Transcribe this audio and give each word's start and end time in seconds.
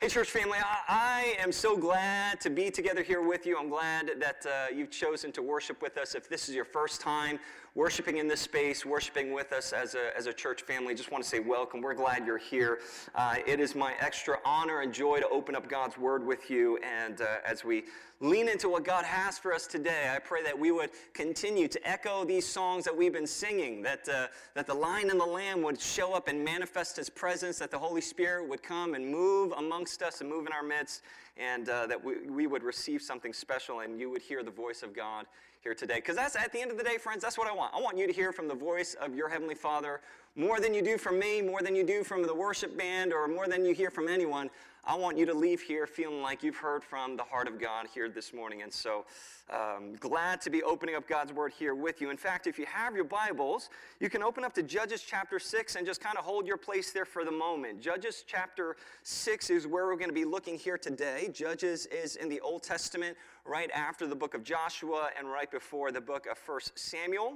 Hey, 0.00 0.06
church 0.06 0.30
family, 0.30 0.58
I, 0.58 1.34
I, 1.38 1.42
am 1.42 1.50
so 1.50 1.76
glad 1.76 2.40
to 2.42 2.50
be 2.50 2.70
together 2.70 3.02
here 3.02 3.20
with 3.20 3.44
you. 3.44 3.58
I'm 3.58 3.68
glad 3.68 4.12
that 4.20 4.46
uh, 4.46 4.72
you've 4.72 4.92
chosen 4.92 5.32
to 5.32 5.42
worship 5.42 5.82
with 5.82 5.98
us. 5.98 6.14
If 6.14 6.28
this 6.28 6.48
is 6.48 6.54
your 6.54 6.64
first 6.64 7.00
time 7.00 7.40
worshiping 7.74 8.18
in 8.18 8.28
this 8.28 8.40
space, 8.40 8.86
worshiping 8.86 9.32
with 9.32 9.52
us 9.52 9.72
as 9.72 9.96
a, 9.96 10.16
as 10.16 10.28
a 10.28 10.32
church 10.32 10.62
family, 10.62 10.94
just 10.94 11.10
want 11.10 11.24
to 11.24 11.28
say 11.28 11.40
welcome. 11.40 11.80
We're 11.80 11.94
glad 11.94 12.24
you're 12.24 12.38
here. 12.38 12.78
Uh, 13.16 13.38
it 13.44 13.58
is 13.58 13.74
my 13.74 13.94
extra 13.98 14.38
honor 14.44 14.82
and 14.82 14.94
joy 14.94 15.18
to 15.18 15.28
open 15.30 15.56
up 15.56 15.68
God's 15.68 15.98
Word 15.98 16.24
with 16.24 16.48
you. 16.48 16.78
And 16.78 17.20
uh, 17.20 17.38
as 17.44 17.64
we 17.64 17.82
lean 18.20 18.48
into 18.48 18.68
what 18.68 18.84
God 18.84 19.04
has 19.04 19.38
for 19.38 19.52
us 19.52 19.66
today, 19.66 20.12
I 20.14 20.18
pray 20.18 20.42
that 20.42 20.58
we 20.58 20.70
would 20.72 20.90
continue 21.14 21.68
to 21.68 21.88
echo 21.88 22.24
these 22.24 22.46
songs 22.46 22.84
that 22.84 22.96
we've 22.96 23.12
been 23.12 23.26
singing, 23.26 23.82
that, 23.82 24.08
uh, 24.08 24.26
that 24.54 24.66
the 24.66 24.74
Lion 24.74 25.10
and 25.10 25.20
the 25.20 25.26
Lamb 25.26 25.62
would 25.62 25.80
show 25.80 26.14
up 26.14 26.26
and 26.26 26.44
manifest 26.44 26.96
His 26.96 27.08
presence, 27.08 27.58
that 27.58 27.70
the 27.70 27.78
Holy 27.78 28.00
Spirit 28.00 28.48
would 28.48 28.62
come 28.62 28.94
and 28.94 29.06
move 29.06 29.52
amongst 29.56 30.02
us 30.02 30.20
and 30.20 30.28
move 30.28 30.46
in 30.46 30.52
our 30.52 30.64
midst, 30.64 31.02
and 31.36 31.68
uh, 31.68 31.86
that 31.86 32.02
we, 32.02 32.28
we 32.28 32.46
would 32.48 32.64
receive 32.64 33.00
something 33.00 33.32
special 33.32 33.80
and 33.80 34.00
you 34.00 34.10
would 34.10 34.22
hear 34.22 34.42
the 34.42 34.50
voice 34.50 34.82
of 34.82 34.92
God 34.92 35.26
here 35.62 35.74
today. 35.74 35.96
Because 35.96 36.16
that's 36.16 36.34
at 36.34 36.52
the 36.52 36.60
end 36.60 36.72
of 36.72 36.78
the 36.78 36.84
day, 36.84 36.98
friends, 36.98 37.22
that's 37.22 37.38
what 37.38 37.48
I 37.48 37.54
want. 37.54 37.72
I 37.74 37.80
want 37.80 37.96
you 37.96 38.06
to 38.06 38.12
hear 38.12 38.32
from 38.32 38.48
the 38.48 38.54
voice 38.54 38.94
of 38.94 39.14
your 39.14 39.28
Heavenly 39.28 39.54
Father 39.54 40.00
more 40.34 40.60
than 40.60 40.74
you 40.74 40.82
do 40.82 40.98
from 40.98 41.18
me, 41.18 41.42
more 41.42 41.62
than 41.62 41.74
you 41.74 41.84
do 41.84 42.04
from 42.04 42.22
the 42.22 42.34
worship 42.34 42.76
band, 42.76 43.12
or 43.12 43.26
more 43.28 43.48
than 43.48 43.64
you 43.64 43.74
hear 43.74 43.90
from 43.90 44.08
anyone. 44.08 44.50
I 44.88 44.94
want 44.94 45.18
you 45.18 45.26
to 45.26 45.34
leave 45.34 45.60
here 45.60 45.86
feeling 45.86 46.22
like 46.22 46.42
you've 46.42 46.56
heard 46.56 46.82
from 46.82 47.14
the 47.14 47.22
heart 47.22 47.46
of 47.46 47.60
God 47.60 47.88
here 47.92 48.08
this 48.08 48.32
morning. 48.32 48.62
And 48.62 48.72
so, 48.72 49.04
um, 49.50 49.96
glad 49.96 50.40
to 50.40 50.48
be 50.48 50.62
opening 50.62 50.94
up 50.94 51.06
God's 51.06 51.30
Word 51.30 51.52
here 51.52 51.74
with 51.74 52.00
you. 52.00 52.08
In 52.08 52.16
fact, 52.16 52.46
if 52.46 52.58
you 52.58 52.64
have 52.64 52.94
your 52.94 53.04
Bibles, 53.04 53.68
you 54.00 54.08
can 54.08 54.22
open 54.22 54.44
up 54.44 54.54
to 54.54 54.62
Judges 54.62 55.02
chapter 55.02 55.38
6 55.38 55.76
and 55.76 55.84
just 55.84 56.00
kind 56.00 56.16
of 56.16 56.24
hold 56.24 56.46
your 56.46 56.56
place 56.56 56.90
there 56.90 57.04
for 57.04 57.22
the 57.22 57.30
moment. 57.30 57.82
Judges 57.82 58.24
chapter 58.26 58.76
6 59.02 59.50
is 59.50 59.66
where 59.66 59.88
we're 59.88 59.96
going 59.96 60.08
to 60.08 60.14
be 60.14 60.24
looking 60.24 60.56
here 60.56 60.78
today. 60.78 61.28
Judges 61.34 61.84
is 61.84 62.16
in 62.16 62.30
the 62.30 62.40
Old 62.40 62.62
Testament, 62.62 63.14
right 63.44 63.70
after 63.72 64.06
the 64.06 64.16
book 64.16 64.32
of 64.32 64.42
Joshua 64.42 65.10
and 65.18 65.28
right 65.30 65.50
before 65.50 65.92
the 65.92 66.00
book 66.00 66.26
of 66.26 66.38
1 66.46 66.60
Samuel. 66.76 67.34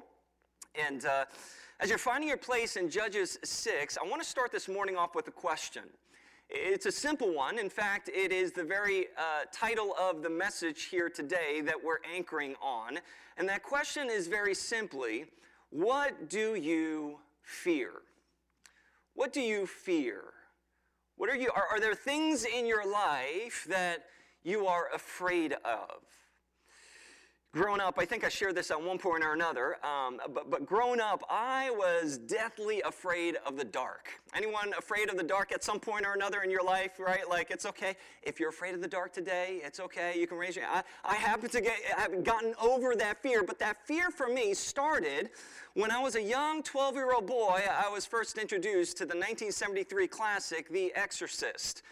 And 0.74 1.04
uh, 1.04 1.26
as 1.80 1.90
you're 1.90 1.98
finding 1.98 2.30
your 2.30 2.38
place 2.38 2.76
in 2.76 2.88
Judges 2.88 3.38
6, 3.44 3.98
I 4.02 4.08
want 4.08 4.22
to 4.22 4.28
start 4.28 4.52
this 4.52 4.70
morning 4.70 4.96
off 4.96 5.14
with 5.14 5.28
a 5.28 5.32
question. 5.32 5.82
It's 6.54 6.84
a 6.84 6.92
simple 6.92 7.34
one. 7.34 7.58
In 7.58 7.70
fact, 7.70 8.10
it 8.14 8.30
is 8.30 8.52
the 8.52 8.62
very 8.62 9.06
uh, 9.16 9.46
title 9.50 9.94
of 9.98 10.22
the 10.22 10.28
message 10.28 10.82
here 10.84 11.08
today 11.08 11.62
that 11.62 11.82
we're 11.82 12.00
anchoring 12.14 12.56
on. 12.60 12.98
And 13.38 13.48
that 13.48 13.62
question 13.62 14.10
is 14.10 14.26
very 14.26 14.54
simply 14.54 15.24
What 15.70 16.28
do 16.28 16.54
you 16.54 17.20
fear? 17.40 17.92
What 19.14 19.32
do 19.32 19.40
you 19.40 19.66
fear? 19.66 20.24
What 21.16 21.30
are 21.30 21.36
you, 21.36 21.50
are, 21.56 21.66
are 21.70 21.80
there 21.80 21.94
things 21.94 22.44
in 22.44 22.66
your 22.66 22.84
life 22.84 23.66
that 23.70 24.04
you 24.42 24.66
are 24.66 24.88
afraid 24.94 25.54
of? 25.64 26.02
Growing 27.52 27.80
up, 27.80 27.98
I 27.98 28.06
think 28.06 28.24
I 28.24 28.30
shared 28.30 28.54
this 28.54 28.70
at 28.70 28.82
one 28.82 28.96
point 28.96 29.22
or 29.22 29.34
another, 29.34 29.76
um, 29.84 30.18
but, 30.32 30.50
but 30.50 30.64
growing 30.64 31.00
up, 31.00 31.22
I 31.28 31.70
was 31.70 32.16
deathly 32.16 32.80
afraid 32.80 33.36
of 33.46 33.58
the 33.58 33.64
dark. 33.64 34.08
Anyone 34.34 34.72
afraid 34.78 35.10
of 35.10 35.18
the 35.18 35.22
dark 35.22 35.52
at 35.52 35.62
some 35.62 35.78
point 35.78 36.06
or 36.06 36.14
another 36.14 36.40
in 36.40 36.50
your 36.50 36.64
life, 36.64 36.98
right? 36.98 37.28
Like, 37.28 37.50
it's 37.50 37.66
okay. 37.66 37.94
If 38.22 38.40
you're 38.40 38.48
afraid 38.48 38.74
of 38.74 38.80
the 38.80 38.88
dark 38.88 39.12
today, 39.12 39.60
it's 39.62 39.80
okay. 39.80 40.18
You 40.18 40.26
can 40.26 40.38
raise 40.38 40.56
your 40.56 40.64
I, 40.64 40.82
I 41.04 41.14
happen 41.14 41.50
to 41.50 41.60
get, 41.60 41.76
I 41.96 42.00
have 42.00 42.24
gotten 42.24 42.54
over 42.60 42.96
that 42.96 43.22
fear, 43.22 43.42
but 43.42 43.58
that 43.58 43.86
fear 43.86 44.10
for 44.10 44.28
me 44.28 44.54
started 44.54 45.28
when 45.74 45.90
I 45.90 45.98
was 45.98 46.14
a 46.14 46.22
young 46.22 46.62
12 46.62 46.94
year 46.94 47.12
old 47.12 47.26
boy. 47.26 47.62
I 47.70 47.90
was 47.90 48.06
first 48.06 48.38
introduced 48.38 48.96
to 48.98 49.04
the 49.04 49.14
1973 49.14 50.06
classic, 50.06 50.70
The 50.70 50.90
Exorcist. 50.94 51.82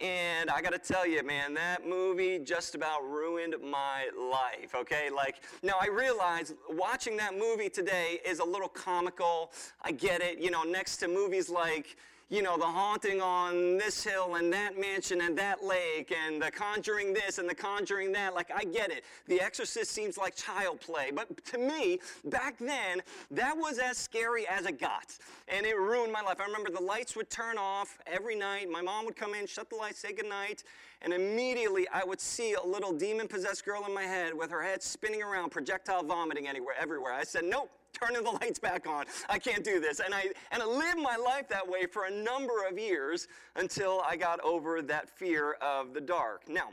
And 0.00 0.48
I 0.48 0.62
got 0.62 0.72
to 0.72 0.78
tell 0.78 1.06
you, 1.06 1.22
man, 1.22 1.52
that 1.54 1.86
movie 1.86 2.38
just 2.38 2.74
about 2.74 3.02
ruined 3.06 3.54
my 3.62 4.08
life, 4.18 4.74
okay? 4.74 5.10
Like, 5.14 5.42
now 5.62 5.74
I 5.78 5.88
realize 5.88 6.54
watching 6.70 7.18
that 7.18 7.36
movie 7.36 7.68
today 7.68 8.18
is 8.24 8.38
a 8.38 8.44
little 8.44 8.68
comical. 8.68 9.52
I 9.82 9.92
get 9.92 10.22
it, 10.22 10.38
you 10.38 10.50
know, 10.50 10.62
next 10.62 10.96
to 10.98 11.08
movies 11.08 11.50
like, 11.50 11.98
you 12.30 12.42
know, 12.42 12.56
the 12.56 12.64
haunting 12.64 13.20
on 13.20 13.76
this 13.76 14.04
hill 14.04 14.36
and 14.36 14.52
that 14.52 14.78
mansion 14.78 15.20
and 15.22 15.36
that 15.36 15.64
lake 15.64 16.14
and 16.26 16.40
the 16.40 16.48
conjuring 16.48 17.12
this 17.12 17.38
and 17.38 17.48
the 17.48 17.54
conjuring 17.54 18.12
that. 18.12 18.34
Like, 18.34 18.52
I 18.54 18.62
get 18.62 18.92
it. 18.92 19.04
The 19.26 19.40
Exorcist 19.40 19.90
seems 19.90 20.16
like 20.16 20.36
child 20.36 20.80
play. 20.80 21.10
But 21.12 21.44
to 21.46 21.58
me, 21.58 21.98
back 22.26 22.56
then, 22.58 23.02
that 23.32 23.56
was 23.56 23.78
as 23.78 23.98
scary 23.98 24.46
as 24.46 24.64
it 24.64 24.78
got. 24.78 25.18
And 25.48 25.66
it 25.66 25.76
ruined 25.76 26.12
my 26.12 26.22
life. 26.22 26.40
I 26.40 26.44
remember 26.44 26.70
the 26.70 26.80
lights 26.80 27.16
would 27.16 27.30
turn 27.30 27.58
off 27.58 27.98
every 28.06 28.36
night. 28.36 28.70
My 28.70 28.80
mom 28.80 29.06
would 29.06 29.16
come 29.16 29.34
in, 29.34 29.48
shut 29.48 29.68
the 29.68 29.76
lights, 29.76 29.98
say 29.98 30.12
goodnight. 30.12 30.62
And 31.02 31.12
immediately 31.12 31.88
I 31.92 32.04
would 32.04 32.20
see 32.20 32.54
a 32.54 32.62
little 32.62 32.92
demon 32.92 33.26
possessed 33.26 33.64
girl 33.64 33.84
in 33.88 33.94
my 33.94 34.04
head 34.04 34.34
with 34.34 34.52
her 34.52 34.62
head 34.62 34.84
spinning 34.84 35.22
around, 35.22 35.50
projectile 35.50 36.04
vomiting 36.04 36.46
anywhere, 36.46 36.76
everywhere. 36.78 37.12
I 37.12 37.24
said, 37.24 37.44
nope 37.44 37.70
turning 38.00 38.22
the 38.22 38.30
lights 38.30 38.58
back 38.58 38.86
on. 38.86 39.04
I 39.28 39.38
can't 39.38 39.64
do 39.64 39.80
this. 39.80 40.00
And 40.00 40.14
I, 40.14 40.26
and 40.52 40.62
I 40.62 40.66
lived 40.66 40.98
my 40.98 41.16
life 41.16 41.48
that 41.48 41.66
way 41.66 41.86
for 41.86 42.04
a 42.04 42.10
number 42.10 42.66
of 42.68 42.78
years 42.78 43.28
until 43.56 44.02
I 44.08 44.16
got 44.16 44.40
over 44.40 44.82
that 44.82 45.08
fear 45.08 45.52
of 45.60 45.94
the 45.94 46.00
dark. 46.00 46.48
Now, 46.48 46.70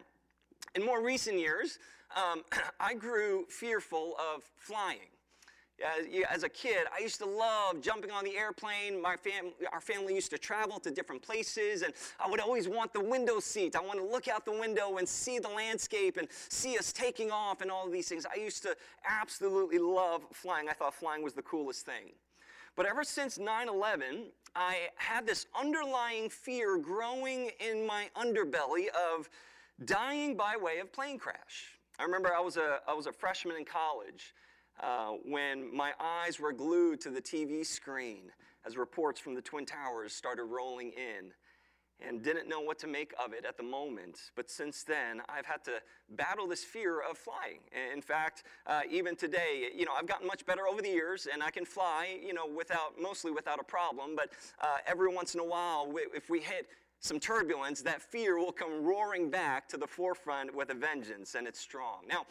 in 0.75 0.85
more 0.85 1.01
recent 1.01 1.37
years, 1.37 1.79
um, 2.15 2.43
I 2.79 2.93
grew 2.93 3.45
fearful 3.49 4.15
of 4.17 4.43
flying. 4.57 5.09
As 6.29 6.43
a 6.43 6.49
kid, 6.49 6.87
I 6.95 7.01
used 7.01 7.19
to 7.19 7.25
love 7.25 7.81
jumping 7.81 8.09
on 8.09 8.23
the 8.23 8.35
airplane. 8.35 8.99
My 8.99 9.15
fam- 9.15 9.53
our 9.71 9.79
family 9.79 10.15
used 10.15 10.31
to 10.31 10.37
travel 10.37 10.79
to 10.79 10.89
different 10.89 11.21
places, 11.21 11.83
and 11.83 11.93
I 12.19 12.27
would 12.29 12.39
always 12.39 12.67
want 12.67 12.93
the 12.93 12.99
window 12.99 13.39
seat. 13.39 13.75
I 13.75 13.81
want 13.81 13.99
to 13.99 14.05
look 14.05 14.27
out 14.27 14.43
the 14.43 14.57
window 14.57 14.97
and 14.97 15.07
see 15.07 15.37
the 15.37 15.49
landscape 15.49 16.17
and 16.17 16.27
see 16.31 16.77
us 16.79 16.91
taking 16.91 17.29
off 17.29 17.61
and 17.61 17.69
all 17.69 17.85
of 17.85 17.91
these 17.91 18.09
things. 18.09 18.25
I 18.25 18.39
used 18.39 18.63
to 18.63 18.75
absolutely 19.07 19.77
love 19.77 20.23
flying. 20.33 20.67
I 20.67 20.73
thought 20.73 20.95
flying 20.95 21.21
was 21.21 21.33
the 21.33 21.43
coolest 21.43 21.85
thing. 21.85 22.13
But 22.75 22.87
ever 22.87 23.03
since 23.03 23.37
9 23.37 23.69
11, 23.69 24.31
I 24.55 24.89
had 24.95 25.27
this 25.27 25.45
underlying 25.59 26.29
fear 26.29 26.77
growing 26.77 27.51
in 27.59 27.85
my 27.85 28.09
underbelly 28.15 28.87
of 28.89 29.29
dying 29.85 30.35
by 30.35 30.55
way 30.57 30.79
of 30.79 30.91
plane 30.91 31.19
crash. 31.19 31.77
I 31.99 32.03
remember 32.03 32.33
I 32.33 32.39
was 32.39 32.57
a, 32.57 32.79
I 32.87 32.93
was 32.93 33.05
a 33.05 33.11
freshman 33.11 33.57
in 33.57 33.65
college 33.65 34.33
uh, 34.81 35.11
when 35.25 35.75
my 35.75 35.93
eyes 35.99 36.39
were 36.39 36.53
glued 36.53 37.01
to 37.01 37.09
the 37.09 37.21
TV 37.21 37.65
screen 37.65 38.31
as 38.65 38.77
reports 38.77 39.19
from 39.19 39.33
the 39.33 39.41
Twin 39.41 39.65
Towers 39.65 40.13
started 40.13 40.43
rolling 40.45 40.91
in 40.91 41.31
and 42.05 42.21
didn't 42.21 42.47
know 42.47 42.59
what 42.59 42.77
to 42.79 42.87
make 42.87 43.13
of 43.23 43.33
it 43.33 43.43
at 43.45 43.57
the 43.57 43.63
moment. 43.63 44.31
But 44.35 44.49
since 44.49 44.83
then, 44.83 45.21
I've 45.29 45.45
had 45.45 45.63
to 45.65 45.81
battle 46.09 46.47
this 46.47 46.63
fear 46.63 46.99
of 46.99 47.17
flying. 47.17 47.59
In 47.93 48.01
fact, 48.01 48.43
uh, 48.67 48.81
even 48.89 49.15
today, 49.15 49.69
you 49.75 49.85
know, 49.85 49.93
I've 49.97 50.05
gotten 50.05 50.27
much 50.27 50.45
better 50.45 50.67
over 50.67 50.81
the 50.81 50.89
years 50.89 51.27
and 51.31 51.41
I 51.41 51.49
can 51.49 51.65
fly, 51.65 52.19
you 52.23 52.33
know, 52.33 52.45
without, 52.45 53.01
mostly 53.01 53.31
without 53.31 53.59
a 53.59 53.63
problem. 53.63 54.15
But 54.15 54.29
uh, 54.61 54.77
every 54.85 55.13
once 55.13 55.33
in 55.33 55.39
a 55.39 55.45
while, 55.45 55.91
if 56.13 56.29
we 56.29 56.39
hit 56.39 56.67
some 56.99 57.19
turbulence, 57.19 57.81
that 57.81 58.01
fear 58.01 58.37
will 58.37 58.51
come 58.51 58.83
roaring 58.83 59.29
back 59.29 59.67
to 59.69 59.77
the 59.77 59.87
forefront 59.87 60.53
with 60.53 60.69
a 60.69 60.75
vengeance 60.75 61.35
and 61.35 61.47
it's 61.47 61.59
strong. 61.59 62.01
Now, 62.07 62.25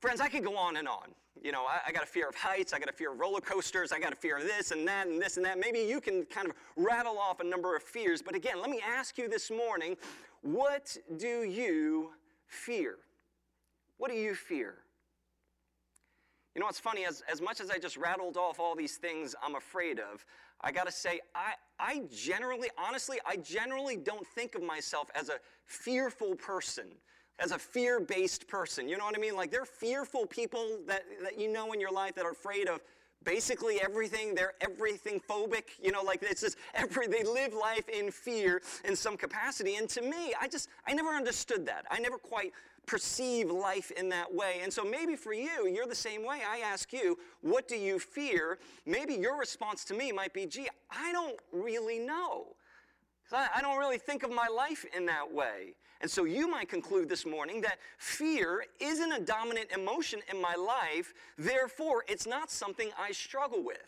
friends, 0.00 0.20
I 0.20 0.28
could 0.28 0.44
go 0.44 0.56
on 0.56 0.76
and 0.76 0.88
on. 0.88 1.14
You 1.42 1.52
know, 1.52 1.64
I, 1.64 1.80
I, 1.88 1.92
got 1.92 2.02
a 2.02 2.06
fear 2.06 2.28
of 2.28 2.34
heights, 2.34 2.72
I 2.72 2.78
got 2.78 2.88
a 2.88 2.92
fear 2.92 3.12
of 3.12 3.20
roller 3.20 3.40
coasters, 3.40 3.92
I 3.92 4.00
got 4.00 4.12
a 4.12 4.16
fear 4.16 4.38
of 4.38 4.44
this 4.44 4.70
and 4.70 4.88
that 4.88 5.06
and 5.06 5.20
this 5.20 5.36
and 5.36 5.44
that. 5.44 5.58
Maybe 5.58 5.80
you 5.80 6.00
can 6.00 6.24
kind 6.24 6.48
of 6.48 6.54
rattle 6.76 7.18
off 7.18 7.40
a 7.40 7.44
number 7.44 7.76
of 7.76 7.82
fears. 7.82 8.22
But 8.22 8.34
again, 8.34 8.60
let 8.60 8.70
me 8.70 8.80
ask 8.86 9.18
you 9.18 9.28
this 9.28 9.50
morning 9.50 9.96
what 10.42 10.96
do 11.18 11.42
you 11.42 12.10
fear? 12.46 12.96
What 13.98 14.10
do 14.10 14.16
you 14.16 14.34
fear? 14.34 14.76
You 16.54 16.60
know 16.60 16.66
what's 16.66 16.80
funny? 16.80 17.04
As, 17.04 17.22
as 17.30 17.42
much 17.42 17.60
as 17.60 17.70
I 17.70 17.78
just 17.78 17.98
rattled 17.98 18.38
off 18.38 18.58
all 18.58 18.74
these 18.74 18.96
things 18.96 19.34
I'm 19.42 19.56
afraid 19.56 20.00
of, 20.00 20.24
I 20.62 20.72
gotta 20.72 20.90
say, 20.90 21.20
I, 21.34 21.52
I 21.78 22.04
generally, 22.10 22.70
honestly, 22.78 23.18
I 23.26 23.36
generally 23.36 23.96
don't 23.96 24.26
think 24.26 24.54
of 24.54 24.62
myself 24.62 25.10
as 25.14 25.28
a 25.28 25.34
fearful 25.66 26.34
person 26.34 26.86
as 27.38 27.52
a 27.52 27.58
fear 27.58 28.00
based 28.00 28.48
person. 28.48 28.88
You 28.88 28.96
know 28.98 29.04
what 29.04 29.16
I 29.16 29.20
mean? 29.20 29.36
Like, 29.36 29.50
they're 29.50 29.64
fearful 29.64 30.26
people 30.26 30.78
that, 30.86 31.02
that 31.22 31.38
you 31.38 31.52
know 31.52 31.72
in 31.72 31.80
your 31.80 31.92
life 31.92 32.14
that 32.14 32.24
are 32.24 32.32
afraid 32.32 32.68
of 32.68 32.80
basically 33.24 33.80
everything. 33.80 34.34
They're 34.34 34.54
everything 34.60 35.20
phobic. 35.28 35.64
You 35.82 35.92
know, 35.92 36.02
like, 36.02 36.22
it's 36.22 36.40
just 36.40 36.56
every, 36.74 37.06
they 37.08 37.24
live 37.24 37.52
life 37.52 37.88
in 37.88 38.10
fear 38.10 38.62
in 38.84 38.96
some 38.96 39.16
capacity. 39.16 39.76
And 39.76 39.88
to 39.90 40.02
me, 40.02 40.32
I 40.40 40.48
just, 40.48 40.68
I 40.86 40.94
never 40.94 41.10
understood 41.10 41.66
that. 41.66 41.84
I 41.90 41.98
never 41.98 42.18
quite 42.18 42.52
perceive 42.86 43.50
life 43.50 43.90
in 43.90 44.08
that 44.10 44.32
way. 44.32 44.60
And 44.62 44.72
so 44.72 44.84
maybe 44.84 45.16
for 45.16 45.32
you, 45.32 45.66
you're 45.66 45.86
the 45.86 45.94
same 45.94 46.24
way. 46.24 46.40
I 46.48 46.58
ask 46.58 46.92
you, 46.92 47.18
what 47.42 47.66
do 47.68 47.76
you 47.76 47.98
fear? 47.98 48.58
Maybe 48.86 49.14
your 49.14 49.36
response 49.38 49.84
to 49.86 49.94
me 49.94 50.12
might 50.12 50.32
be, 50.32 50.46
gee, 50.46 50.68
I 50.90 51.12
don't 51.12 51.36
really 51.52 51.98
know. 51.98 52.46
I 53.32 53.60
don't 53.60 53.76
really 53.76 53.98
think 53.98 54.22
of 54.22 54.30
my 54.30 54.46
life 54.46 54.84
in 54.96 55.06
that 55.06 55.32
way. 55.32 55.74
And 56.00 56.10
so 56.10 56.24
you 56.24 56.48
might 56.48 56.68
conclude 56.68 57.08
this 57.08 57.24
morning 57.24 57.60
that 57.62 57.78
fear 57.98 58.64
isn't 58.80 59.12
a 59.12 59.20
dominant 59.20 59.70
emotion 59.72 60.20
in 60.30 60.40
my 60.40 60.54
life, 60.54 61.14
therefore, 61.38 62.04
it's 62.06 62.26
not 62.26 62.50
something 62.50 62.90
I 62.98 63.12
struggle 63.12 63.62
with. 63.62 63.86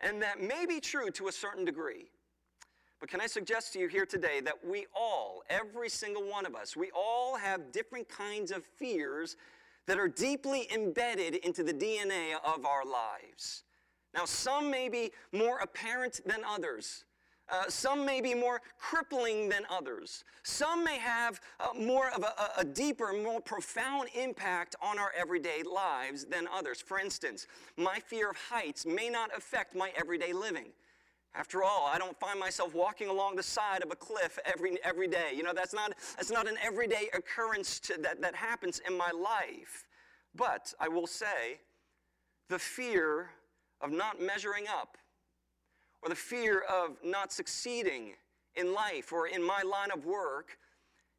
And 0.00 0.22
that 0.22 0.42
may 0.42 0.66
be 0.66 0.80
true 0.80 1.10
to 1.10 1.28
a 1.28 1.32
certain 1.32 1.64
degree. 1.64 2.06
But 3.00 3.10
can 3.10 3.20
I 3.20 3.26
suggest 3.26 3.74
to 3.74 3.78
you 3.78 3.88
here 3.88 4.06
today 4.06 4.40
that 4.40 4.64
we 4.66 4.86
all, 4.94 5.42
every 5.50 5.90
single 5.90 6.22
one 6.22 6.46
of 6.46 6.54
us, 6.54 6.76
we 6.76 6.90
all 6.94 7.36
have 7.36 7.72
different 7.72 8.08
kinds 8.08 8.50
of 8.50 8.64
fears 8.64 9.36
that 9.86 9.98
are 9.98 10.08
deeply 10.08 10.66
embedded 10.74 11.36
into 11.36 11.62
the 11.62 11.74
DNA 11.74 12.32
of 12.44 12.64
our 12.64 12.84
lives. 12.84 13.64
Now, 14.14 14.24
some 14.24 14.70
may 14.70 14.88
be 14.88 15.12
more 15.30 15.58
apparent 15.58 16.20
than 16.24 16.40
others. 16.44 17.04
Uh, 17.48 17.64
some 17.68 18.04
may 18.04 18.20
be 18.20 18.34
more 18.34 18.60
crippling 18.78 19.48
than 19.48 19.62
others. 19.70 20.24
Some 20.42 20.82
may 20.84 20.98
have 20.98 21.40
uh, 21.60 21.68
more 21.78 22.10
of 22.10 22.24
a, 22.24 22.60
a 22.60 22.64
deeper, 22.64 23.12
more 23.12 23.40
profound 23.40 24.08
impact 24.14 24.74
on 24.82 24.98
our 24.98 25.12
everyday 25.16 25.62
lives 25.62 26.24
than 26.24 26.48
others. 26.52 26.80
For 26.80 26.98
instance, 26.98 27.46
my 27.76 28.00
fear 28.00 28.30
of 28.30 28.36
heights 28.36 28.84
may 28.84 29.08
not 29.08 29.30
affect 29.36 29.76
my 29.76 29.92
everyday 29.96 30.32
living. 30.32 30.72
After 31.36 31.62
all, 31.62 31.86
I 31.86 31.98
don't 31.98 32.18
find 32.18 32.40
myself 32.40 32.74
walking 32.74 33.08
along 33.08 33.36
the 33.36 33.42
side 33.42 33.82
of 33.82 33.90
a 33.92 33.96
cliff 33.96 34.38
every, 34.44 34.82
every 34.82 35.06
day. 35.06 35.32
You 35.34 35.42
know, 35.42 35.52
that's 35.54 35.74
not, 35.74 35.92
that's 36.16 36.30
not 36.30 36.48
an 36.48 36.56
everyday 36.62 37.10
occurrence 37.12 37.78
to, 37.80 37.98
that, 38.00 38.22
that 38.22 38.34
happens 38.34 38.80
in 38.88 38.96
my 38.96 39.10
life. 39.10 39.84
But 40.34 40.72
I 40.80 40.88
will 40.88 41.06
say, 41.06 41.60
the 42.48 42.58
fear 42.58 43.30
of 43.80 43.92
not 43.92 44.20
measuring 44.20 44.64
up, 44.66 44.96
or 46.02 46.08
the 46.08 46.14
fear 46.14 46.60
of 46.60 46.96
not 47.02 47.32
succeeding 47.32 48.14
in 48.54 48.72
life 48.72 49.12
or 49.12 49.26
in 49.26 49.42
my 49.42 49.62
line 49.62 49.90
of 49.92 50.04
work, 50.04 50.58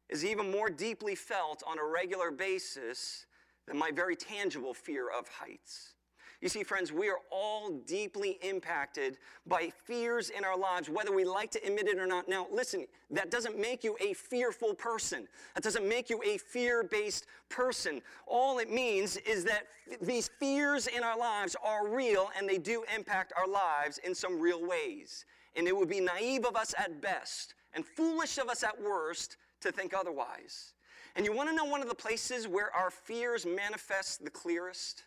is 0.08 0.24
even 0.24 0.50
more 0.50 0.70
deeply 0.70 1.14
felt 1.14 1.62
on 1.66 1.78
a 1.78 1.84
regular 1.84 2.30
basis 2.30 3.26
than 3.66 3.76
my 3.76 3.90
very 3.90 4.16
tangible 4.16 4.72
fear 4.72 5.08
of 5.10 5.28
heights. 5.28 5.94
You 6.40 6.48
see, 6.48 6.62
friends, 6.62 6.92
we 6.92 7.08
are 7.08 7.18
all 7.32 7.80
deeply 7.84 8.38
impacted 8.42 9.18
by 9.46 9.72
fears 9.84 10.30
in 10.30 10.44
our 10.44 10.56
lives, 10.56 10.88
whether 10.88 11.12
we 11.12 11.24
like 11.24 11.50
to 11.52 11.66
admit 11.66 11.88
it 11.88 11.98
or 11.98 12.06
not. 12.06 12.28
Now, 12.28 12.46
listen, 12.52 12.86
that 13.10 13.32
doesn't 13.32 13.58
make 13.58 13.82
you 13.82 13.96
a 14.00 14.14
fearful 14.14 14.74
person. 14.74 15.26
That 15.54 15.64
doesn't 15.64 15.88
make 15.88 16.08
you 16.08 16.22
a 16.24 16.38
fear 16.38 16.84
based 16.84 17.26
person. 17.48 18.00
All 18.26 18.60
it 18.60 18.70
means 18.70 19.16
is 19.16 19.44
that 19.44 19.64
these 20.00 20.30
fears 20.38 20.86
in 20.86 21.02
our 21.02 21.18
lives 21.18 21.56
are 21.64 21.88
real 21.88 22.30
and 22.38 22.48
they 22.48 22.58
do 22.58 22.84
impact 22.94 23.32
our 23.36 23.48
lives 23.48 23.98
in 23.98 24.14
some 24.14 24.38
real 24.38 24.64
ways. 24.64 25.24
And 25.56 25.66
it 25.66 25.76
would 25.76 25.88
be 25.88 26.00
naive 26.00 26.44
of 26.44 26.54
us 26.54 26.72
at 26.78 27.02
best 27.02 27.54
and 27.74 27.84
foolish 27.84 28.38
of 28.38 28.48
us 28.48 28.62
at 28.62 28.80
worst 28.80 29.38
to 29.62 29.72
think 29.72 29.92
otherwise. 29.92 30.74
And 31.16 31.26
you 31.26 31.32
want 31.32 31.48
to 31.48 31.54
know 31.54 31.64
one 31.64 31.82
of 31.82 31.88
the 31.88 31.96
places 31.96 32.46
where 32.46 32.72
our 32.72 32.92
fears 32.92 33.44
manifest 33.44 34.24
the 34.24 34.30
clearest? 34.30 35.02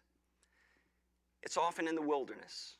It's 1.43 1.57
often 1.57 1.87
in 1.87 1.95
the 1.95 2.01
wilderness. 2.01 2.75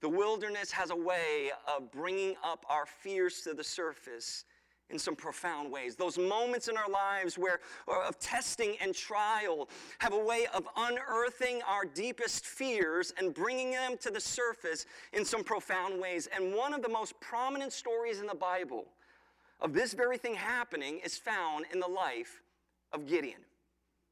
The 0.00 0.08
wilderness 0.08 0.70
has 0.72 0.90
a 0.90 0.96
way 0.96 1.50
of 1.66 1.90
bringing 1.90 2.34
up 2.44 2.64
our 2.68 2.86
fears 2.86 3.40
to 3.42 3.54
the 3.54 3.64
surface 3.64 4.44
in 4.90 4.98
some 4.98 5.16
profound 5.16 5.72
ways. 5.72 5.96
Those 5.96 6.18
moments 6.18 6.68
in 6.68 6.76
our 6.76 6.88
lives 6.88 7.38
where 7.38 7.60
of 7.88 8.18
testing 8.18 8.76
and 8.82 8.94
trial 8.94 9.68
have 9.98 10.12
a 10.12 10.18
way 10.18 10.46
of 10.52 10.68
unearthing 10.76 11.62
our 11.66 11.84
deepest 11.84 12.44
fears 12.44 13.12
and 13.18 13.32
bringing 13.32 13.70
them 13.70 13.96
to 14.02 14.10
the 14.10 14.20
surface 14.20 14.84
in 15.12 15.24
some 15.24 15.42
profound 15.42 15.98
ways. 16.00 16.28
And 16.34 16.54
one 16.54 16.74
of 16.74 16.82
the 16.82 16.88
most 16.88 17.18
prominent 17.20 17.72
stories 17.72 18.20
in 18.20 18.26
the 18.26 18.34
Bible 18.34 18.84
of 19.60 19.72
this 19.72 19.94
very 19.94 20.18
thing 20.18 20.34
happening 20.34 21.00
is 21.04 21.16
found 21.16 21.64
in 21.72 21.80
the 21.80 21.88
life 21.88 22.42
of 22.92 23.06
Gideon. 23.06 23.40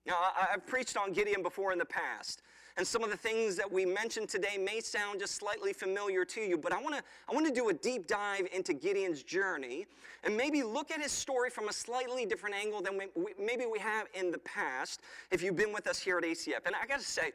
Now, 0.07 0.17
I've 0.53 0.67
preached 0.67 0.97
on 0.97 1.13
Gideon 1.13 1.43
before 1.43 1.73
in 1.73 1.79
the 1.79 1.85
past. 1.85 2.43
And 2.77 2.87
some 2.87 3.05
of 3.05 3.11
the 3.11 3.17
things 3.17 3.57
that 3.57 3.71
we 3.71 3.85
mentioned 3.85 4.29
today 4.29 4.57
may 4.59 4.81
sound 4.81 5.21
just 5.21 5.35
slightly 5.35 5.73
familiar 5.73 6.25
to 6.25 6.41
you, 6.41 6.57
but 6.57 6.73
I 6.73 6.81
want 6.81 6.97
to 6.97 7.03
I 7.29 7.35
want 7.35 7.47
to 7.47 7.53
do 7.53 7.69
a 7.69 7.73
deep 7.73 8.07
dive 8.07 8.49
into 8.53 8.73
Gideon's 8.73 9.23
journey 9.23 9.87
and 10.25 10.37
maybe 10.37 10.63
look 10.63 10.91
at 10.91 11.01
his 11.01 11.13
story 11.13 11.51
from 11.51 11.69
a 11.69 11.73
slightly 11.73 12.25
different 12.25 12.55
angle 12.55 12.81
than 12.81 12.97
we, 12.97 13.07
we, 13.15 13.33
maybe 13.39 13.67
we 13.67 13.79
have 13.79 14.07
in 14.15 14.31
the 14.31 14.39
past 14.39 15.01
if 15.31 15.43
you've 15.43 15.57
been 15.57 15.73
with 15.73 15.87
us 15.87 15.99
here 15.99 16.19
at 16.19 16.25
ACF. 16.25 16.65
And 16.65 16.75
I 16.81 16.87
got 16.87 17.01
to 17.01 17.05
say, 17.05 17.33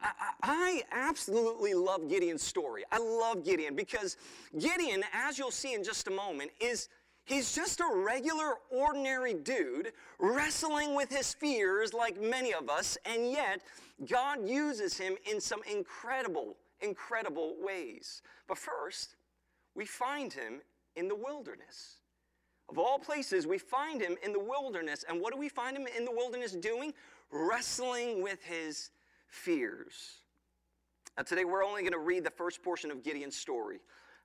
I, 0.00 0.32
I, 0.42 0.82
absolutely 0.92 1.74
love 1.74 2.08
Gideon's 2.08 2.42
story. 2.42 2.84
I 2.92 2.98
love 2.98 3.44
Gideon 3.44 3.74
because 3.74 4.16
Gideon, 4.58 5.02
as 5.12 5.38
you'll 5.38 5.50
see 5.50 5.74
in 5.74 5.82
just 5.82 6.06
a 6.06 6.10
moment, 6.10 6.50
is 6.60 6.88
He's 7.26 7.52
just 7.52 7.80
a 7.80 7.90
regular, 7.92 8.54
ordinary 8.70 9.34
dude 9.34 9.92
wrestling 10.20 10.94
with 10.94 11.10
his 11.10 11.34
fears 11.34 11.92
like 11.92 12.22
many 12.22 12.54
of 12.54 12.70
us, 12.70 12.96
and 13.04 13.30
yet 13.32 13.62
God 14.08 14.48
uses 14.48 14.96
him 14.96 15.16
in 15.28 15.40
some 15.40 15.60
incredible, 15.70 16.56
incredible 16.80 17.56
ways. 17.60 18.22
But 18.46 18.58
first, 18.58 19.16
we 19.74 19.86
find 19.86 20.32
him 20.32 20.60
in 20.94 21.08
the 21.08 21.16
wilderness. 21.16 21.96
Of 22.68 22.78
all 22.78 22.98
places, 22.98 23.44
we 23.44 23.58
find 23.58 24.00
him 24.00 24.16
in 24.22 24.32
the 24.32 24.38
wilderness. 24.38 25.04
And 25.08 25.20
what 25.20 25.32
do 25.32 25.38
we 25.38 25.48
find 25.48 25.76
him 25.76 25.88
in 25.96 26.04
the 26.04 26.12
wilderness 26.12 26.52
doing? 26.52 26.94
Wrestling 27.32 28.22
with 28.22 28.42
his 28.44 28.90
fears. 29.26 30.20
Now, 31.16 31.24
today 31.24 31.44
we're 31.44 31.64
only 31.64 31.82
going 31.82 31.92
to 31.92 31.98
read 31.98 32.22
the 32.22 32.30
first 32.30 32.62
portion 32.62 32.92
of 32.92 33.02
Gideon's 33.02 33.36
story. 33.36 33.80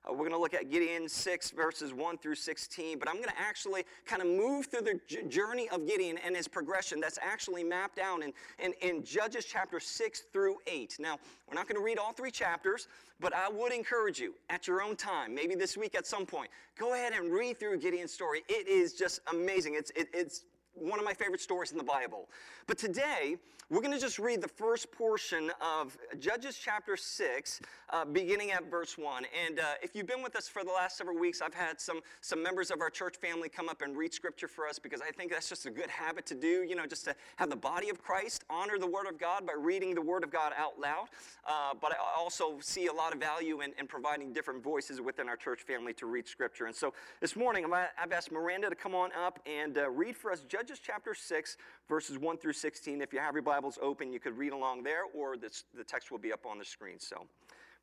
Uh, 0.08 0.12
we're 0.12 0.18
going 0.18 0.32
to 0.32 0.38
look 0.38 0.54
at 0.54 0.70
Gideon 0.70 1.08
6, 1.08 1.50
verses 1.52 1.94
1 1.94 2.18
through 2.18 2.34
16, 2.34 2.98
but 2.98 3.08
I'm 3.08 3.16
going 3.16 3.28
to 3.28 3.40
actually 3.40 3.84
kind 4.04 4.20
of 4.20 4.28
move 4.28 4.66
through 4.66 4.82
the 4.82 5.00
j- 5.06 5.22
journey 5.28 5.68
of 5.68 5.86
Gideon 5.86 6.18
and 6.18 6.34
his 6.34 6.48
progression 6.48 7.00
that's 7.00 7.18
actually 7.22 7.62
mapped 7.62 7.96
down 7.96 8.22
in, 8.22 8.32
in, 8.58 8.72
in 8.80 9.04
Judges 9.04 9.44
chapter 9.44 9.78
6 9.78 10.22
through 10.32 10.56
8. 10.66 10.96
Now, 10.98 11.18
we're 11.48 11.54
not 11.54 11.68
going 11.68 11.80
to 11.80 11.84
read 11.84 11.98
all 11.98 12.12
three 12.12 12.32
chapters, 12.32 12.88
but 13.20 13.32
I 13.32 13.48
would 13.48 13.72
encourage 13.72 14.18
you 14.18 14.34
at 14.50 14.66
your 14.66 14.82
own 14.82 14.96
time, 14.96 15.34
maybe 15.34 15.54
this 15.54 15.76
week 15.76 15.94
at 15.94 16.06
some 16.06 16.26
point, 16.26 16.50
go 16.76 16.94
ahead 16.94 17.12
and 17.12 17.32
read 17.32 17.58
through 17.58 17.78
Gideon's 17.78 18.12
story. 18.12 18.42
It 18.48 18.66
is 18.66 18.94
just 18.94 19.20
amazing. 19.30 19.74
It's, 19.76 19.90
it, 19.94 20.08
it's 20.12 20.44
one 20.74 20.98
of 20.98 21.04
my 21.04 21.14
favorite 21.14 21.40
stories 21.40 21.72
in 21.72 21.78
the 21.78 21.84
Bible. 21.84 22.28
But 22.66 22.78
today, 22.78 23.36
we're 23.70 23.80
going 23.80 23.94
to 23.94 24.00
just 24.00 24.18
read 24.18 24.42
the 24.42 24.48
first 24.48 24.92
portion 24.92 25.50
of 25.60 25.96
Judges 26.18 26.58
chapter 26.62 26.96
6, 26.96 27.60
uh, 27.90 28.04
beginning 28.04 28.50
at 28.50 28.70
verse 28.70 28.98
1. 28.98 29.24
And 29.46 29.60
uh, 29.60 29.64
if 29.82 29.94
you've 29.94 30.06
been 30.06 30.22
with 30.22 30.36
us 30.36 30.46
for 30.48 30.62
the 30.62 30.70
last 30.70 30.98
several 30.98 31.18
weeks, 31.18 31.40
I've 31.40 31.54
had 31.54 31.80
some, 31.80 32.00
some 32.20 32.42
members 32.42 32.70
of 32.70 32.80
our 32.80 32.90
church 32.90 33.16
family 33.16 33.48
come 33.48 33.68
up 33.68 33.80
and 33.80 33.96
read 33.96 34.12
scripture 34.12 34.48
for 34.48 34.66
us 34.66 34.78
because 34.78 35.00
I 35.00 35.10
think 35.10 35.30
that's 35.32 35.48
just 35.48 35.64
a 35.64 35.70
good 35.70 35.88
habit 35.88 36.26
to 36.26 36.34
do, 36.34 36.64
you 36.68 36.74
know, 36.74 36.86
just 36.86 37.04
to 37.06 37.14
have 37.36 37.48
the 37.48 37.56
body 37.56 37.88
of 37.88 38.02
Christ 38.02 38.44
honor 38.50 38.78
the 38.78 38.86
Word 38.86 39.06
of 39.08 39.18
God 39.18 39.46
by 39.46 39.54
reading 39.58 39.94
the 39.94 40.02
Word 40.02 40.22
of 40.22 40.30
God 40.30 40.52
out 40.58 40.78
loud. 40.78 41.06
Uh, 41.46 41.72
but 41.80 41.92
I 41.92 41.96
also 42.18 42.58
see 42.60 42.88
a 42.88 42.92
lot 42.92 43.14
of 43.14 43.20
value 43.20 43.62
in, 43.62 43.72
in, 43.78 43.86
providing 43.86 44.32
different 44.32 44.62
voices 44.62 45.00
within 45.00 45.28
our 45.28 45.36
church 45.36 45.62
family 45.62 45.94
to 45.94 46.06
read 46.06 46.26
scripture. 46.26 46.66
And 46.66 46.74
so 46.74 46.92
this 47.20 47.36
morning, 47.36 47.66
I've 47.72 48.12
asked 48.12 48.32
Miranda 48.32 48.68
to 48.68 48.76
come 48.76 48.94
on 48.94 49.10
up 49.12 49.40
and 49.46 49.78
uh, 49.78 49.88
read 49.90 50.16
for 50.16 50.30
us 50.30 50.40
Judges 50.40 50.61
Judges 50.62 50.80
chapter 50.80 51.12
6, 51.12 51.56
verses 51.88 52.18
1 52.18 52.36
through 52.36 52.52
16. 52.52 53.02
If 53.02 53.12
you 53.12 53.18
have 53.18 53.34
your 53.34 53.42
Bibles 53.42 53.80
open, 53.82 54.12
you 54.12 54.20
could 54.20 54.38
read 54.38 54.52
along 54.52 54.84
there, 54.84 55.02
or 55.12 55.36
this, 55.36 55.64
the 55.76 55.82
text 55.82 56.12
will 56.12 56.20
be 56.20 56.32
up 56.32 56.46
on 56.46 56.56
the 56.56 56.64
screen. 56.64 57.00
So, 57.00 57.26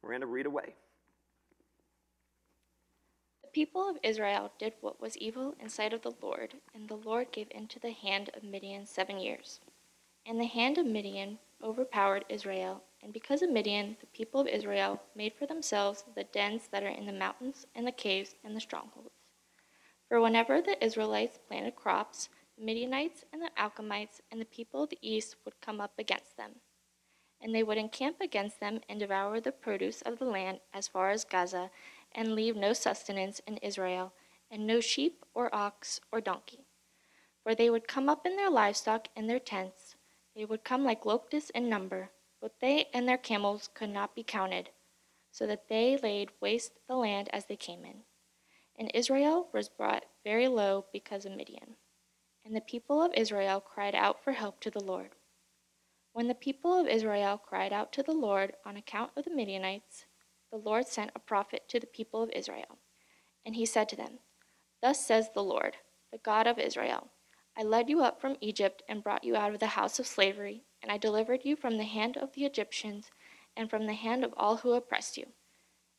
Miranda, 0.01 0.25
read 0.25 0.45
away. 0.45 0.75
The 3.41 3.49
people 3.49 3.89
of 3.89 3.97
Israel 4.01 4.53
did 4.57 4.71
what 4.79 5.01
was 5.01 5.17
evil 5.17 5.55
in 5.59 5.67
sight 5.67 5.91
of 5.91 6.03
the 6.03 6.13
Lord, 6.21 6.53
and 6.73 6.87
the 6.87 6.95
Lord 6.95 7.33
gave 7.33 7.49
into 7.51 7.81
the 7.81 7.91
hand 7.91 8.29
of 8.33 8.43
Midian 8.43 8.85
seven 8.85 9.19
years. 9.19 9.59
And 10.25 10.39
the 10.39 10.45
hand 10.45 10.77
of 10.77 10.85
Midian 10.85 11.37
overpowered 11.61 12.23
Israel, 12.29 12.81
and 13.03 13.11
because 13.11 13.41
of 13.41 13.49
Midian, 13.49 13.97
the 13.99 14.07
people 14.07 14.39
of 14.39 14.47
Israel 14.47 15.01
made 15.13 15.33
for 15.33 15.45
themselves 15.45 16.05
the 16.15 16.23
dens 16.23 16.69
that 16.71 16.83
are 16.83 16.87
in 16.87 17.07
the 17.07 17.11
mountains, 17.11 17.67
and 17.75 17.85
the 17.85 17.91
caves, 17.91 18.35
and 18.41 18.55
the 18.55 18.61
strongholds. 18.61 19.09
For 20.07 20.21
whenever 20.21 20.61
the 20.61 20.81
Israelites 20.83 21.37
planted 21.45 21.75
crops, 21.75 22.29
Midianites 22.61 23.23
and 23.31 23.41
the 23.41 23.51
Amalekites 23.57 24.21
and 24.29 24.41
the 24.41 24.45
people 24.45 24.83
of 24.83 24.89
the 24.89 24.97
east 25.01 25.37
would 25.45 25.61
come 25.61 25.79
up 25.79 25.93
against 25.97 26.35
them. 26.35 26.51
And 27.39 27.55
they 27.55 27.63
would 27.63 27.77
encamp 27.77 28.19
against 28.19 28.59
them 28.59 28.81
and 28.89 28.99
devour 28.99 29.39
the 29.39 29.53
produce 29.53 30.01
of 30.01 30.19
the 30.19 30.25
land 30.25 30.59
as 30.73 30.87
far 30.87 31.09
as 31.09 31.23
Gaza, 31.23 31.71
and 32.11 32.35
leave 32.35 32.57
no 32.57 32.73
sustenance 32.73 33.39
in 33.47 33.57
Israel, 33.57 34.11
and 34.51 34.67
no 34.67 34.81
sheep 34.81 35.23
or 35.33 35.53
ox 35.55 36.01
or 36.11 36.19
donkey. 36.19 36.65
For 37.43 37.55
they 37.55 37.69
would 37.69 37.87
come 37.87 38.09
up 38.09 38.25
in 38.25 38.35
their 38.35 38.49
livestock 38.49 39.07
and 39.15 39.29
their 39.29 39.39
tents. 39.39 39.95
They 40.35 40.43
would 40.43 40.65
come 40.65 40.83
like 40.83 41.05
locusts 41.05 41.51
in 41.51 41.69
number, 41.69 42.09
but 42.41 42.59
they 42.59 42.87
and 42.93 43.07
their 43.07 43.17
camels 43.17 43.69
could 43.73 43.89
not 43.89 44.15
be 44.15 44.23
counted, 44.23 44.69
so 45.31 45.47
that 45.47 45.69
they 45.69 45.95
laid 45.95 46.31
waste 46.41 46.73
the 46.89 46.95
land 46.95 47.29
as 47.31 47.45
they 47.45 47.55
came 47.55 47.85
in. 47.85 48.03
And 48.77 48.91
Israel 48.93 49.47
was 49.53 49.69
brought 49.69 50.05
very 50.25 50.49
low 50.49 50.85
because 50.91 51.25
of 51.25 51.31
Midian. 51.31 51.75
And 52.49 52.57
the 52.57 52.61
people 52.61 52.99
of 52.99 53.13
Israel 53.13 53.61
cried 53.61 53.93
out 53.93 54.23
for 54.23 54.31
help 54.31 54.59
to 54.61 54.71
the 54.71 54.83
Lord. 54.83 55.11
When 56.13 56.27
the 56.27 56.33
people 56.33 56.73
of 56.79 56.87
Israel 56.87 57.37
cried 57.37 57.71
out 57.71 57.93
to 57.93 58.01
the 58.01 58.11
Lord 58.11 58.53
on 58.65 58.75
account 58.75 59.11
of 59.15 59.23
the 59.23 59.29
Midianites, 59.29 60.05
the 60.51 60.57
Lord 60.57 60.87
sent 60.87 61.11
a 61.13 61.19
prophet 61.19 61.69
to 61.69 61.79
the 61.79 61.85
people 61.85 62.23
of 62.23 62.31
Israel. 62.31 62.79
And 63.45 63.55
he 63.55 63.67
said 63.67 63.87
to 63.89 63.95
them, 63.95 64.17
Thus 64.81 65.05
says 65.05 65.29
the 65.29 65.43
Lord, 65.43 65.77
the 66.11 66.17
God 66.17 66.47
of 66.47 66.57
Israel 66.57 67.09
I 67.55 67.61
led 67.61 67.87
you 67.87 68.01
up 68.01 68.19
from 68.19 68.35
Egypt 68.41 68.81
and 68.89 69.03
brought 69.03 69.23
you 69.23 69.35
out 69.35 69.53
of 69.53 69.59
the 69.59 69.67
house 69.67 69.99
of 69.99 70.07
slavery, 70.07 70.63
and 70.81 70.91
I 70.91 70.97
delivered 70.97 71.41
you 71.45 71.55
from 71.55 71.77
the 71.77 71.83
hand 71.83 72.17
of 72.17 72.33
the 72.33 72.45
Egyptians 72.45 73.11
and 73.55 73.69
from 73.69 73.85
the 73.85 73.93
hand 73.93 74.23
of 74.23 74.33
all 74.35 74.57
who 74.57 74.73
oppressed 74.73 75.17
you. 75.17 75.27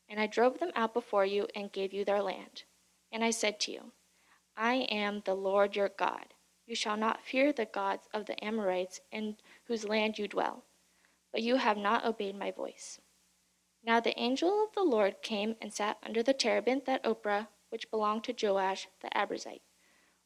And 0.09 0.19
I 0.19 0.27
drove 0.27 0.59
them 0.59 0.71
out 0.75 0.93
before 0.93 1.25
you 1.25 1.47
and 1.55 1.71
gave 1.71 1.93
you 1.93 2.03
their 2.03 2.21
land. 2.21 2.63
And 3.09 3.23
I 3.23 3.29
said 3.29 3.57
to 3.61 3.71
you, 3.71 3.93
I 4.57 4.85
am 4.91 5.21
the 5.23 5.33
Lord 5.33 5.77
your 5.77 5.87
God. 5.87 6.33
You 6.71 6.75
shall 6.77 6.95
not 6.95 7.21
fear 7.21 7.51
the 7.51 7.65
gods 7.65 8.07
of 8.13 8.27
the 8.27 8.41
Amorites 8.41 9.01
in 9.11 9.35
whose 9.65 9.89
land 9.89 10.17
you 10.17 10.25
dwell. 10.29 10.63
But 11.33 11.41
you 11.41 11.57
have 11.57 11.75
not 11.75 12.05
obeyed 12.05 12.37
my 12.37 12.49
voice. 12.49 13.01
Now 13.83 13.99
the 13.99 14.17
angel 14.17 14.63
of 14.63 14.71
the 14.71 14.85
Lord 14.85 15.21
came 15.21 15.57
and 15.59 15.73
sat 15.73 15.97
under 16.01 16.23
the 16.23 16.33
terebinth 16.33 16.87
at 16.87 17.03
Ophrah, 17.03 17.49
which 17.67 17.91
belonged 17.91 18.23
to 18.23 18.33
Joash 18.41 18.87
the 19.01 19.09
Abiezrite, 19.09 19.63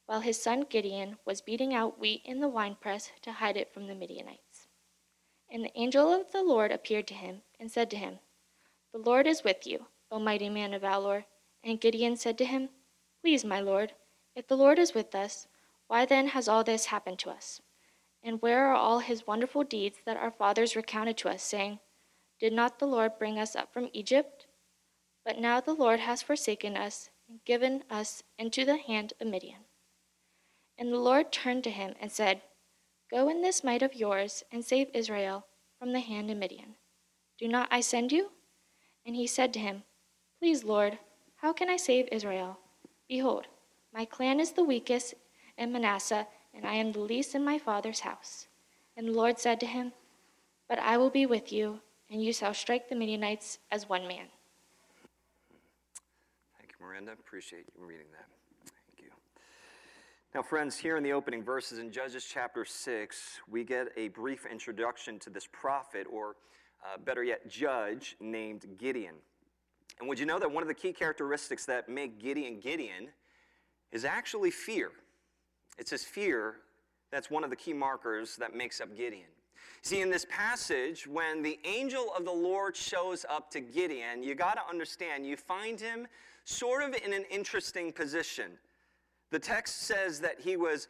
while 0.05 0.19
his 0.19 0.39
son 0.39 0.67
Gideon 0.69 1.17
was 1.25 1.41
beating 1.41 1.73
out 1.73 1.97
wheat 1.97 2.21
in 2.23 2.41
the 2.41 2.47
winepress 2.47 3.11
to 3.23 3.31
hide 3.31 3.57
it 3.57 3.73
from 3.73 3.87
the 3.87 3.95
Midianites. 3.95 4.67
And 5.49 5.63
the 5.63 5.75
angel 5.75 6.13
of 6.13 6.31
the 6.31 6.43
Lord 6.43 6.71
appeared 6.71 7.07
to 7.07 7.15
him 7.15 7.41
and 7.59 7.71
said 7.71 7.89
to 7.89 7.97
him, 7.97 8.19
The 8.91 8.99
Lord 8.99 9.25
is 9.25 9.43
with 9.43 9.65
you, 9.65 9.87
O 10.11 10.19
mighty 10.19 10.49
man 10.49 10.75
of 10.75 10.83
valor. 10.83 11.25
And 11.63 11.81
Gideon 11.81 12.15
said 12.15 12.37
to 12.37 12.45
him, 12.45 12.69
Please, 13.19 13.43
my 13.43 13.61
Lord, 13.61 13.93
if 14.35 14.45
the 14.45 14.55
Lord 14.55 14.77
is 14.77 14.93
with 14.93 15.15
us, 15.15 15.47
why 15.87 16.05
then 16.05 16.29
has 16.29 16.47
all 16.47 16.63
this 16.63 16.85
happened 16.85 17.19
to 17.19 17.29
us? 17.29 17.61
And 18.23 18.41
where 18.41 18.67
are 18.67 18.75
all 18.75 18.99
his 18.99 19.27
wonderful 19.27 19.63
deeds 19.63 19.99
that 20.05 20.17
our 20.17 20.31
fathers 20.31 20.75
recounted 20.75 21.17
to 21.17 21.29
us, 21.29 21.43
saying, 21.43 21.79
did 22.39 22.51
not 22.51 22.79
the 22.79 22.85
Lord 22.85 23.17
bring 23.17 23.39
us 23.39 23.55
up 23.55 23.71
from 23.71 23.89
Egypt? 23.93 24.45
But 25.23 25.39
now 25.39 25.61
the 25.61 25.73
Lord 25.73 26.01
has 26.01 26.21
forsaken 26.21 26.75
us 26.75 27.09
and 27.29 27.43
given 27.45 27.83
us 27.89 28.23
into 28.37 28.65
the 28.65 28.77
hand 28.77 29.13
of 29.19 29.27
Midian. 29.27 29.61
And 30.77 30.91
the 30.91 30.99
Lord 30.99 31.31
turned 31.31 31.63
to 31.63 31.71
him 31.71 31.95
and 31.99 32.11
said, 32.11 32.41
Go 33.09 33.29
in 33.29 33.41
this 33.41 33.63
might 33.63 33.81
of 33.81 33.95
yours 33.95 34.43
and 34.51 34.65
save 34.65 34.89
Israel 34.93 35.45
from 35.79 35.93
the 35.93 36.01
hand 36.01 36.29
of 36.29 36.37
Midian. 36.37 36.75
Do 37.39 37.47
not 37.47 37.69
I 37.71 37.79
send 37.79 38.11
you? 38.11 38.31
And 39.05 39.15
he 39.15 39.27
said 39.27 39.53
to 39.53 39.59
him, 39.59 39.83
Please, 40.39 40.63
Lord, 40.63 40.99
how 41.37 41.53
can 41.53 41.69
I 41.69 41.77
save 41.77 42.09
Israel? 42.11 42.59
Behold, 43.07 43.47
my 43.93 44.03
clan 44.03 44.39
is 44.39 44.51
the 44.51 44.63
weakest 44.63 45.13
in 45.57 45.71
Manasseh, 45.71 46.27
and 46.53 46.65
I 46.65 46.74
am 46.75 46.91
the 46.91 47.00
least 47.00 47.35
in 47.35 47.43
my 47.43 47.57
father's 47.57 48.01
house. 48.01 48.47
And 48.97 49.07
the 49.07 49.13
Lord 49.13 49.39
said 49.39 49.59
to 49.62 49.65
him, 49.65 49.93
But 50.69 50.79
I 50.79 50.97
will 50.97 51.09
be 51.09 51.25
with 51.25 51.51
you 51.51 51.81
and 52.09 52.24
you 52.24 52.33
shall 52.33 52.53
strike 52.53 52.89
the 52.89 52.95
Midianites 52.95 53.59
as 53.71 53.89
one 53.89 54.07
man. 54.07 54.27
Thank 56.57 56.71
you, 56.71 56.85
Miranda. 56.85 57.13
Appreciate 57.13 57.65
you 57.75 57.85
reading 57.85 58.07
that. 58.12 58.27
Thank 58.63 59.07
you. 59.07 59.12
Now, 60.33 60.43
friends, 60.43 60.77
here 60.77 60.97
in 60.97 61.03
the 61.03 61.13
opening 61.13 61.43
verses 61.43 61.79
in 61.79 61.91
Judges 61.91 62.25
chapter 62.31 62.63
6, 62.65 63.39
we 63.50 63.63
get 63.63 63.88
a 63.97 64.09
brief 64.09 64.45
introduction 64.45 65.19
to 65.19 65.29
this 65.29 65.47
prophet, 65.51 66.05
or 66.12 66.35
uh, 66.83 66.97
better 67.03 67.24
yet, 67.24 67.50
judge 67.50 68.15
named 68.19 68.65
Gideon. 68.77 69.15
And 70.00 70.09
would 70.09 70.19
you 70.19 70.25
know 70.25 70.39
that 70.39 70.51
one 70.51 70.62
of 70.62 70.67
the 70.67 70.74
key 70.74 70.91
characteristics 70.91 71.65
that 71.65 71.89
make 71.89 72.19
Gideon 72.19 72.59
Gideon 72.59 73.09
is 73.91 74.05
actually 74.05 74.51
fear? 74.51 74.91
It's 75.77 75.91
his 75.91 76.03
fear 76.03 76.55
that's 77.12 77.29
one 77.29 77.44
of 77.44 77.50
the 77.50 77.55
key 77.55 77.74
markers 77.74 78.36
that 78.38 78.55
makes 78.55 78.82
up 78.82 78.96
Gideon. 78.96 79.29
See, 79.82 80.01
in 80.01 80.10
this 80.10 80.25
passage, 80.29 81.08
when 81.08 81.41
the 81.44 81.60
angel 81.63 82.08
of 82.17 82.25
the 82.25 82.32
Lord 82.32 82.75
shows 82.75 83.25
up 83.29 83.51
to 83.51 83.62
Gideon, 83.62 84.24
you 84.24 84.36
got 84.36 84.55
to 84.55 84.62
understand, 84.70 85.25
you 85.25 85.38
find 85.38 85.79
him 85.79 86.08
sort 86.44 86.84
of 86.84 86.96
in 86.96 87.13
an 87.13 87.24
interesting 87.29 87.91
position. 87.91 88.51
The 89.32 89.39
text 89.39 89.84
says 89.84 90.20
that 90.22 90.39
he 90.39 90.58
was 90.58 90.88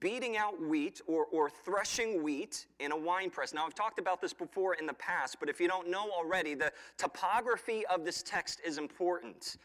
beating 0.00 0.36
out 0.36 0.60
wheat 0.60 1.00
or, 1.06 1.26
or 1.26 1.48
threshing 1.48 2.22
wheat 2.22 2.66
in 2.80 2.92
a 2.92 2.96
wine 2.96 3.30
press. 3.30 3.54
Now, 3.54 3.66
I've 3.66 3.74
talked 3.74 3.98
about 3.98 4.20
this 4.20 4.32
before 4.32 4.74
in 4.74 4.86
the 4.86 4.94
past, 4.94 5.38
but 5.38 5.48
if 5.48 5.60
you 5.60 5.68
don't 5.68 5.88
know 5.88 6.10
already, 6.10 6.54
the 6.54 6.72
topography 6.98 7.84
of 7.86 8.04
this 8.04 8.22
text 8.22 8.60
is 8.64 8.78
important. 8.78 9.56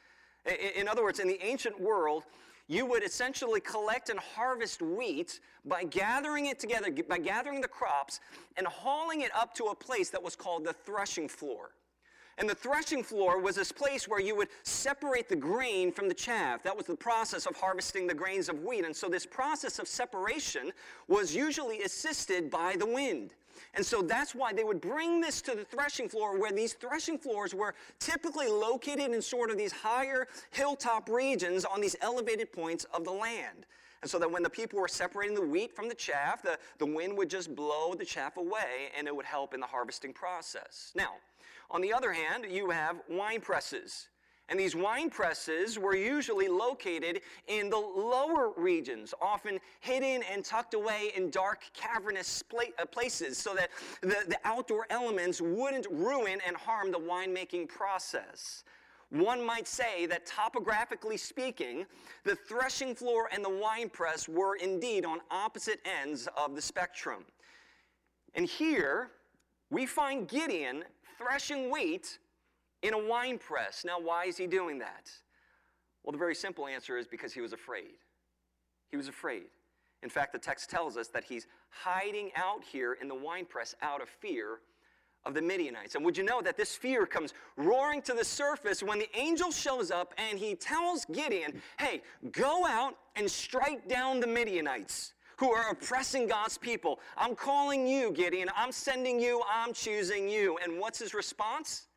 In 0.75 0.88
other 0.88 1.04
words, 1.04 1.20
in 1.20 1.28
the 1.28 1.44
ancient 1.44 1.80
world, 1.80 2.25
you 2.68 2.86
would 2.86 3.03
essentially 3.03 3.60
collect 3.60 4.10
and 4.10 4.20
harvest 4.20 4.82
wheat 4.82 5.39
by 5.65 5.84
gathering 5.84 6.48
it 6.48 6.60
together, 6.60 6.91
by 7.08 7.18
gathering 7.18 7.62
the 7.62 7.68
crops 7.68 8.20
and 8.58 8.68
hauling 8.68 9.22
it 9.22 9.32
up 9.36 9.53
to 9.56 9.65
a 9.65 9.75
place 9.75 10.10
that 10.10 10.22
was 10.22 10.36
called 10.36 10.65
the 10.65 10.74
threshing 10.74 11.27
floor. 11.27 11.72
And 12.38 12.50
the 12.50 12.56
threshing 12.56 13.03
floor 13.03 13.39
was 13.39 13.56
this 13.56 13.72
place 13.72 14.08
where 14.08 14.22
you 14.22 14.36
would 14.36 14.48
separate 14.63 15.30
the 15.30 15.36
grain 15.36 15.91
from 15.91 16.08
the 16.08 16.13
chaff. 16.13 16.63
That 16.63 16.75
was 16.75 16.86
the 16.86 16.96
process 16.96 17.46
of 17.46 17.56
harvesting 17.56 18.08
the 18.08 18.13
grains 18.13 18.50
of 18.50 18.63
wheat. 18.63 18.86
And 18.86 18.96
so 18.96 19.10
this 19.10 19.25
process 19.25 19.80
of 19.80 19.88
separation 19.88 20.72
was 21.08 21.36
usually 21.36 21.84
assisted 21.84 22.50
by 22.50 22.75
the 22.77 22.86
wind. 22.86 23.36
And 23.74 23.86
so 23.86 24.01
that's 24.01 24.36
why 24.36 24.53
they 24.53 24.63
would 24.63 24.82
bring 24.82 25.22
this 25.22 25.41
to 25.44 25.56
the 25.56 25.63
threshing 25.63 26.10
floor, 26.10 26.39
where 26.39 26.51
these 26.51 26.74
threshing 26.74 27.18
floors 27.18 27.53
were 27.53 27.75
typically 28.00 28.48
located 28.48 29.12
in 29.12 29.22
sort 29.22 29.50
of 29.50 29.58
these 29.58 29.72
higher 29.72 30.27
hilltop 30.51 31.10
regions 31.10 31.65
on 31.65 31.82
these 31.82 31.96
elevated 32.01 32.51
points 32.51 32.86
of 32.94 33.03
the 33.03 33.12
land. 33.12 33.65
And 34.01 34.10
so 34.10 34.18
that 34.18 34.32
when 34.32 34.41
the 34.41 34.50
people 34.50 34.80
were 34.80 34.88
separating 34.88 35.36
the 35.36 35.46
wheat 35.46 35.75
from 35.75 35.88
the 35.88 35.96
chaff, 35.96 36.41
the, 36.41 36.58
the 36.80 36.86
wind 36.86 37.15
would 37.18 37.30
just 37.30 37.56
blow 37.56 37.94
the 37.94 38.06
chaff 38.06 38.38
away 38.38 38.89
and 38.98 39.08
it 39.08 39.15
would 39.15 39.25
help 39.25 39.53
in 39.53 39.60
the 39.60 39.68
harvesting 39.68 40.12
process. 40.12 40.91
Now, 40.96 41.13
on 41.70 41.82
the 41.82 41.94
other 41.94 42.12
hand, 42.12 42.48
you 42.50 42.72
have 42.72 42.98
wine 43.10 43.41
presses. 43.41 44.08
And 44.51 44.60
these 44.60 44.75
wine 44.75 45.10
presses 45.10 45.79
were 45.79 45.96
usually 45.96 46.50
located 46.50 47.22
in 47.48 47.70
the 47.70 47.77
lower 47.77 48.51
regions, 48.58 49.13
often 49.22 49.60
hidden 49.79 50.22
and 50.29 50.43
tucked 50.43 50.74
away 50.74 51.13
in 51.15 51.29
dark, 51.29 51.62
cavernous 51.74 52.43
uh, 52.77 52.86
places 52.86 53.38
so 53.38 53.55
that 53.55 53.70
the, 54.01 54.17
the 54.27 54.38
outdoor 54.43 54.88
elements 54.89 55.39
wouldn't 55.39 55.88
ruin 55.89 56.39
and 56.46 56.58
harm 56.58 56.91
the 56.91 57.00
winemaking 57.00 57.70
process. 57.70 58.65
One 59.10 59.46
might 59.46 59.70
say 59.70 60.05
that 60.08 60.25
topographically 60.25 61.17
speaking, 61.17 61.86
the 62.25 62.36
threshing 62.36 62.93
floor 62.93 63.29
and 63.31 63.46
the 63.46 63.50
wine 63.50 63.89
press 63.89 64.27
were 64.27 64.58
indeed 64.58 65.05
on 65.05 65.20
opposite 65.31 65.79
ends 65.86 66.27
of 66.36 66.55
the 66.55 66.62
spectrum. 66.62 67.24
And 68.36 68.46
here 68.46 69.12
we 69.70 69.86
find 69.86 70.27
Gideon 70.27 70.84
threshing 71.17 71.72
wheat 71.72 72.20
in 72.81 72.93
a 72.93 72.97
wine 72.97 73.38
press. 73.38 73.83
Now, 73.85 74.00
why 74.00 74.25
is 74.25 74.38
he 74.38 74.47
doing 74.47 74.79
that? 74.79 75.09
Well, 76.03 76.11
the 76.11 76.17
very 76.17 76.35
simple 76.35 76.67
answer 76.67 76.97
is 76.97 77.07
because 77.07 77.33
he 77.33 77.41
was 77.41 77.53
afraid. 77.53 77.95
He 78.89 78.97
was 78.97 79.07
afraid. 79.07 79.43
In 80.03 80.09
fact, 80.09 80.33
the 80.33 80.39
text 80.39 80.69
tells 80.69 80.97
us 80.97 81.07
that 81.09 81.23
he's 81.23 81.47
hiding 81.69 82.31
out 82.35 82.63
here 82.63 82.97
in 83.00 83.07
the 83.07 83.15
wine 83.15 83.45
press 83.45 83.75
out 83.81 84.01
of 84.01 84.09
fear 84.09 84.59
of 85.23 85.35
the 85.35 85.41
Midianites. 85.41 85.93
And 85.93 86.03
would 86.03 86.17
you 86.17 86.23
know 86.23 86.41
that 86.41 86.57
this 86.57 86.75
fear 86.75 87.05
comes 87.05 87.33
roaring 87.55 88.01
to 88.03 88.13
the 88.13 88.25
surface 88.25 88.81
when 88.81 88.97
the 88.97 89.09
angel 89.15 89.51
shows 89.51 89.91
up 89.91 90.15
and 90.17 90.39
he 90.39 90.55
tells 90.55 91.05
Gideon, 91.05 91.61
hey, 91.77 92.01
go 92.31 92.65
out 92.65 92.95
and 93.15 93.29
strike 93.29 93.88
down 93.88 94.19
the 94.19 94.27
Midianites 94.27 95.13
who 95.38 95.51
are 95.51 95.69
oppressing 95.69 96.27
God's 96.27 96.57
people. 96.57 97.00
I'm 97.17 97.35
calling 97.35 97.85
you, 97.85 98.11
Gideon. 98.11 98.50
I'm 98.55 98.71
sending 98.71 99.19
you. 99.19 99.41
I'm 99.51 99.73
choosing 99.73 100.27
you. 100.27 100.57
And 100.63 100.79
what's 100.79 101.00
his 101.00 101.13
response? 101.13 101.88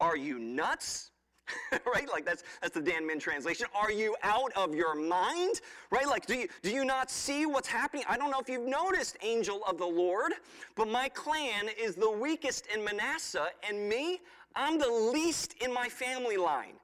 Are 0.00 0.16
you 0.16 0.38
nuts? 0.38 1.10
right? 1.86 2.08
Like 2.10 2.24
that's 2.24 2.42
that's 2.62 2.74
the 2.74 2.80
Dan 2.80 3.06
Min 3.06 3.18
translation. 3.18 3.66
Are 3.74 3.92
you 3.92 4.16
out 4.22 4.52
of 4.56 4.74
your 4.74 4.94
mind? 4.94 5.60
Right? 5.90 6.06
Like 6.06 6.26
do 6.26 6.34
you 6.34 6.48
do 6.62 6.70
you 6.70 6.84
not 6.84 7.10
see 7.10 7.46
what's 7.46 7.68
happening? 7.68 8.04
I 8.08 8.16
don't 8.16 8.30
know 8.30 8.40
if 8.40 8.48
you've 8.48 8.66
noticed, 8.66 9.16
angel 9.22 9.62
of 9.68 9.78
the 9.78 9.86
Lord, 9.86 10.32
but 10.74 10.88
my 10.88 11.08
clan 11.10 11.68
is 11.80 11.94
the 11.96 12.10
weakest 12.10 12.66
in 12.74 12.84
Manasseh, 12.84 13.48
and 13.68 13.88
me, 13.88 14.20
I'm 14.56 14.78
the 14.78 14.90
least 14.90 15.54
in 15.62 15.72
my 15.72 15.88
family 15.88 16.36
line. 16.36 16.74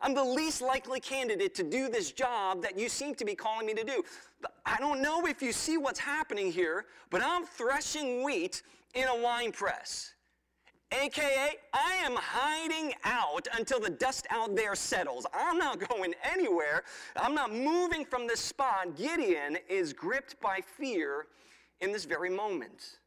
I'm 0.00 0.14
the 0.14 0.24
least 0.24 0.62
likely 0.62 1.00
candidate 1.00 1.54
to 1.56 1.64
do 1.64 1.88
this 1.88 2.12
job 2.12 2.62
that 2.62 2.78
you 2.78 2.88
seem 2.88 3.16
to 3.16 3.24
be 3.24 3.34
calling 3.34 3.66
me 3.66 3.74
to 3.74 3.84
do. 3.84 4.04
I 4.64 4.76
don't 4.78 5.02
know 5.02 5.26
if 5.26 5.42
you 5.42 5.50
see 5.50 5.76
what's 5.76 5.98
happening 5.98 6.52
here, 6.52 6.86
but 7.10 7.20
I'm 7.20 7.44
threshing 7.44 8.22
wheat 8.22 8.62
in 8.94 9.08
a 9.08 9.16
wine 9.16 9.50
press. 9.50 10.14
AKA, 10.90 11.56
I 11.74 11.94
am 12.02 12.14
hiding 12.16 12.94
out 13.04 13.46
until 13.58 13.78
the 13.78 13.90
dust 13.90 14.26
out 14.30 14.56
there 14.56 14.74
settles. 14.74 15.26
I'm 15.34 15.58
not 15.58 15.86
going 15.88 16.14
anywhere. 16.22 16.82
I'm 17.16 17.34
not 17.34 17.52
moving 17.52 18.04
from 18.04 18.26
this 18.26 18.40
spot. 18.40 18.96
Gideon 18.96 19.58
is 19.68 19.92
gripped 19.92 20.40
by 20.40 20.60
fear 20.60 21.26
in 21.80 21.92
this 21.92 22.04
very 22.04 22.30
moment. 22.30 22.98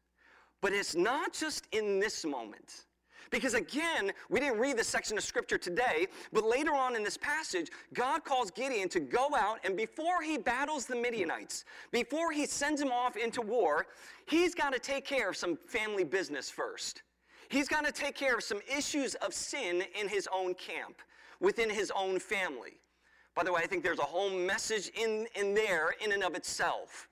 But 0.60 0.72
it's 0.72 0.94
not 0.94 1.32
just 1.32 1.66
in 1.72 1.98
this 1.98 2.24
moment. 2.24 2.84
Because 3.30 3.54
again, 3.54 4.12
we 4.28 4.38
didn't 4.38 4.58
read 4.58 4.76
this 4.76 4.86
section 4.86 5.16
of 5.16 5.24
scripture 5.24 5.58
today, 5.58 6.06
but 6.32 6.44
later 6.44 6.74
on 6.74 6.94
in 6.94 7.02
this 7.02 7.16
passage, 7.16 7.70
God 7.94 8.24
calls 8.24 8.50
Gideon 8.50 8.90
to 8.90 9.00
go 9.00 9.30
out 9.34 9.58
and 9.64 9.76
before 9.76 10.22
he 10.22 10.36
battles 10.36 10.86
the 10.86 10.94
Midianites, 10.94 11.64
before 11.90 12.30
he 12.30 12.46
sends 12.46 12.80
him 12.80 12.92
off 12.92 13.16
into 13.16 13.40
war, 13.40 13.86
he's 14.26 14.54
got 14.54 14.72
to 14.74 14.78
take 14.78 15.04
care 15.06 15.30
of 15.30 15.36
some 15.36 15.56
family 15.66 16.04
business 16.04 16.50
first. 16.50 17.02
He's 17.52 17.68
got 17.68 17.84
to 17.84 17.92
take 17.92 18.14
care 18.14 18.34
of 18.34 18.42
some 18.42 18.60
issues 18.66 19.14
of 19.16 19.34
sin 19.34 19.82
in 20.00 20.08
his 20.08 20.26
own 20.34 20.54
camp, 20.54 21.02
within 21.38 21.68
his 21.68 21.92
own 21.94 22.18
family. 22.18 22.78
By 23.34 23.44
the 23.44 23.52
way, 23.52 23.60
I 23.62 23.66
think 23.66 23.82
there's 23.82 23.98
a 23.98 24.04
whole 24.04 24.30
message 24.30 24.88
in, 24.98 25.26
in 25.34 25.52
there 25.52 25.90
in 26.02 26.12
and 26.12 26.24
of 26.24 26.34
itself. 26.34 27.08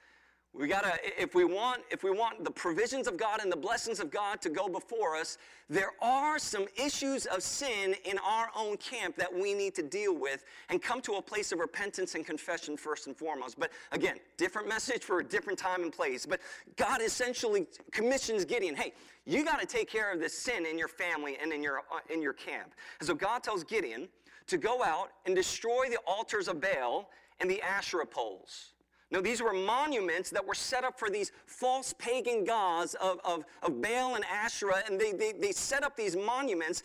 We 0.53 0.67
gotta, 0.67 0.99
if 1.17 1.37
we 1.37 1.45
want, 1.45 1.83
if 1.93 2.03
we 2.03 2.11
want 2.11 2.43
the 2.43 2.51
provisions 2.51 3.07
of 3.07 3.17
God 3.17 3.41
and 3.41 3.53
the 3.53 3.57
blessings 3.57 4.01
of 4.01 4.11
God 4.11 4.41
to 4.43 4.51
go 4.51 4.69
before 4.69 5.17
us, 5.17 5.39
there 5.69 5.93
are 6.03 6.41
some 6.41 6.67
issues 6.77 7.27
of 7.27 7.41
sin 7.45 7.95
in 8.05 8.19
our 8.19 8.51
own 8.57 8.77
camp 8.79 9.15
that 9.17 9.33
we 9.33 9.55
need 9.55 9.77
to 9.77 9.83
deal 9.83 10.13
with 10.13 10.45
and 10.69 10.83
come 10.83 11.01
to 11.03 11.13
a 11.15 11.23
place 11.23 11.53
of 11.53 11.61
repentance 11.61 12.17
and 12.17 12.27
confession 12.27 12.77
first 12.77 13.07
and 13.07 13.17
foremost. 13.17 13.61
But 13.61 13.71
again, 13.93 14.17
different 14.37 14.69
message 14.69 15.05
for 15.05 15.21
a 15.21 15.25
different 15.25 15.57
time 15.57 15.85
and 15.85 15.93
place. 15.93 16.27
But 16.27 16.41
God 16.75 17.01
essentially 17.01 17.69
commissions 17.93 18.45
Gideon, 18.45 18.75
hey, 18.75 18.93
you 19.27 19.45
got 19.45 19.61
to 19.61 19.67
take 19.67 19.89
care 19.89 20.13
of 20.13 20.19
this 20.19 20.37
sin 20.37 20.67
in 20.67 20.77
your 20.77 20.89
family 20.89 21.39
and 21.41 21.53
in 21.53 21.63
your 21.63 21.79
uh, 21.93 22.01
in 22.13 22.21
your 22.21 22.33
camp. 22.33 22.75
And 22.99 23.07
so 23.07 23.15
God 23.15 23.45
tells 23.45 23.63
Gideon 23.63 24.09
to 24.49 24.59
go 24.59 24.83
out 24.83 25.11
and 25.27 25.37
destroy 25.37 25.89
the 25.89 25.99
altars 26.09 26.49
of 26.49 26.61
Baal 26.61 27.09
and 27.39 27.49
the 27.49 27.63
Asherah 27.63 28.05
poles. 28.05 28.73
No, 29.11 29.21
these 29.21 29.43
were 29.43 29.53
monuments 29.53 30.31
that 30.31 30.47
were 30.47 30.55
set 30.55 30.85
up 30.85 30.99
for 30.99 31.11
these 31.11 31.33
false 31.47 31.93
pagan 31.99 32.45
gods 32.45 32.95
of, 32.95 33.19
of, 33.25 33.45
of 33.63 33.83
Baal 33.83 34.15
and 34.15 34.25
Asherah, 34.25 34.83
and 34.89 35.01
they, 35.01 35.13
they, 35.13 35.33
they 35.33 35.51
set 35.51 35.83
up 35.83 35.97
these 35.97 36.17
monuments 36.17 36.85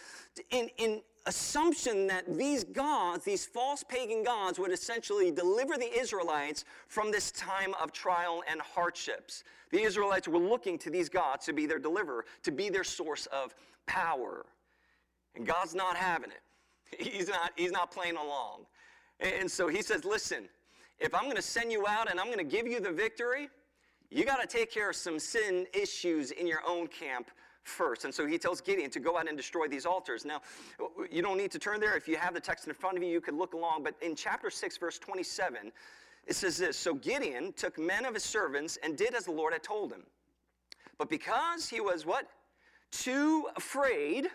in, 0.50 0.70
in 0.78 1.02
assumption 1.28 2.08
that 2.08 2.38
these 2.38 2.64
gods, 2.64 3.24
these 3.24 3.46
false 3.46 3.84
pagan 3.84 4.24
gods, 4.24 4.58
would 4.58 4.72
essentially 4.72 5.30
deliver 5.30 5.78
the 5.78 5.92
Israelites 6.00 6.66
from 6.88 7.12
this 7.12 7.32
time 7.32 7.74
of 7.82 7.92
trial 7.92 8.44
and 8.50 8.60
hardships. 8.60 9.44
The 9.72 9.82
Israelites 9.82 10.28
were 10.28 10.40
looking 10.40 10.78
to 10.80 10.90
these 10.90 11.10
gods 11.10 11.46
to 11.46 11.54
be 11.54 11.68
their 11.68 11.80
deliverer, 11.80 12.26
to 12.44 12.52
be 12.52 12.70
their 12.70 12.84
source 12.84 13.28
of 13.28 13.54
power. 13.86 14.46
And 15.36 15.46
God's 15.46 15.76
not 15.76 15.96
having 15.96 16.32
it. 16.32 16.42
He's 17.12 17.28
not, 17.28 17.52
he's 17.56 17.72
not 17.72 17.92
playing 17.92 18.16
along. 18.16 18.66
And 19.20 19.50
so 19.50 19.68
he 19.68 19.82
says, 19.82 20.06
listen, 20.06 20.48
if 21.00 21.14
I'm 21.14 21.24
going 21.24 21.36
to 21.36 21.42
send 21.42 21.72
you 21.72 21.86
out 21.88 22.10
and 22.10 22.20
I'm 22.20 22.28
going 22.28 22.38
to 22.38 22.44
give 22.44 22.68
you 22.68 22.80
the 22.80 22.92
victory, 22.92 23.50
you 24.10 24.26
got 24.26 24.42
to 24.42 24.48
take 24.48 24.72
care 24.72 24.90
of 24.90 24.96
some 24.96 25.20
sin 25.20 25.66
issues 25.74 26.32
in 26.32 26.48
your 26.48 26.62
own 26.68 26.88
camp 26.88 27.30
first. 27.64 28.06
And 28.06 28.14
so 28.14 28.26
he 28.26 28.38
tells 28.38 28.62
Gideon 28.62 28.90
to 28.92 29.00
go 29.00 29.18
out 29.18 29.28
and 29.28 29.36
destroy 29.36 29.68
these 29.68 29.86
altars. 29.86 30.24
Now, 30.24 30.42
you 31.12 31.22
don't 31.22 31.38
need 31.38 31.52
to 31.52 31.60
turn 31.60 31.80
there. 31.80 31.98
If 31.98 32.08
you 32.08 32.16
have 32.18 32.34
the 32.34 32.40
text 32.40 32.68
in 32.68 32.74
front 32.74 32.98
of 32.98 33.04
you, 33.04 33.10
you 33.10 33.22
could 33.22 33.34
look 33.34 33.54
along. 33.54 33.84
But 33.84 33.96
in 34.02 34.16
chapter 34.16 34.50
6, 34.50 34.78
verse 34.78 35.00
27, 35.00 35.72
it 36.28 36.36
says 36.36 36.58
this 36.58 36.78
So 36.78 36.94
Gideon 36.94 37.54
took 37.54 37.78
men 37.78 38.06
of 38.06 38.14
his 38.14 38.24
servants 38.24 38.78
and 38.84 38.98
did 38.98 39.16
as 39.16 39.26
the 39.26 39.32
Lord 39.32 39.54
had 39.54 39.64
told 39.64 39.92
him. 39.92 40.04
But 40.98 41.10
because 41.10 41.68
he 41.68 41.82
was 41.82 42.06
what? 42.06 42.28
Too 42.92 43.48
afraid. 43.56 44.28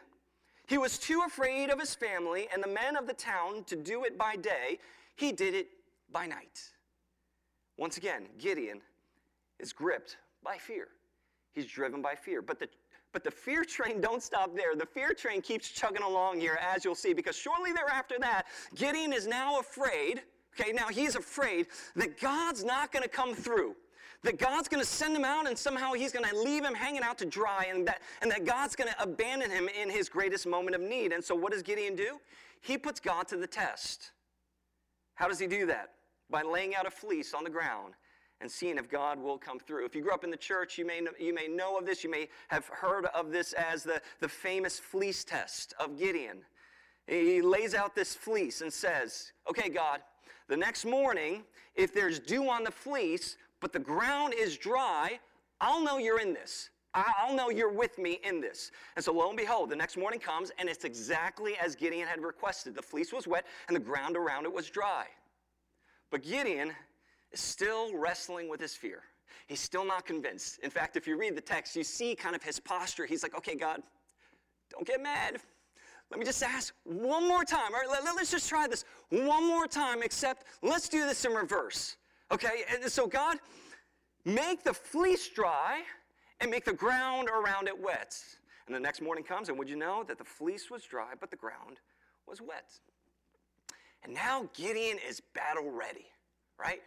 He 0.67 0.79
was 0.79 0.99
too 0.99 1.23
afraid 1.27 1.71
of 1.71 1.81
his 1.81 1.95
family 1.95 2.49
and 2.53 2.63
the 2.63 2.69
men 2.69 2.97
of 2.97 3.07
the 3.07 3.15
town 3.15 3.65
to 3.65 3.77
do 3.77 4.05
it 4.05 4.19
by 4.19 4.37
day. 4.37 4.79
He 5.17 5.33
did 5.33 5.55
it 5.55 5.69
by 6.13 6.27
night. 6.27 6.61
Once 7.77 7.97
again, 7.97 8.27
Gideon 8.39 8.81
is 9.59 9.73
gripped 9.73 10.17
by 10.43 10.57
fear. 10.57 10.89
He's 11.53 11.67
driven 11.67 12.03
by 12.03 12.15
fear. 12.15 12.43
But 12.43 12.59
the, 12.59 12.69
but 13.13 13.25
the 13.25 13.31
fear 13.31 13.65
train 13.65 14.01
don't 14.01 14.23
stop 14.23 14.55
there. 14.55 14.77
The 14.77 14.87
fear 14.87 15.15
train 15.15 15.41
keeps 15.41 15.69
chugging 15.69 16.03
along 16.03 16.41
here, 16.41 16.59
as 16.61 16.85
you'll 16.85 16.95
see, 16.95 17.13
because 17.13 17.37
shortly 17.37 17.73
thereafter 17.73 18.17
that, 18.21 18.47
Gideon 18.75 19.13
is 19.13 19.27
now 19.27 19.59
afraid. 19.59 20.23
Okay, 20.59 20.73
now 20.73 20.89
he's 20.89 21.17
afraid 21.17 21.67
that 21.97 22.21
God's 22.21 22.65
not 22.65 22.93
going 22.93 23.03
to 23.03 23.09
come 23.09 23.35
through. 23.35 23.75
That 24.23 24.39
God's 24.39 24.69
going 24.69 24.83
to 24.83 24.89
send 24.89 25.17
him 25.17 25.25
out 25.25 25.49
and 25.49 25.57
somehow 25.57 25.95
he's 25.95 26.13
going 26.13 26.29
to 26.29 26.37
leave 26.37 26.63
him 26.63 26.75
hanging 26.75 27.03
out 27.03 27.17
to 27.19 27.25
dry 27.25 27.69
and 27.73 27.89
that, 27.89 28.03
and 28.21 28.31
that 28.31 28.45
God's 28.45 28.77
going 28.77 28.91
to 28.91 29.03
abandon 29.03 29.51
him 29.51 29.69
in 29.69 29.89
his 29.89 30.11
greatest 30.11 30.47
moment 30.47 30.77
of 30.77 30.83
need. 30.83 31.13
And 31.13 31.25
so 31.25 31.35
what 31.35 31.53
does 31.53 31.63
Gideon 31.63 31.97
do? 31.97 32.21
He 32.61 32.77
puts 32.77 33.01
God 33.01 33.27
to 33.29 33.39
the 33.39 33.47
test. 33.47 34.11
How 35.15 35.27
does 35.27 35.39
he 35.39 35.47
do 35.47 35.65
that? 35.67 35.93
By 36.31 36.43
laying 36.43 36.75
out 36.75 36.87
a 36.87 36.91
fleece 36.91 37.35
on 37.35 37.45
the 37.45 37.51
ground 37.51 37.95
and 38.41 38.51
seeing 38.51 38.79
if 38.79 38.89
God 38.89 39.19
will 39.19 39.39
come 39.39 39.59
through. 39.59 39.85
If 39.85 39.95
you 39.95 40.03
grew 40.03 40.13
up 40.13 40.25
in 40.25 40.31
the 40.31 40.37
church, 40.37 40.79
you 40.79 40.87
may 40.87 41.01
you 41.19 41.35
may 41.35 41.49
know 41.49 41.77
of 41.77 41.87
this. 41.87 42.03
You 42.03 42.11
may 42.11 42.29
have 42.49 42.67
heard 42.67 43.07
of 43.07 43.31
this 43.31 43.53
as 43.53 43.83
the, 43.83 44.01
the 44.21 44.29
famous 44.29 44.79
fleece 44.79 45.25
test 45.25 45.75
of 45.79 45.99
Gideon. 45.99 46.39
He 47.07 47.43
lays 47.43 47.75
out 47.75 47.95
this 47.95 48.15
fleece 48.15 48.61
and 48.61 48.73
says, 48.73 49.33
Okay, 49.49 49.69
God, 49.69 50.01
the 50.49 50.57
next 50.57 50.85
morning, 50.85 51.45
if 51.75 51.93
there's 51.93 52.19
dew 52.19 52.49
on 52.49 52.65
the 52.65 52.71
fleece, 52.71 53.37
but 53.61 53.73
the 53.73 53.79
ground 53.79 54.35
is 54.37 54.57
dry, 54.57 55.19
I'll 55.61 55.83
know 55.83 55.99
you're 55.99 56.21
in 56.21 56.33
this. 56.33 56.71
I'll 56.93 57.37
know 57.37 57.51
you're 57.51 57.73
with 57.73 57.99
me 57.99 58.19
in 58.25 58.41
this. 58.41 58.73
And 58.97 59.05
so 59.05 59.13
lo 59.13 59.29
and 59.29 59.37
behold, 59.37 59.71
the 59.71 59.77
next 59.77 59.97
morning 59.97 60.19
comes, 60.19 60.51
and 60.59 60.69
it's 60.69 60.85
exactly 60.85 61.57
as 61.57 61.77
Gideon 61.77 62.09
had 62.09 62.21
requested. 62.21 62.75
The 62.75 62.83
fleece 62.83 63.13
was 63.13 63.29
wet, 63.29 63.47
and 63.69 63.77
the 63.77 63.81
ground 63.81 64.17
around 64.17 64.45
it 64.45 64.53
was 64.53 64.69
dry. 64.71 65.07
But 66.11 66.23
Gideon 66.23 66.73
is 67.33 67.41
still 67.41 67.97
wrestling 67.97 68.49
with 68.49 68.61
his 68.61 68.75
fear. 68.75 69.03
He's 69.47 69.61
still 69.61 69.85
not 69.85 70.07
convinced. 70.07 70.59
In 70.61 70.71
fact, 70.71 70.97
if 70.97 71.07
you 71.07 71.17
read 71.17 71.37
the 71.37 71.41
text, 71.41 71.75
you 71.77 71.85
see 71.85 72.15
kind 72.15 72.35
of 72.35 72.43
his 72.43 72.61
posture. 72.61 73.07
He's 73.07 73.23
like, 73.23 73.37
okay, 73.37 73.55
God, 73.55 73.83
don't 74.71 74.87
get 74.87 75.03
mad. 75.03 75.41
Let 76.11 76.19
me 76.19 76.27
just 76.27 76.43
ask 76.43 76.75
one 76.85 77.27
more 77.29 77.45
time. 77.45 77.73
All 77.73 77.81
right, 77.81 78.03
let, 78.05 78.17
us 78.17 78.31
just 78.31 78.49
try 78.49 78.67
this 78.67 78.85
one 79.11 79.47
more 79.47 79.67
time, 79.67 80.03
except 80.03 80.45
let's 80.63 80.89
do 80.89 81.07
this 81.07 81.25
in 81.25 81.33
reverse. 81.33 81.97
Okay, 82.33 82.65
and 82.73 82.91
so 82.91 83.07
God, 83.07 83.39
make 84.25 84.65
the 84.65 84.75
fleece 84.75 85.29
dry 85.29 85.81
and 86.41 86.51
make 86.51 86.65
the 86.65 86.73
ground 86.73 87.29
around 87.29 87.69
it 87.69 87.81
wet. 87.81 88.17
And 88.67 88.75
the 88.75 88.81
next 88.81 89.01
morning 89.01 89.25
comes, 89.25 89.49
and 89.49 89.59
would 89.59 89.69
you 89.69 89.77
know 89.77 90.05
that 90.07 90.19
the 90.19 90.25
fleece 90.25 90.71
was 90.71 90.85
dry, 90.85 91.13
but 91.19 91.31
the 91.31 91.37
ground 91.37 91.79
was 92.27 92.41
wet? 92.41 92.71
And 94.05 94.15
now 94.15 94.49
Gideon 94.55 94.99
is 95.09 95.21
battle 95.35 95.71
ready, 95.71 96.07
right? 96.59 96.81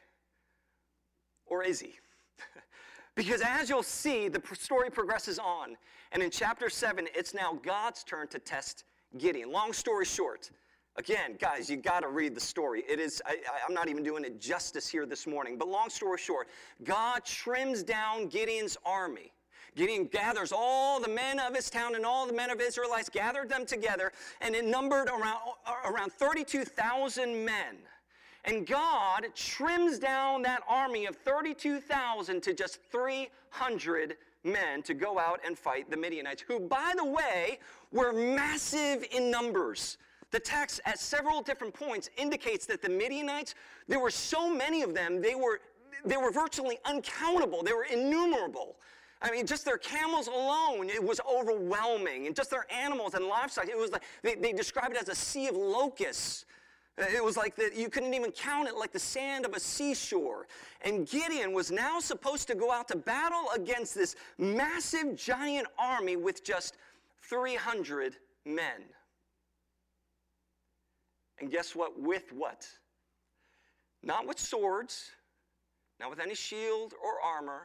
Or 1.45 1.63
is 1.63 1.79
he? 1.79 1.93
because 3.15 3.41
as 3.45 3.69
you'll 3.69 3.83
see, 3.83 4.27
the 4.27 4.41
story 4.53 4.89
progresses 4.89 5.37
on. 5.37 5.75
And 6.11 6.23
in 6.23 6.31
chapter 6.31 6.69
7, 6.69 7.07
it's 7.13 7.33
now 7.33 7.59
God's 7.63 8.03
turn 8.03 8.27
to 8.29 8.39
test 8.39 8.85
Gideon. 9.17 9.51
Long 9.51 9.73
story 9.73 10.05
short, 10.05 10.49
again, 10.95 11.37
guys, 11.39 11.69
you 11.69 11.77
got 11.77 12.01
to 12.01 12.07
read 12.07 12.33
the 12.33 12.41
story. 12.41 12.83
It 12.89 12.99
is, 12.99 13.21
I, 13.25 13.37
I'm 13.67 13.73
not 13.73 13.89
even 13.89 14.03
doing 14.03 14.23
it 14.23 14.39
justice 14.39 14.87
here 14.87 15.05
this 15.05 15.27
morning. 15.27 15.57
But 15.57 15.67
long 15.67 15.89
story 15.89 16.17
short, 16.17 16.47
God 16.83 17.25
trims 17.25 17.83
down 17.83 18.27
Gideon's 18.27 18.77
army 18.85 19.32
Gideon 19.75 20.05
gathers 20.05 20.51
all 20.51 20.99
the 20.99 21.09
men 21.09 21.39
of 21.39 21.55
his 21.55 21.69
town 21.69 21.95
and 21.95 22.05
all 22.05 22.27
the 22.27 22.33
men 22.33 22.49
of 22.49 22.61
Israelites, 22.61 23.09
gathered 23.09 23.49
them 23.49 23.65
together, 23.65 24.11
and 24.41 24.55
it 24.55 24.65
numbered 24.65 25.07
around, 25.07 25.39
around 25.85 26.11
32,000 26.13 27.45
men. 27.45 27.77
And 28.45 28.67
God 28.67 29.27
trims 29.35 29.99
down 29.99 30.41
that 30.41 30.61
army 30.67 31.05
of 31.05 31.15
32,000 31.15 32.43
to 32.43 32.53
just 32.53 32.79
300 32.91 34.17
men 34.43 34.81
to 34.83 34.93
go 34.93 35.17
out 35.17 35.39
and 35.45 35.57
fight 35.57 35.89
the 35.89 35.97
Midianites, 35.97 36.43
who, 36.45 36.59
by 36.59 36.93
the 36.97 37.05
way, 37.05 37.59
were 37.91 38.11
massive 38.11 39.05
in 39.11 39.31
numbers. 39.31 39.97
The 40.31 40.39
text 40.39 40.81
at 40.85 40.99
several 40.99 41.41
different 41.41 41.73
points 41.73 42.09
indicates 42.17 42.65
that 42.65 42.81
the 42.81 42.89
Midianites, 42.89 43.55
there 43.87 43.99
were 43.99 44.11
so 44.11 44.53
many 44.53 44.81
of 44.81 44.93
them, 44.93 45.21
they 45.21 45.35
were, 45.35 45.61
they 46.03 46.17
were 46.17 46.31
virtually 46.31 46.79
uncountable, 46.85 47.63
they 47.63 47.73
were 47.73 47.85
innumerable. 47.85 48.75
I 49.23 49.31
mean, 49.31 49.47
just 49.47 49.63
their 49.63 49.77
camels 49.77 50.27
alone, 50.27 50.89
it 50.89 51.01
was 51.01 51.21
overwhelming. 51.21 52.27
And 52.27 52.35
just 52.35 52.49
their 52.49 52.65
animals 52.71 53.13
and 53.13 53.25
livestock, 53.25 53.69
it 53.69 53.77
was 53.77 53.91
like, 53.91 54.03
they, 54.21 54.35
they 54.35 54.51
described 54.51 54.95
it 54.95 55.01
as 55.01 55.07
a 55.07 55.15
sea 55.15 55.47
of 55.47 55.55
locusts. 55.55 56.45
It 56.97 57.23
was 57.23 57.37
like 57.37 57.55
that 57.55 57.75
you 57.75 57.89
couldn't 57.89 58.13
even 58.13 58.31
count 58.31 58.67
it 58.67 58.75
like 58.75 58.91
the 58.91 58.99
sand 58.99 59.45
of 59.45 59.53
a 59.53 59.59
seashore. 59.59 60.45
And 60.81 61.07
Gideon 61.07 61.53
was 61.53 61.71
now 61.71 61.99
supposed 61.99 62.47
to 62.49 62.55
go 62.55 62.69
out 62.69 62.89
to 62.89 62.97
battle 62.97 63.45
against 63.55 63.95
this 63.95 64.15
massive 64.37 65.15
giant 65.15 65.67
army 65.79 66.17
with 66.17 66.43
just 66.43 66.75
300 67.21 68.17
men. 68.45 68.83
And 71.39 71.49
guess 71.49 71.75
what? 71.75 71.99
With 71.99 72.31
what? 72.33 72.67
Not 74.03 74.27
with 74.27 74.37
swords, 74.37 75.11
not 75.99 76.09
with 76.09 76.19
any 76.19 76.35
shield 76.35 76.93
or 77.03 77.21
armor, 77.25 77.63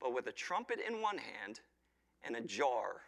but 0.00 0.14
with 0.14 0.26
a 0.26 0.32
trumpet 0.32 0.78
in 0.86 1.02
one 1.02 1.18
hand 1.18 1.60
and 2.24 2.36
a 2.36 2.40
jar 2.40 3.02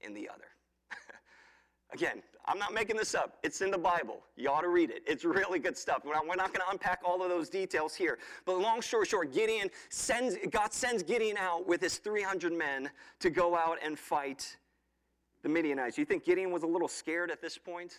in 0.00 0.14
the 0.14 0.28
other. 0.28 0.44
Again, 1.92 2.22
I'm 2.46 2.58
not 2.58 2.74
making 2.74 2.96
this 2.96 3.14
up. 3.14 3.38
It's 3.42 3.60
in 3.60 3.70
the 3.70 3.78
Bible. 3.78 4.20
You 4.36 4.50
ought 4.50 4.62
to 4.62 4.68
read 4.68 4.90
it. 4.90 5.02
It's 5.06 5.24
really 5.24 5.58
good 5.58 5.76
stuff. 5.76 6.02
We're 6.04 6.14
not, 6.14 6.26
not 6.26 6.48
going 6.48 6.60
to 6.60 6.70
unpack 6.70 7.00
all 7.04 7.22
of 7.22 7.30
those 7.30 7.48
details 7.48 7.94
here. 7.94 8.18
But 8.44 8.58
long 8.58 8.82
story 8.82 9.06
short, 9.06 9.32
Gideon 9.32 9.70
sends, 9.88 10.36
God 10.50 10.72
sends 10.72 11.02
Gideon 11.02 11.36
out 11.36 11.66
with 11.66 11.80
his 11.80 11.98
300 11.98 12.52
men 12.52 12.90
to 13.20 13.30
go 13.30 13.56
out 13.56 13.78
and 13.82 13.98
fight 13.98 14.56
the 15.42 15.48
Midianites. 15.48 15.96
You 15.96 16.04
think 16.04 16.24
Gideon 16.24 16.50
was 16.50 16.62
a 16.62 16.66
little 16.66 16.88
scared 16.88 17.30
at 17.30 17.40
this 17.40 17.56
point? 17.56 17.94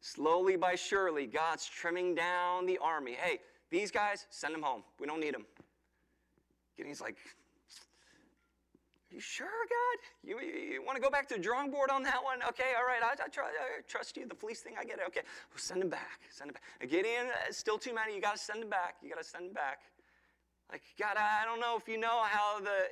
Slowly 0.00 0.56
by 0.56 0.74
surely, 0.74 1.26
God's 1.26 1.66
trimming 1.66 2.14
down 2.14 2.66
the 2.66 2.78
army. 2.78 3.12
Hey, 3.12 3.38
these 3.70 3.90
guys, 3.90 4.26
send 4.30 4.54
them 4.54 4.62
home. 4.62 4.82
We 4.98 5.06
don't 5.06 5.20
need 5.20 5.34
them. 5.34 5.46
Gideon's 6.80 7.02
like, 7.02 7.18
Are 9.10 9.14
you 9.14 9.20
sure, 9.20 9.46
God? 9.46 9.98
You, 10.24 10.40
you, 10.40 10.72
you 10.72 10.82
want 10.82 10.96
to 10.96 11.02
go 11.02 11.10
back 11.10 11.28
to 11.28 11.34
the 11.34 11.40
drawing 11.40 11.70
board 11.70 11.90
on 11.90 12.02
that 12.04 12.24
one? 12.24 12.38
Okay, 12.48 12.72
all 12.74 12.86
right, 12.86 13.02
I, 13.04 13.22
I, 13.22 13.28
try, 13.28 13.44
I 13.44 13.82
trust 13.86 14.16
you. 14.16 14.26
The 14.26 14.34
fleece 14.34 14.60
thing, 14.60 14.74
I 14.80 14.84
get 14.84 14.98
it. 14.98 15.04
Okay, 15.08 15.20
well, 15.50 15.58
send 15.58 15.82
him 15.82 15.90
back. 15.90 16.20
Send 16.30 16.48
him 16.48 16.54
back. 16.54 16.88
Gideon, 16.88 17.26
uh, 17.26 17.52
still 17.52 17.76
too 17.76 17.94
many. 17.94 18.14
You 18.14 18.22
got 18.22 18.36
to 18.36 18.42
send 18.42 18.62
him 18.62 18.70
back. 18.70 18.96
You 19.02 19.10
got 19.10 19.18
to 19.18 19.28
send 19.28 19.48
him 19.48 19.52
back. 19.52 19.80
Like, 20.72 20.80
God, 20.98 21.18
I 21.18 21.44
don't 21.44 21.60
know 21.60 21.76
if 21.76 21.86
you 21.86 21.98
know 21.98 22.22
how 22.24 22.60
the 22.60 22.88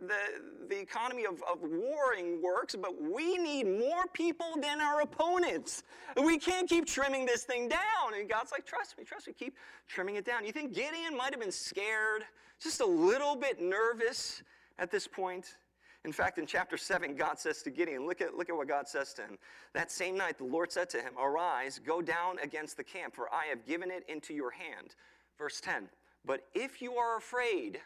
the, 0.00 0.66
the 0.68 0.80
economy 0.80 1.24
of, 1.24 1.42
of 1.50 1.58
warring 1.62 2.42
works, 2.42 2.74
but 2.80 3.00
we 3.00 3.36
need 3.36 3.64
more 3.64 4.06
people 4.12 4.54
than 4.60 4.80
our 4.80 5.02
opponents. 5.02 5.82
We 6.22 6.38
can't 6.38 6.68
keep 6.68 6.86
trimming 6.86 7.26
this 7.26 7.44
thing 7.44 7.68
down. 7.68 8.14
And 8.18 8.28
God's 8.28 8.52
like, 8.52 8.66
trust 8.66 8.98
me, 8.98 9.04
trust 9.04 9.26
me, 9.26 9.32
keep 9.32 9.56
trimming 9.86 10.16
it 10.16 10.24
down. 10.24 10.44
You 10.44 10.52
think 10.52 10.74
Gideon 10.74 11.16
might 11.16 11.32
have 11.32 11.40
been 11.40 11.52
scared, 11.52 12.24
just 12.60 12.80
a 12.80 12.86
little 12.86 13.36
bit 13.36 13.60
nervous 13.60 14.42
at 14.78 14.90
this 14.90 15.06
point? 15.06 15.56
In 16.04 16.12
fact, 16.12 16.38
in 16.38 16.46
chapter 16.46 16.76
7, 16.76 17.16
God 17.16 17.38
says 17.38 17.62
to 17.62 17.70
Gideon, 17.70 18.06
look 18.06 18.20
at, 18.20 18.34
look 18.34 18.48
at 18.48 18.56
what 18.56 18.68
God 18.68 18.88
says 18.88 19.12
to 19.14 19.22
him. 19.22 19.36
That 19.74 19.90
same 19.90 20.16
night, 20.16 20.38
the 20.38 20.44
Lord 20.44 20.70
said 20.70 20.88
to 20.90 20.98
him, 20.98 21.12
Arise, 21.20 21.80
go 21.84 22.00
down 22.00 22.38
against 22.42 22.76
the 22.76 22.84
camp, 22.84 23.14
for 23.14 23.32
I 23.34 23.46
have 23.46 23.66
given 23.66 23.90
it 23.90 24.04
into 24.08 24.32
your 24.32 24.50
hand. 24.50 24.94
Verse 25.36 25.60
10 25.60 25.88
But 26.24 26.42
if 26.54 26.80
you 26.80 26.94
are 26.94 27.16
afraid, 27.16 27.80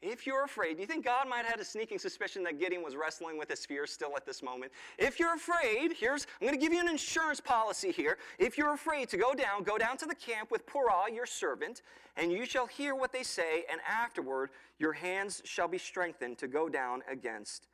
if 0.00 0.26
you're 0.26 0.44
afraid, 0.44 0.74
do 0.74 0.80
you 0.80 0.86
think 0.86 1.04
God 1.04 1.28
might 1.28 1.38
have 1.38 1.46
had 1.46 1.60
a 1.60 1.64
sneaking 1.64 1.98
suspicion 1.98 2.44
that 2.44 2.60
Gideon 2.60 2.84
was 2.84 2.94
wrestling 2.94 3.36
with 3.36 3.48
his 3.48 3.66
fears 3.66 3.90
still 3.90 4.16
at 4.16 4.24
this 4.24 4.42
moment? 4.42 4.70
If 4.96 5.18
you're 5.18 5.34
afraid, 5.34 5.92
here's, 5.98 6.26
I'm 6.40 6.46
going 6.46 6.58
to 6.58 6.64
give 6.64 6.72
you 6.72 6.80
an 6.80 6.88
insurance 6.88 7.40
policy 7.40 7.90
here. 7.90 8.18
If 8.38 8.56
you're 8.56 8.74
afraid 8.74 9.08
to 9.08 9.16
go 9.16 9.34
down, 9.34 9.64
go 9.64 9.76
down 9.76 9.96
to 9.98 10.06
the 10.06 10.14
camp 10.14 10.52
with 10.52 10.66
Purah, 10.66 11.12
your 11.12 11.26
servant, 11.26 11.82
and 12.16 12.30
you 12.30 12.46
shall 12.46 12.66
hear 12.66 12.94
what 12.94 13.12
they 13.12 13.24
say, 13.24 13.64
and 13.70 13.80
afterward 13.88 14.50
your 14.78 14.92
hands 14.92 15.42
shall 15.44 15.68
be 15.68 15.78
strengthened 15.78 16.38
to 16.38 16.46
go 16.46 16.68
down 16.68 17.02
against 17.10 17.66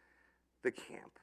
the 0.63 0.71
camp. 0.71 1.19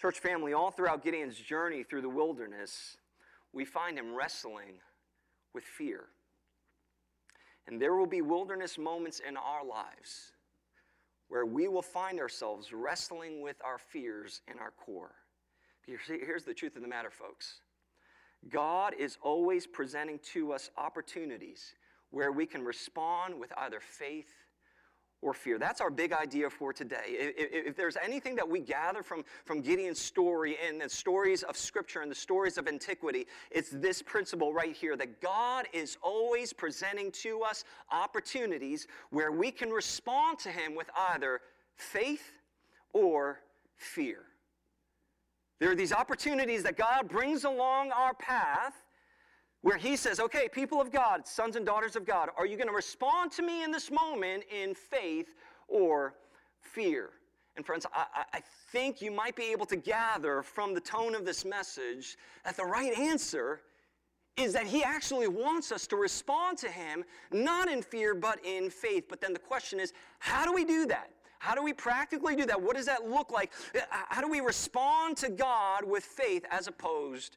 Church 0.00 0.18
family, 0.18 0.54
all 0.54 0.70
throughout 0.70 1.04
Gideon's 1.04 1.36
journey 1.36 1.82
through 1.82 2.02
the 2.02 2.08
wilderness, 2.08 2.96
we 3.52 3.64
find 3.66 3.98
him 3.98 4.14
wrestling 4.14 4.80
with 5.54 5.64
fear. 5.64 6.06
And 7.66 7.80
there 7.80 7.94
will 7.94 8.06
be 8.06 8.22
wilderness 8.22 8.78
moments 8.78 9.20
in 9.26 9.36
our 9.36 9.64
lives 9.64 10.32
where 11.28 11.46
we 11.46 11.66
will 11.68 11.82
find 11.82 12.20
ourselves 12.20 12.72
wrestling 12.72 13.40
with 13.40 13.56
our 13.64 13.78
fears 13.78 14.42
in 14.50 14.58
our 14.58 14.70
core. 14.70 15.14
Here's 15.86 16.44
the 16.44 16.54
truth 16.54 16.76
of 16.76 16.82
the 16.82 16.88
matter, 16.88 17.10
folks 17.10 17.60
God 18.48 18.94
is 18.98 19.18
always 19.22 19.66
presenting 19.66 20.18
to 20.32 20.52
us 20.52 20.70
opportunities 20.76 21.74
where 22.10 22.32
we 22.32 22.46
can 22.46 22.64
respond 22.64 23.38
with 23.38 23.52
either 23.58 23.80
faith 23.80 24.32
or 25.22 25.32
fear. 25.32 25.58
That's 25.58 25.80
our 25.80 25.90
big 25.90 26.12
idea 26.12 26.50
for 26.50 26.72
today. 26.72 27.04
If, 27.06 27.68
if, 27.68 27.76
there's 27.76 27.96
anything 28.02 28.36
that 28.36 28.48
we 28.48 28.60
gather 28.60 29.02
from, 29.02 29.24
from 29.44 29.60
Gideon's 29.60 29.98
story 29.98 30.56
and 30.66 30.80
the 30.80 30.88
stories 30.88 31.42
of 31.42 31.56
Scripture 31.56 32.02
and 32.02 32.10
the 32.10 32.16
stories 32.16 32.58
of 32.58 32.68
antiquity, 32.68 33.26
it's 33.50 33.70
this 33.70 34.02
principle 34.02 34.52
right 34.52 34.74
here 34.74 34.96
that 34.96 35.20
God 35.20 35.66
is 35.72 35.96
always 36.02 36.52
presenting 36.52 37.10
to 37.12 37.42
us 37.42 37.64
opportunities 37.90 38.86
where 39.10 39.32
we 39.32 39.50
can 39.50 39.70
respond 39.70 40.38
to 40.40 40.50
Him 40.50 40.74
with 40.74 40.90
either 40.96 41.40
faith 41.76 42.32
or 42.92 43.40
fear. 43.76 44.22
There 45.58 45.70
are 45.70 45.74
these 45.76 45.92
opportunities 45.92 46.62
that 46.64 46.76
God 46.76 47.08
brings 47.08 47.44
along 47.44 47.90
our 47.90 48.12
path 48.14 48.74
where 49.66 49.76
he 49.76 49.96
says, 49.96 50.20
okay, 50.20 50.46
people 50.48 50.80
of 50.80 50.92
God, 50.92 51.26
sons 51.26 51.56
and 51.56 51.66
daughters 51.66 51.96
of 51.96 52.06
God, 52.06 52.28
are 52.36 52.46
you 52.46 52.56
going 52.56 52.68
to 52.68 52.72
respond 52.72 53.32
to 53.32 53.42
me 53.42 53.64
in 53.64 53.72
this 53.72 53.90
moment 53.90 54.44
in 54.48 54.76
faith 54.76 55.34
or 55.66 56.14
fear? 56.60 57.10
And 57.56 57.66
friends, 57.66 57.84
I, 57.92 58.04
I, 58.32 58.42
think 58.70 59.02
you 59.02 59.10
might 59.10 59.34
be 59.34 59.50
able 59.50 59.66
to 59.66 59.74
gather 59.74 60.42
from 60.42 60.72
the 60.72 60.78
tone 60.78 61.16
of 61.16 61.24
this 61.24 61.44
message 61.44 62.16
that 62.44 62.56
the 62.56 62.64
right 62.64 62.96
answer 62.96 63.62
is 64.36 64.52
that 64.52 64.68
he 64.68 64.84
actually 64.84 65.26
wants 65.26 65.72
us 65.72 65.88
to 65.88 65.96
respond 65.96 66.58
to 66.58 66.68
him, 66.68 67.02
not 67.32 67.68
in 67.68 67.82
fear, 67.82 68.14
but 68.14 68.38
in 68.44 68.70
faith. 68.70 69.06
But 69.08 69.20
then 69.20 69.32
the 69.32 69.40
question 69.40 69.80
is, 69.80 69.92
how 70.20 70.44
do 70.44 70.52
we 70.52 70.64
do 70.64 70.86
that? 70.86 71.10
How 71.40 71.56
do 71.56 71.62
we 71.64 71.72
practically 71.72 72.36
do 72.36 72.46
that? 72.46 72.62
What 72.62 72.76
does 72.76 72.86
that 72.86 73.10
look 73.10 73.32
like? 73.32 73.50
How 73.90 74.20
do 74.20 74.30
we 74.30 74.38
respond 74.38 75.16
to 75.16 75.28
God 75.28 75.82
with 75.82 76.04
faith 76.04 76.44
as 76.52 76.68
opposed 76.68 77.36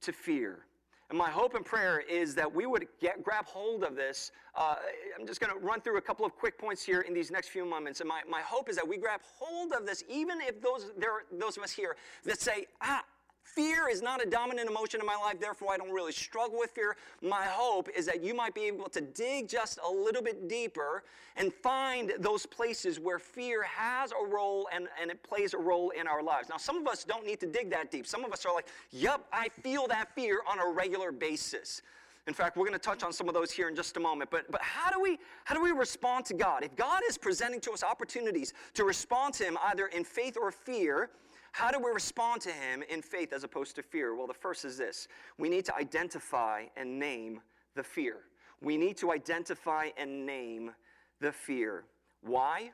to 0.00 0.12
fear? 0.12 0.65
And 1.08 1.18
my 1.18 1.30
hope 1.30 1.54
and 1.54 1.64
prayer 1.64 2.00
is 2.00 2.34
that 2.34 2.52
we 2.52 2.66
would 2.66 2.86
get, 3.00 3.22
grab 3.22 3.46
hold 3.46 3.84
of 3.84 3.94
this. 3.94 4.32
Uh, 4.56 4.74
I'm 5.18 5.26
just 5.26 5.40
going 5.40 5.52
to 5.52 5.64
run 5.64 5.80
through 5.80 5.98
a 5.98 6.00
couple 6.00 6.26
of 6.26 6.34
quick 6.34 6.58
points 6.58 6.82
here 6.82 7.02
in 7.02 7.14
these 7.14 7.30
next 7.30 7.48
few 7.48 7.64
moments. 7.64 8.00
And 8.00 8.08
my, 8.08 8.22
my 8.28 8.40
hope 8.40 8.68
is 8.68 8.74
that 8.76 8.86
we 8.86 8.96
grab 8.96 9.20
hold 9.38 9.72
of 9.72 9.86
this, 9.86 10.02
even 10.08 10.40
if 10.40 10.60
those, 10.60 10.90
there 10.98 11.12
are 11.12 11.22
those 11.30 11.56
of 11.56 11.62
us 11.62 11.70
here 11.70 11.96
that 12.24 12.40
say, 12.40 12.66
ah, 12.80 13.04
Fear 13.46 13.88
is 13.88 14.02
not 14.02 14.20
a 14.20 14.28
dominant 14.28 14.68
emotion 14.68 15.00
in 15.00 15.06
my 15.06 15.14
life, 15.14 15.38
therefore, 15.38 15.72
I 15.72 15.76
don't 15.76 15.92
really 15.92 16.10
struggle 16.10 16.58
with 16.58 16.72
fear. 16.72 16.96
My 17.22 17.44
hope 17.44 17.88
is 17.96 18.04
that 18.06 18.22
you 18.22 18.34
might 18.34 18.54
be 18.54 18.62
able 18.62 18.88
to 18.88 19.00
dig 19.00 19.48
just 19.48 19.78
a 19.86 19.90
little 19.90 20.20
bit 20.20 20.48
deeper 20.48 21.04
and 21.36 21.54
find 21.54 22.12
those 22.18 22.44
places 22.44 22.98
where 22.98 23.20
fear 23.20 23.62
has 23.62 24.10
a 24.10 24.26
role 24.26 24.68
and, 24.74 24.88
and 25.00 25.12
it 25.12 25.22
plays 25.22 25.54
a 25.54 25.58
role 25.58 25.90
in 25.90 26.08
our 26.08 26.24
lives. 26.24 26.48
Now, 26.48 26.56
some 26.56 26.76
of 26.76 26.88
us 26.88 27.04
don't 27.04 27.24
need 27.24 27.38
to 27.38 27.46
dig 27.46 27.70
that 27.70 27.92
deep. 27.92 28.06
Some 28.08 28.24
of 28.24 28.32
us 28.32 28.44
are 28.44 28.52
like, 28.52 28.66
yep, 28.90 29.24
I 29.32 29.48
feel 29.48 29.86
that 29.86 30.12
fear 30.14 30.40
on 30.50 30.58
a 30.58 30.68
regular 30.68 31.12
basis. 31.12 31.82
In 32.26 32.34
fact, 32.34 32.56
we're 32.56 32.66
going 32.66 32.78
to 32.78 32.84
touch 32.84 33.04
on 33.04 33.12
some 33.12 33.28
of 33.28 33.34
those 33.34 33.52
here 33.52 33.68
in 33.68 33.76
just 33.76 33.96
a 33.96 34.00
moment. 34.00 34.30
But, 34.30 34.50
but 34.50 34.60
how, 34.60 34.90
do 34.90 35.00
we, 35.00 35.18
how 35.44 35.54
do 35.54 35.62
we 35.62 35.70
respond 35.70 36.24
to 36.26 36.34
God? 36.34 36.64
If 36.64 36.74
God 36.74 37.02
is 37.08 37.16
presenting 37.16 37.60
to 37.60 37.70
us 37.70 37.84
opportunities 37.84 38.54
to 38.74 38.82
respond 38.82 39.34
to 39.34 39.44
Him 39.44 39.56
either 39.66 39.86
in 39.86 40.02
faith 40.02 40.36
or 40.36 40.50
fear, 40.50 41.10
how 41.56 41.70
do 41.70 41.78
we 41.78 41.90
respond 41.90 42.42
to 42.42 42.50
him 42.50 42.82
in 42.90 43.00
faith 43.00 43.32
as 43.32 43.42
opposed 43.42 43.76
to 43.76 43.82
fear? 43.82 44.14
Well, 44.14 44.26
the 44.26 44.34
first 44.34 44.66
is 44.66 44.76
this 44.76 45.08
we 45.38 45.48
need 45.48 45.64
to 45.64 45.74
identify 45.74 46.64
and 46.76 46.98
name 46.98 47.40
the 47.74 47.82
fear. 47.82 48.16
We 48.60 48.76
need 48.76 48.98
to 48.98 49.10
identify 49.10 49.88
and 49.96 50.26
name 50.26 50.72
the 51.18 51.32
fear. 51.32 51.84
Why? 52.20 52.72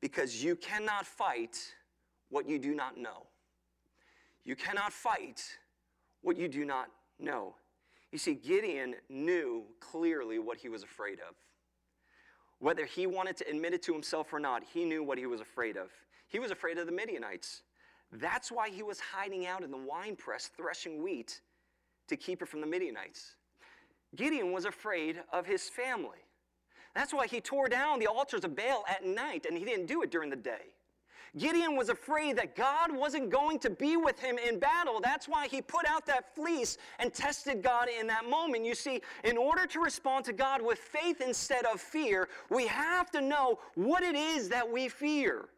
Because 0.00 0.42
you 0.42 0.56
cannot 0.56 1.04
fight 1.04 1.58
what 2.30 2.48
you 2.48 2.58
do 2.58 2.74
not 2.74 2.96
know. 2.96 3.26
You 4.46 4.56
cannot 4.56 4.90
fight 4.90 5.42
what 6.22 6.38
you 6.38 6.48
do 6.48 6.64
not 6.64 6.86
know. 7.20 7.54
You 8.12 8.18
see, 8.18 8.32
Gideon 8.32 8.94
knew 9.10 9.64
clearly 9.78 10.38
what 10.38 10.56
he 10.56 10.70
was 10.70 10.82
afraid 10.82 11.18
of. 11.18 11.34
Whether 12.60 12.86
he 12.86 13.06
wanted 13.06 13.36
to 13.36 13.48
admit 13.50 13.74
it 13.74 13.82
to 13.82 13.92
himself 13.92 14.32
or 14.32 14.40
not, 14.40 14.62
he 14.64 14.86
knew 14.86 15.02
what 15.02 15.18
he 15.18 15.26
was 15.26 15.42
afraid 15.42 15.76
of. 15.76 15.90
He 16.28 16.38
was 16.38 16.50
afraid 16.50 16.78
of 16.78 16.86
the 16.86 16.92
Midianites. 16.92 17.62
That's 18.12 18.50
why 18.50 18.70
he 18.70 18.82
was 18.82 19.00
hiding 19.00 19.46
out 19.46 19.62
in 19.62 19.70
the 19.70 19.76
wine 19.76 20.16
press 20.16 20.50
threshing 20.56 21.02
wheat 21.02 21.40
to 22.08 22.16
keep 22.16 22.42
it 22.42 22.48
from 22.48 22.60
the 22.60 22.66
Midianites. 22.66 23.36
Gideon 24.14 24.52
was 24.52 24.64
afraid 24.64 25.22
of 25.32 25.46
his 25.46 25.68
family. 25.68 26.18
That's 26.94 27.12
why 27.12 27.26
he 27.26 27.40
tore 27.40 27.68
down 27.68 27.98
the 27.98 28.06
altars 28.06 28.44
of 28.44 28.56
Baal 28.56 28.84
at 28.88 29.04
night 29.04 29.46
and 29.46 29.58
he 29.58 29.64
didn't 29.64 29.86
do 29.86 30.02
it 30.02 30.10
during 30.10 30.30
the 30.30 30.36
day. 30.36 30.72
Gideon 31.36 31.76
was 31.76 31.90
afraid 31.90 32.36
that 32.36 32.56
God 32.56 32.90
wasn't 32.94 33.28
going 33.28 33.58
to 33.58 33.68
be 33.68 33.98
with 33.98 34.18
him 34.18 34.38
in 34.38 34.58
battle. 34.58 35.00
That's 35.02 35.28
why 35.28 35.48
he 35.48 35.60
put 35.60 35.86
out 35.86 36.06
that 36.06 36.34
fleece 36.34 36.78
and 36.98 37.12
tested 37.12 37.62
God 37.62 37.88
in 37.88 38.06
that 38.06 38.28
moment. 38.28 38.64
You 38.64 38.74
see, 38.74 39.02
in 39.22 39.36
order 39.36 39.66
to 39.66 39.80
respond 39.80 40.24
to 40.26 40.32
God 40.32 40.62
with 40.62 40.78
faith 40.78 41.20
instead 41.20 41.66
of 41.66 41.80
fear, 41.80 42.28
we 42.48 42.66
have 42.68 43.10
to 43.10 43.20
know 43.20 43.58
what 43.74 44.02
it 44.02 44.14
is 44.14 44.48
that 44.48 44.70
we 44.70 44.88
fear. 44.88 45.48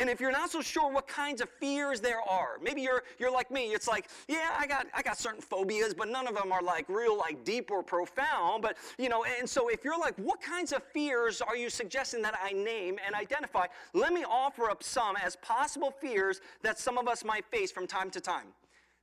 And 0.00 0.08
if 0.08 0.18
you're 0.18 0.32
not 0.32 0.50
so 0.50 0.62
sure 0.62 0.90
what 0.90 1.06
kinds 1.06 1.42
of 1.42 1.50
fears 1.50 2.00
there 2.00 2.22
are, 2.26 2.58
maybe 2.62 2.80
you're, 2.80 3.02
you're 3.18 3.30
like 3.30 3.50
me, 3.50 3.66
it's 3.74 3.86
like, 3.86 4.08
yeah, 4.28 4.56
I 4.58 4.66
got, 4.66 4.86
I 4.94 5.02
got 5.02 5.18
certain 5.18 5.42
phobias, 5.42 5.92
but 5.92 6.08
none 6.08 6.26
of 6.26 6.34
them 6.34 6.52
are 6.52 6.62
like 6.62 6.88
real, 6.88 7.18
like 7.18 7.44
deep 7.44 7.70
or 7.70 7.82
profound. 7.82 8.62
But, 8.62 8.78
you 8.98 9.10
know, 9.10 9.26
and 9.38 9.48
so 9.48 9.68
if 9.68 9.84
you're 9.84 9.98
like, 9.98 10.14
what 10.16 10.40
kinds 10.40 10.72
of 10.72 10.82
fears 10.82 11.42
are 11.42 11.54
you 11.54 11.68
suggesting 11.68 12.22
that 12.22 12.34
I 12.42 12.52
name 12.52 12.96
and 13.04 13.14
identify? 13.14 13.66
Let 13.92 14.14
me 14.14 14.24
offer 14.24 14.70
up 14.70 14.82
some 14.82 15.16
as 15.16 15.36
possible 15.36 15.90
fears 15.90 16.40
that 16.62 16.78
some 16.78 16.96
of 16.96 17.06
us 17.06 17.22
might 17.22 17.44
face 17.44 17.70
from 17.70 17.86
time 17.86 18.08
to 18.12 18.22
time. 18.22 18.46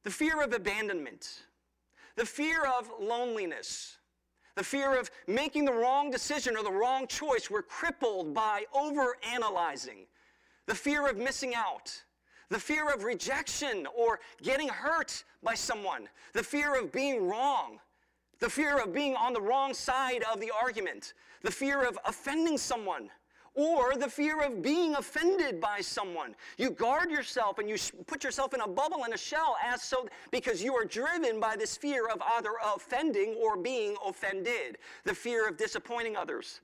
The 0.03 0.09
fear 0.09 0.41
of 0.41 0.51
abandonment, 0.51 1.43
the 2.15 2.25
fear 2.25 2.65
of 2.65 2.89
loneliness, 2.99 3.97
the 4.55 4.63
fear 4.63 4.99
of 4.99 5.11
making 5.27 5.65
the 5.65 5.73
wrong 5.73 6.09
decision 6.09 6.57
or 6.57 6.63
the 6.63 6.71
wrong 6.71 7.05
choice. 7.05 7.51
We're 7.51 7.61
crippled 7.61 8.33
by 8.33 8.63
over 8.73 9.17
analyzing 9.31 10.06
the 10.67 10.75
fear 10.75 11.07
of 11.07 11.17
missing 11.17 11.55
out, 11.55 11.91
the 12.49 12.59
fear 12.59 12.93
of 12.93 13.03
rejection 13.03 13.87
or 13.97 14.19
getting 14.43 14.69
hurt 14.69 15.23
by 15.41 15.53
someone, 15.53 16.07
the 16.33 16.43
fear 16.43 16.79
of 16.79 16.91
being 16.91 17.27
wrong, 17.27 17.79
the 18.39 18.49
fear 18.49 18.77
of 18.77 18.93
being 18.93 19.15
on 19.15 19.33
the 19.33 19.41
wrong 19.41 19.73
side 19.73 20.23
of 20.31 20.39
the 20.39 20.51
argument, 20.51 21.13
the 21.41 21.51
fear 21.51 21.83
of 21.83 21.97
offending 22.05 22.57
someone, 22.57 23.09
or 23.57 23.95
the 23.95 24.07
fear 24.07 24.41
of 24.41 24.61
being 24.61 24.93
offended 24.95 25.59
by 25.59 25.81
someone. 25.81 26.35
You 26.59 26.69
guard 26.69 27.09
yourself 27.09 27.57
and 27.57 27.67
you 27.67 27.75
put 28.05 28.23
yourself 28.23 28.53
in 28.53 28.61
a 28.61 28.67
bubble 28.67 29.03
and 29.03 29.13
a 29.15 29.17
shell 29.17 29.57
as 29.65 29.81
so 29.81 30.07
because 30.29 30.61
you 30.61 30.75
are 30.75 30.85
driven 30.85 31.39
by 31.39 31.55
this 31.55 31.75
fear 31.75 32.07
of 32.07 32.21
either 32.35 32.51
offending 32.75 33.35
or 33.41 33.57
being 33.57 33.95
offended. 34.05 34.77
The 35.05 35.15
fear 35.15 35.47
of 35.47 35.57
disappointing 35.57 36.15
others. 36.15 36.61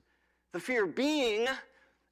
The 0.52 0.60
fear 0.60 0.84
of 0.84 0.94
being 0.94 1.48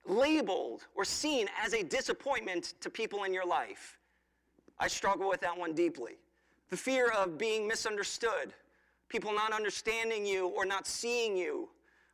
labeled 0.07 0.87
or 0.95 1.05
seen 1.05 1.49
as 1.63 1.75
a 1.75 1.83
disappointment 1.83 2.75
to 2.81 2.91
people 2.91 3.25
in 3.25 3.33
your 3.33 3.47
life. 3.47 3.99
I 4.79 4.89
struggle 4.89 5.29
with 5.29 5.41
that 5.43 5.57
one 5.57 5.75
deeply. 5.75 6.19
The 6.71 6.77
fear 6.77 7.11
of 7.11 7.39
being 7.39 7.69
misunderstood. 7.69 8.53
people 9.09 9.33
not 9.33 9.53
understanding 9.53 10.25
you 10.25 10.49
or 10.49 10.65
not 10.65 10.87
seeing 10.87 11.37
you 11.37 11.69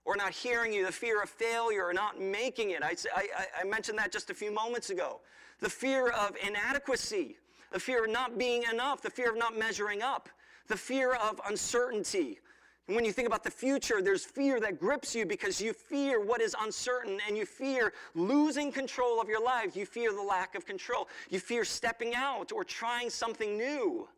or 0.05 0.17
not 0.17 0.33
hearing 0.33 0.73
you, 0.73 0.85
the 0.85 0.93
fear 0.93 1.23
of 1.23 1.29
failure 1.31 1.85
or 1.85 1.93
not 1.93 2.21
making 2.21 2.71
it. 2.71 2.83
I, 2.83 2.97
I, 3.15 3.27
I 3.61 3.65
mentioned 3.65 3.99
that 3.99 4.11
just 4.11 4.31
a 4.31 4.35
few 4.35 4.53
moments 4.53 4.91
ago. 4.91 5.21
The 5.61 5.71
fear 5.71 6.09
of 6.09 6.37
inadequacy, 6.45 7.37
the 7.73 7.79
fear 7.79 8.05
of 8.05 8.11
not 8.11 8.39
being 8.39 8.65
enough, 8.73 9.03
the 9.03 9.11
fear 9.11 9.31
of 9.31 9.37
not 9.37 9.57
measuring 9.57 10.03
up, 10.03 10.29
the 10.67 10.77
fear 10.77 11.13
of 11.15 11.41
uncertainty. 11.49 12.41
And 12.89 12.97
when 12.97 13.05
you 13.05 13.13
think 13.13 13.29
about 13.29 13.45
the 13.45 13.51
future, 13.51 14.01
there's 14.01 14.25
fear 14.25 14.59
that 14.61 14.81
grips 14.81 15.15
you 15.15 15.27
because 15.27 15.61
you 15.61 15.75
fear 15.75 16.25
what 16.25 16.41
is 16.41 16.57
uncertain 16.63 17.19
and 17.29 17.37
you 17.37 17.45
fear 17.45 17.93
losing 18.15 18.73
control 18.73 19.21
of 19.21 19.29
your 19.29 19.45
life. 19.45 19.77
You 19.77 19.85
fear 19.85 20.11
the 20.11 20.23
lack 20.23 20.55
of 20.55 20.65
control. 20.65 21.07
You 21.29 21.39
fear 21.39 21.67
stepping 21.67 22.15
out 22.15 22.51
or 22.51 22.65
trying 22.65 23.11
something 23.11 23.59
new. 23.59 24.09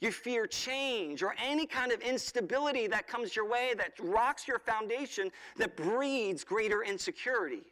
You 0.00 0.12
fear 0.12 0.46
change 0.46 1.22
or 1.22 1.34
any 1.42 1.66
kind 1.66 1.92
of 1.92 2.02
instability 2.02 2.86
that 2.88 3.08
comes 3.08 3.34
your 3.34 3.48
way 3.48 3.72
that 3.78 3.92
rocks 3.98 4.46
your 4.46 4.58
foundation, 4.58 5.30
that 5.56 5.74
breeds 5.74 6.44
greater 6.44 6.82
insecurity. 6.82 7.62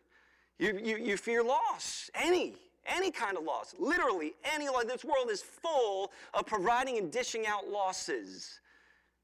You, 0.58 0.80
you, 0.82 0.96
you 0.96 1.16
fear 1.18 1.42
loss, 1.42 2.10
any, 2.14 2.54
any 2.86 3.10
kind 3.10 3.36
of 3.36 3.44
loss, 3.44 3.74
literally 3.78 4.32
any 4.44 4.68
loss. 4.68 4.84
This 4.84 5.04
world 5.04 5.30
is 5.30 5.42
full 5.42 6.10
of 6.32 6.46
providing 6.46 6.96
and 6.96 7.12
dishing 7.12 7.46
out 7.46 7.68
losses. 7.68 8.60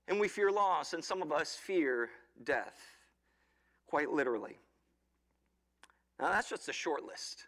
And 0.08 0.20
we 0.20 0.28
fear 0.28 0.50
loss, 0.50 0.92
and 0.92 1.02
some 1.02 1.22
of 1.22 1.32
us 1.32 1.54
fear 1.54 2.10
death, 2.44 2.78
quite 3.86 4.10
literally. 4.10 4.58
Now, 6.20 6.28
that's 6.28 6.48
just 6.48 6.68
a 6.68 6.72
short 6.72 7.04
list. 7.04 7.44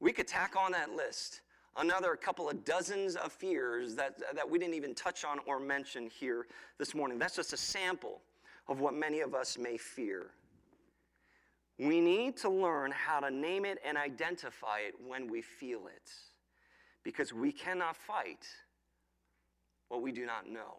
We 0.00 0.12
could 0.12 0.26
tack 0.26 0.54
on 0.56 0.72
that 0.72 0.94
list 0.94 1.42
another 1.76 2.16
couple 2.16 2.48
of 2.48 2.64
dozens 2.64 3.16
of 3.16 3.32
fears 3.32 3.94
that, 3.94 4.18
that 4.34 4.48
we 4.48 4.58
didn't 4.58 4.74
even 4.74 4.94
touch 4.94 5.24
on 5.24 5.38
or 5.46 5.60
mention 5.60 6.08
here 6.08 6.46
this 6.78 6.94
morning. 6.94 7.18
That's 7.18 7.36
just 7.36 7.52
a 7.52 7.56
sample 7.56 8.20
of 8.68 8.80
what 8.80 8.94
many 8.94 9.20
of 9.20 9.34
us 9.34 9.56
may 9.56 9.76
fear. 9.76 10.26
We 11.78 12.00
need 12.00 12.36
to 12.38 12.50
learn 12.50 12.90
how 12.90 13.20
to 13.20 13.30
name 13.30 13.64
it 13.64 13.78
and 13.86 13.96
identify 13.96 14.80
it 14.80 14.94
when 15.06 15.30
we 15.30 15.40
feel 15.40 15.86
it, 15.86 16.10
because 17.04 17.32
we 17.32 17.52
cannot 17.52 17.96
fight 17.96 18.46
what 19.88 20.02
we 20.02 20.12
do 20.12 20.26
not 20.26 20.48
know. 20.48 20.76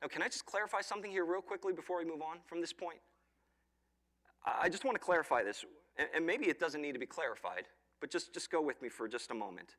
Now, 0.00 0.08
can 0.08 0.22
I 0.22 0.26
just 0.26 0.46
clarify 0.46 0.80
something 0.80 1.10
here, 1.10 1.24
real 1.24 1.40
quickly, 1.40 1.72
before 1.72 1.98
we 1.98 2.04
move 2.04 2.22
on 2.22 2.38
from 2.46 2.60
this 2.60 2.72
point? 2.72 3.00
I 4.44 4.68
just 4.68 4.84
want 4.84 4.94
to 4.94 5.00
clarify 5.00 5.42
this, 5.42 5.64
and 6.14 6.24
maybe 6.24 6.46
it 6.46 6.60
doesn't 6.60 6.80
need 6.80 6.92
to 6.92 6.98
be 6.98 7.06
clarified, 7.06 7.64
but 8.00 8.10
just, 8.10 8.32
just 8.32 8.50
go 8.50 8.62
with 8.62 8.80
me 8.80 8.88
for 8.88 9.08
just 9.08 9.30
a 9.30 9.34
moment. 9.34 9.74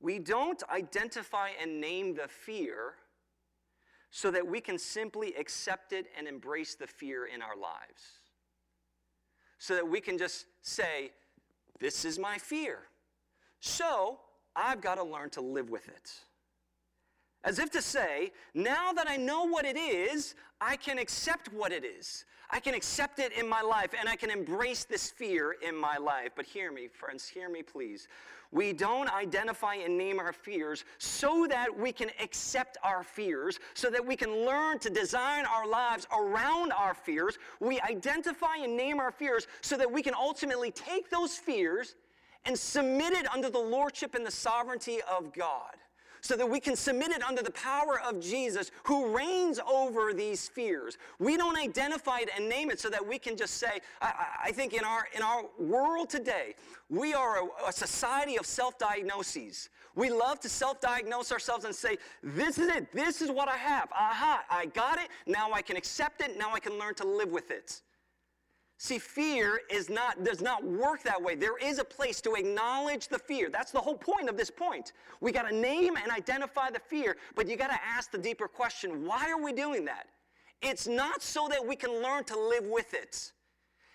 We 0.00 0.18
don't 0.18 0.62
identify 0.70 1.50
and 1.60 1.80
name 1.80 2.14
the 2.14 2.28
fear 2.28 2.94
so 4.10 4.30
that 4.30 4.46
we 4.46 4.60
can 4.60 4.78
simply 4.78 5.34
accept 5.34 5.92
it 5.92 6.06
and 6.16 6.26
embrace 6.26 6.74
the 6.74 6.86
fear 6.86 7.26
in 7.26 7.42
our 7.42 7.56
lives. 7.56 8.02
So 9.58 9.74
that 9.74 9.86
we 9.86 10.00
can 10.00 10.16
just 10.16 10.46
say, 10.62 11.10
This 11.80 12.04
is 12.04 12.18
my 12.18 12.38
fear. 12.38 12.82
So 13.60 14.20
I've 14.54 14.80
got 14.80 14.94
to 14.96 15.04
learn 15.04 15.30
to 15.30 15.40
live 15.40 15.68
with 15.68 15.88
it. 15.88 16.12
As 17.44 17.58
if 17.58 17.70
to 17.70 17.82
say, 17.82 18.32
now 18.54 18.92
that 18.92 19.08
I 19.08 19.16
know 19.16 19.44
what 19.44 19.64
it 19.64 19.76
is, 19.76 20.34
I 20.60 20.76
can 20.76 20.98
accept 20.98 21.52
what 21.52 21.72
it 21.72 21.84
is. 21.84 22.24
I 22.50 22.60
can 22.60 22.74
accept 22.74 23.18
it 23.18 23.32
in 23.32 23.48
my 23.48 23.60
life 23.60 23.90
and 23.98 24.08
I 24.08 24.16
can 24.16 24.30
embrace 24.30 24.84
this 24.84 25.10
fear 25.10 25.56
in 25.66 25.76
my 25.76 25.98
life. 25.98 26.30
But 26.34 26.46
hear 26.46 26.72
me, 26.72 26.88
friends, 26.88 27.28
hear 27.28 27.48
me, 27.48 27.62
please. 27.62 28.08
We 28.50 28.72
don't 28.72 29.10
identify 29.12 29.74
and 29.74 29.98
name 29.98 30.18
our 30.18 30.32
fears 30.32 30.84
so 30.96 31.46
that 31.48 31.78
we 31.78 31.92
can 31.92 32.10
accept 32.20 32.78
our 32.82 33.02
fears, 33.02 33.60
so 33.74 33.90
that 33.90 34.04
we 34.04 34.16
can 34.16 34.46
learn 34.46 34.78
to 34.78 34.88
design 34.88 35.44
our 35.44 35.68
lives 35.68 36.06
around 36.18 36.72
our 36.72 36.94
fears. 36.94 37.38
We 37.60 37.78
identify 37.80 38.56
and 38.62 38.76
name 38.76 38.98
our 38.98 39.12
fears 39.12 39.46
so 39.60 39.76
that 39.76 39.92
we 39.92 40.02
can 40.02 40.14
ultimately 40.14 40.70
take 40.70 41.10
those 41.10 41.36
fears 41.36 41.94
and 42.46 42.58
submit 42.58 43.12
it 43.12 43.30
under 43.30 43.50
the 43.50 43.58
lordship 43.58 44.14
and 44.14 44.24
the 44.24 44.30
sovereignty 44.30 45.00
of 45.08 45.34
God 45.34 45.76
so 46.20 46.36
that 46.36 46.48
we 46.48 46.60
can 46.60 46.76
submit 46.76 47.10
it 47.10 47.22
under 47.22 47.42
the 47.42 47.50
power 47.52 48.00
of 48.00 48.20
Jesus 48.20 48.70
who 48.84 49.16
reigns 49.16 49.60
over 49.70 50.12
these 50.12 50.48
fears. 50.48 50.98
We 51.18 51.36
don't 51.36 51.56
identify 51.56 52.20
it 52.20 52.30
and 52.36 52.48
name 52.48 52.70
it 52.70 52.80
so 52.80 52.88
that 52.90 53.06
we 53.06 53.18
can 53.18 53.36
just 53.36 53.54
say, 53.54 53.80
I, 54.00 54.26
I 54.46 54.52
think 54.52 54.72
in 54.72 54.84
our, 54.84 55.06
in 55.14 55.22
our 55.22 55.44
world 55.58 56.10
today, 56.10 56.54
we 56.90 57.14
are 57.14 57.44
a, 57.44 57.68
a 57.68 57.72
society 57.72 58.36
of 58.36 58.46
self 58.46 58.78
diagnoses. 58.78 59.68
We 59.94 60.10
love 60.10 60.40
to 60.40 60.48
self 60.48 60.80
diagnose 60.80 61.32
ourselves 61.32 61.64
and 61.64 61.74
say, 61.74 61.98
This 62.22 62.58
is 62.58 62.68
it. 62.68 62.92
This 62.92 63.20
is 63.20 63.30
what 63.30 63.48
I 63.48 63.56
have. 63.56 63.90
Aha, 63.92 64.44
I 64.50 64.66
got 64.66 64.98
it. 64.98 65.08
Now 65.26 65.52
I 65.52 65.62
can 65.62 65.76
accept 65.76 66.20
it. 66.20 66.38
Now 66.38 66.52
I 66.54 66.60
can 66.60 66.78
learn 66.78 66.94
to 66.94 67.06
live 67.06 67.30
with 67.30 67.50
it. 67.50 67.82
See, 68.80 69.00
fear 69.00 69.60
is 69.68 69.90
not, 69.90 70.22
does 70.22 70.40
not 70.40 70.64
work 70.64 71.02
that 71.02 71.20
way. 71.20 71.34
There 71.34 71.58
is 71.58 71.80
a 71.80 71.84
place 71.84 72.20
to 72.20 72.34
acknowledge 72.34 73.08
the 73.08 73.18
fear. 73.18 73.50
That's 73.50 73.72
the 73.72 73.80
whole 73.80 73.96
point 73.96 74.28
of 74.28 74.36
this 74.36 74.50
point. 74.50 74.92
We 75.20 75.32
got 75.32 75.48
to 75.48 75.54
name 75.54 75.96
and 75.96 76.12
identify 76.12 76.70
the 76.70 76.78
fear, 76.78 77.16
but 77.34 77.48
you 77.48 77.56
got 77.56 77.70
to 77.70 77.84
ask 77.84 78.12
the 78.12 78.18
deeper 78.18 78.46
question 78.46 79.04
why 79.04 79.28
are 79.30 79.42
we 79.42 79.52
doing 79.52 79.84
that? 79.86 80.06
It's 80.62 80.86
not 80.86 81.22
so 81.22 81.48
that 81.48 81.64
we 81.64 81.74
can 81.74 82.02
learn 82.02 82.22
to 82.24 82.38
live 82.38 82.66
with 82.66 82.94
it. 82.94 83.32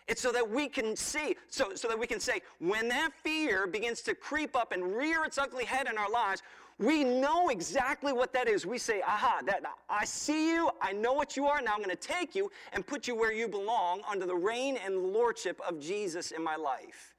It's 0.09 0.21
so 0.21 0.33
that 0.33 0.49
we 0.49 0.67
can 0.67 0.97
see, 0.97 1.37
so, 1.47 1.75
so 1.75 1.87
that 1.87 1.97
we 1.97 2.07
can 2.07 2.19
say, 2.19 2.41
when 2.59 2.89
that 2.89 3.11
fear 3.23 3.67
begins 3.67 4.01
to 4.01 4.13
creep 4.13 4.53
up 4.53 4.73
and 4.73 4.97
rear 4.97 5.23
its 5.23 5.37
ugly 5.37 5.63
head 5.63 5.87
in 5.89 5.97
our 5.97 6.09
lives, 6.09 6.43
we 6.79 7.03
know 7.03 7.49
exactly 7.49 8.13
what 8.13 8.33
that 8.33 8.47
is. 8.47 8.65
We 8.65 8.77
say, 8.77 9.01
aha, 9.01 9.41
that, 9.45 9.63
I 9.89 10.05
see 10.05 10.53
you, 10.53 10.71
I 10.81 10.91
know 10.91 11.13
what 11.13 11.37
you 11.37 11.45
are, 11.45 11.61
now 11.61 11.73
I'm 11.73 11.83
going 11.83 11.89
to 11.89 11.95
take 11.95 12.35
you 12.35 12.51
and 12.73 12.85
put 12.85 13.07
you 13.07 13.15
where 13.15 13.31
you 13.31 13.47
belong 13.47 14.01
under 14.09 14.25
the 14.25 14.35
reign 14.35 14.77
and 14.83 15.13
lordship 15.13 15.59
of 15.67 15.79
Jesus 15.79 16.31
in 16.31 16.43
my 16.43 16.55
life. 16.55 17.13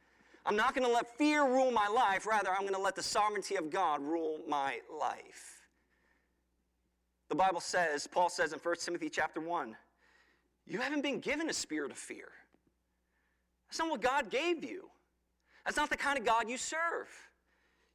I'm 0.46 0.56
not 0.56 0.74
going 0.74 0.86
to 0.86 0.92
let 0.92 1.16
fear 1.16 1.46
rule 1.46 1.70
my 1.70 1.88
life, 1.88 2.26
rather, 2.26 2.50
I'm 2.50 2.62
going 2.62 2.74
to 2.74 2.80
let 2.80 2.96
the 2.96 3.02
sovereignty 3.02 3.56
of 3.56 3.70
God 3.70 4.02
rule 4.02 4.40
my 4.48 4.80
life. 5.00 5.68
The 7.28 7.34
Bible 7.34 7.60
says, 7.60 8.06
Paul 8.06 8.28
says 8.28 8.52
in 8.52 8.58
1 8.58 8.74
Timothy 8.80 9.08
chapter 9.08 9.40
1, 9.40 9.74
you 10.66 10.80
haven't 10.80 11.02
been 11.02 11.20
given 11.20 11.48
a 11.48 11.52
spirit 11.52 11.90
of 11.90 11.96
fear. 11.96 12.28
That's 13.68 13.78
not 13.78 13.90
what 13.90 14.02
God 14.02 14.30
gave 14.30 14.64
you. 14.64 14.90
That's 15.64 15.76
not 15.76 15.90
the 15.90 15.96
kind 15.96 16.18
of 16.18 16.24
God 16.24 16.48
you 16.48 16.58
serve. 16.58 17.08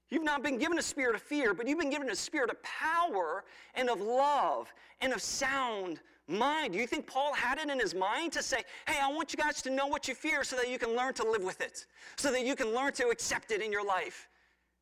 You've 0.10 0.24
not 0.24 0.41
been 0.41 0.58
given 0.58 0.80
a 0.80 0.82
spirit 0.82 1.15
of 1.15 1.22
fear, 1.22 1.54
but 1.54 1.67
you've 1.67 1.80
been 1.80 1.91
given 1.91 2.10
a 2.10 2.15
spirit 2.15 2.50
of 2.50 2.62
power 2.63 3.43
and 3.76 3.89
of 3.89 4.02
love 4.02 4.74
and 5.02 5.13
of 5.13 5.22
sound 5.22 6.00
mind. 6.28 6.74
Do 6.74 6.80
you 6.80 6.88
think 6.88 7.06
Paul 7.06 7.34
had 7.34 7.60
it 7.60 7.69
in 7.69 7.80
his 7.80 7.93
mind 7.93 8.32
to 8.34 8.43
say, 8.43 8.63
hey, 8.88 9.00
I 9.02 9.08
want 9.08 9.34
you 9.34 9.38
guys 9.38 9.62
to 9.63 9.69
know 9.69 9.88
what 9.88 10.08
you 10.08 10.15
fear 10.15 10.43
so 10.43 10.56
that 10.56 10.69
you 10.69 10.80
can 10.80 10.95
learn 10.95 11.13
to 11.15 11.30
live 11.30 11.43
with 11.43 11.62
it, 11.62 11.86
so 12.15 12.32
that 12.32 12.45
you 12.45 12.56
can 12.56 12.74
learn 12.74 12.93
to 12.93 13.10
accept 13.10 13.52
it 13.52 13.62
in 13.62 13.72
your 13.72 13.86
life? 13.86 14.30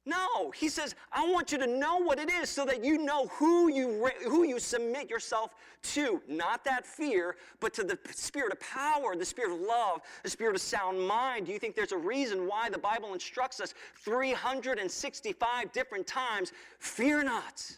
No, 0.08 0.52
he 0.52 0.70
says, 0.70 0.96
I 1.12 1.30
want 1.30 1.52
you 1.52 1.58
to 1.58 1.68
know 1.68 1.98
what 1.98 2.18
it 2.18 2.32
is 2.32 2.50
so 2.50 2.64
that 2.64 2.82
you 2.82 2.98
know 2.98 3.28
who 3.28 3.70
you, 3.70 4.10
who 4.24 4.46
you 4.46 4.58
submit 4.58 5.10
yourself 5.10 5.54
to. 5.96 6.22
Not 6.30 6.64
that 6.64 6.88
fear, 6.88 7.36
but 7.60 7.74
to 7.74 7.84
the 7.84 8.00
spirit 8.12 8.54
of 8.54 8.60
power, 8.62 9.18
the 9.18 9.26
spirit 9.26 9.54
of 9.54 9.60
love, 9.60 10.00
the 10.24 10.30
spirit 10.30 10.56
of 10.56 10.62
sound 10.62 11.06
mind. 11.06 11.48
Do 11.48 11.52
you 11.52 11.60
think 11.60 11.76
there's 11.76 11.92
a 11.92 11.98
reason 11.98 12.48
why 12.48 12.70
the 12.70 12.78
Bible 12.78 13.14
instructs 13.14 13.60
us 13.60 13.74
365 14.02 15.74
different 15.74 16.08
times 16.08 16.54
fear 16.80 17.22
not? 17.22 17.70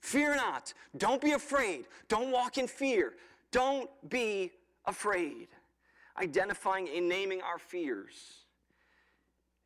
Fear 0.00 0.36
not. 0.36 0.72
Don't 0.96 1.20
be 1.20 1.32
afraid. 1.32 1.84
Don't 2.08 2.30
walk 2.30 2.56
in 2.56 2.66
fear. 2.66 3.12
Don't 3.50 3.90
be 4.08 4.52
afraid. 4.86 5.48
Identifying 6.16 6.88
and 6.88 7.06
naming 7.06 7.42
our 7.42 7.58
fears 7.58 8.38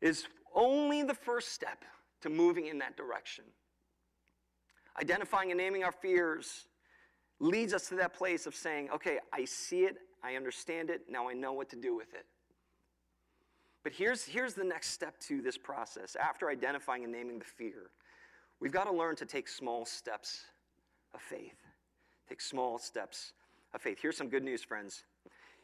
is 0.01 0.27
only 0.55 1.03
the 1.03 1.13
first 1.13 1.53
step 1.53 1.83
to 2.21 2.29
moving 2.29 2.67
in 2.67 2.79
that 2.79 2.97
direction. 2.97 3.45
Identifying 4.99 5.51
and 5.51 5.57
naming 5.57 5.83
our 5.83 5.91
fears 5.91 6.65
leads 7.39 7.73
us 7.73 7.87
to 7.89 7.95
that 7.95 8.13
place 8.13 8.47
of 8.47 8.55
saying, 8.55 8.89
okay, 8.93 9.19
I 9.31 9.45
see 9.45 9.81
it, 9.81 9.97
I 10.23 10.35
understand 10.35 10.89
it, 10.89 11.01
now 11.09 11.29
I 11.29 11.33
know 11.33 11.53
what 11.53 11.69
to 11.69 11.75
do 11.75 11.95
with 11.95 12.13
it. 12.13 12.25
But 13.83 13.93
here's, 13.93 14.23
here's 14.23 14.53
the 14.53 14.63
next 14.63 14.89
step 14.89 15.19
to 15.21 15.41
this 15.41 15.57
process. 15.57 16.15
After 16.15 16.49
identifying 16.49 17.03
and 17.03 17.13
naming 17.13 17.39
the 17.39 17.45
fear, 17.45 17.91
we've 18.59 18.71
got 18.71 18.85
to 18.85 18.91
learn 18.91 19.15
to 19.17 19.25
take 19.25 19.47
small 19.47 19.85
steps 19.85 20.45
of 21.13 21.21
faith. 21.21 21.55
Take 22.27 22.41
small 22.41 22.79
steps 22.79 23.33
of 23.73 23.81
faith. 23.81 23.99
Here's 24.01 24.17
some 24.17 24.29
good 24.29 24.43
news, 24.43 24.63
friends. 24.63 25.03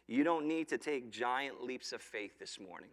You 0.08 0.24
don't 0.24 0.48
need 0.48 0.70
to 0.70 0.78
take 0.78 1.12
giant 1.12 1.64
leaps 1.64 1.92
of 1.92 2.02
faith 2.02 2.40
this 2.40 2.60
morning. 2.60 2.90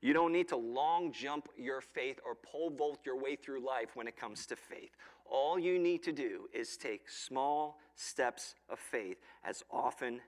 You 0.00 0.12
don't 0.12 0.32
need 0.32 0.48
to 0.48 0.56
long 0.56 1.12
jump 1.12 1.48
your 1.56 1.80
faith 1.80 2.18
or 2.24 2.34
pole 2.34 2.70
vault 2.70 3.00
your 3.04 3.18
way 3.18 3.36
through 3.36 3.66
life 3.66 3.90
when 3.94 4.06
it 4.06 4.16
comes 4.16 4.46
to 4.46 4.56
faith. 4.56 4.90
All 5.24 5.58
you 5.58 5.78
need 5.78 6.02
to 6.04 6.12
do 6.12 6.48
is 6.52 6.76
take 6.76 7.08
small 7.08 7.78
steps 7.94 8.54
of 8.68 8.78
faith 8.78 9.16
as 9.44 9.62
often 9.70 10.20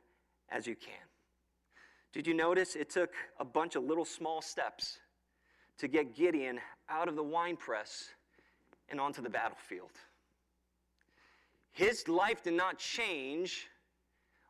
as 0.51 0.67
you 0.67 0.75
can. 0.75 0.95
Did 2.13 2.27
you 2.27 2.35
notice 2.35 2.75
it 2.75 2.91
took 2.91 3.13
a 3.39 3.45
bunch 3.45 3.77
of 3.77 3.85
little 3.85 4.05
small 4.05 4.41
steps 4.41 4.99
to 5.79 5.87
get 5.87 6.15
Gideon 6.15 6.59
out 6.89 7.09
of 7.09 7.17
the 7.17 7.23
wine 7.23 7.57
press 7.57 8.09
and 8.89 8.99
onto 8.99 9.21
the 9.21 9.31
battlefield? 9.31 9.91
His 11.71 12.09
life 12.09 12.43
did 12.43 12.55
not 12.55 12.79
change 12.79 13.69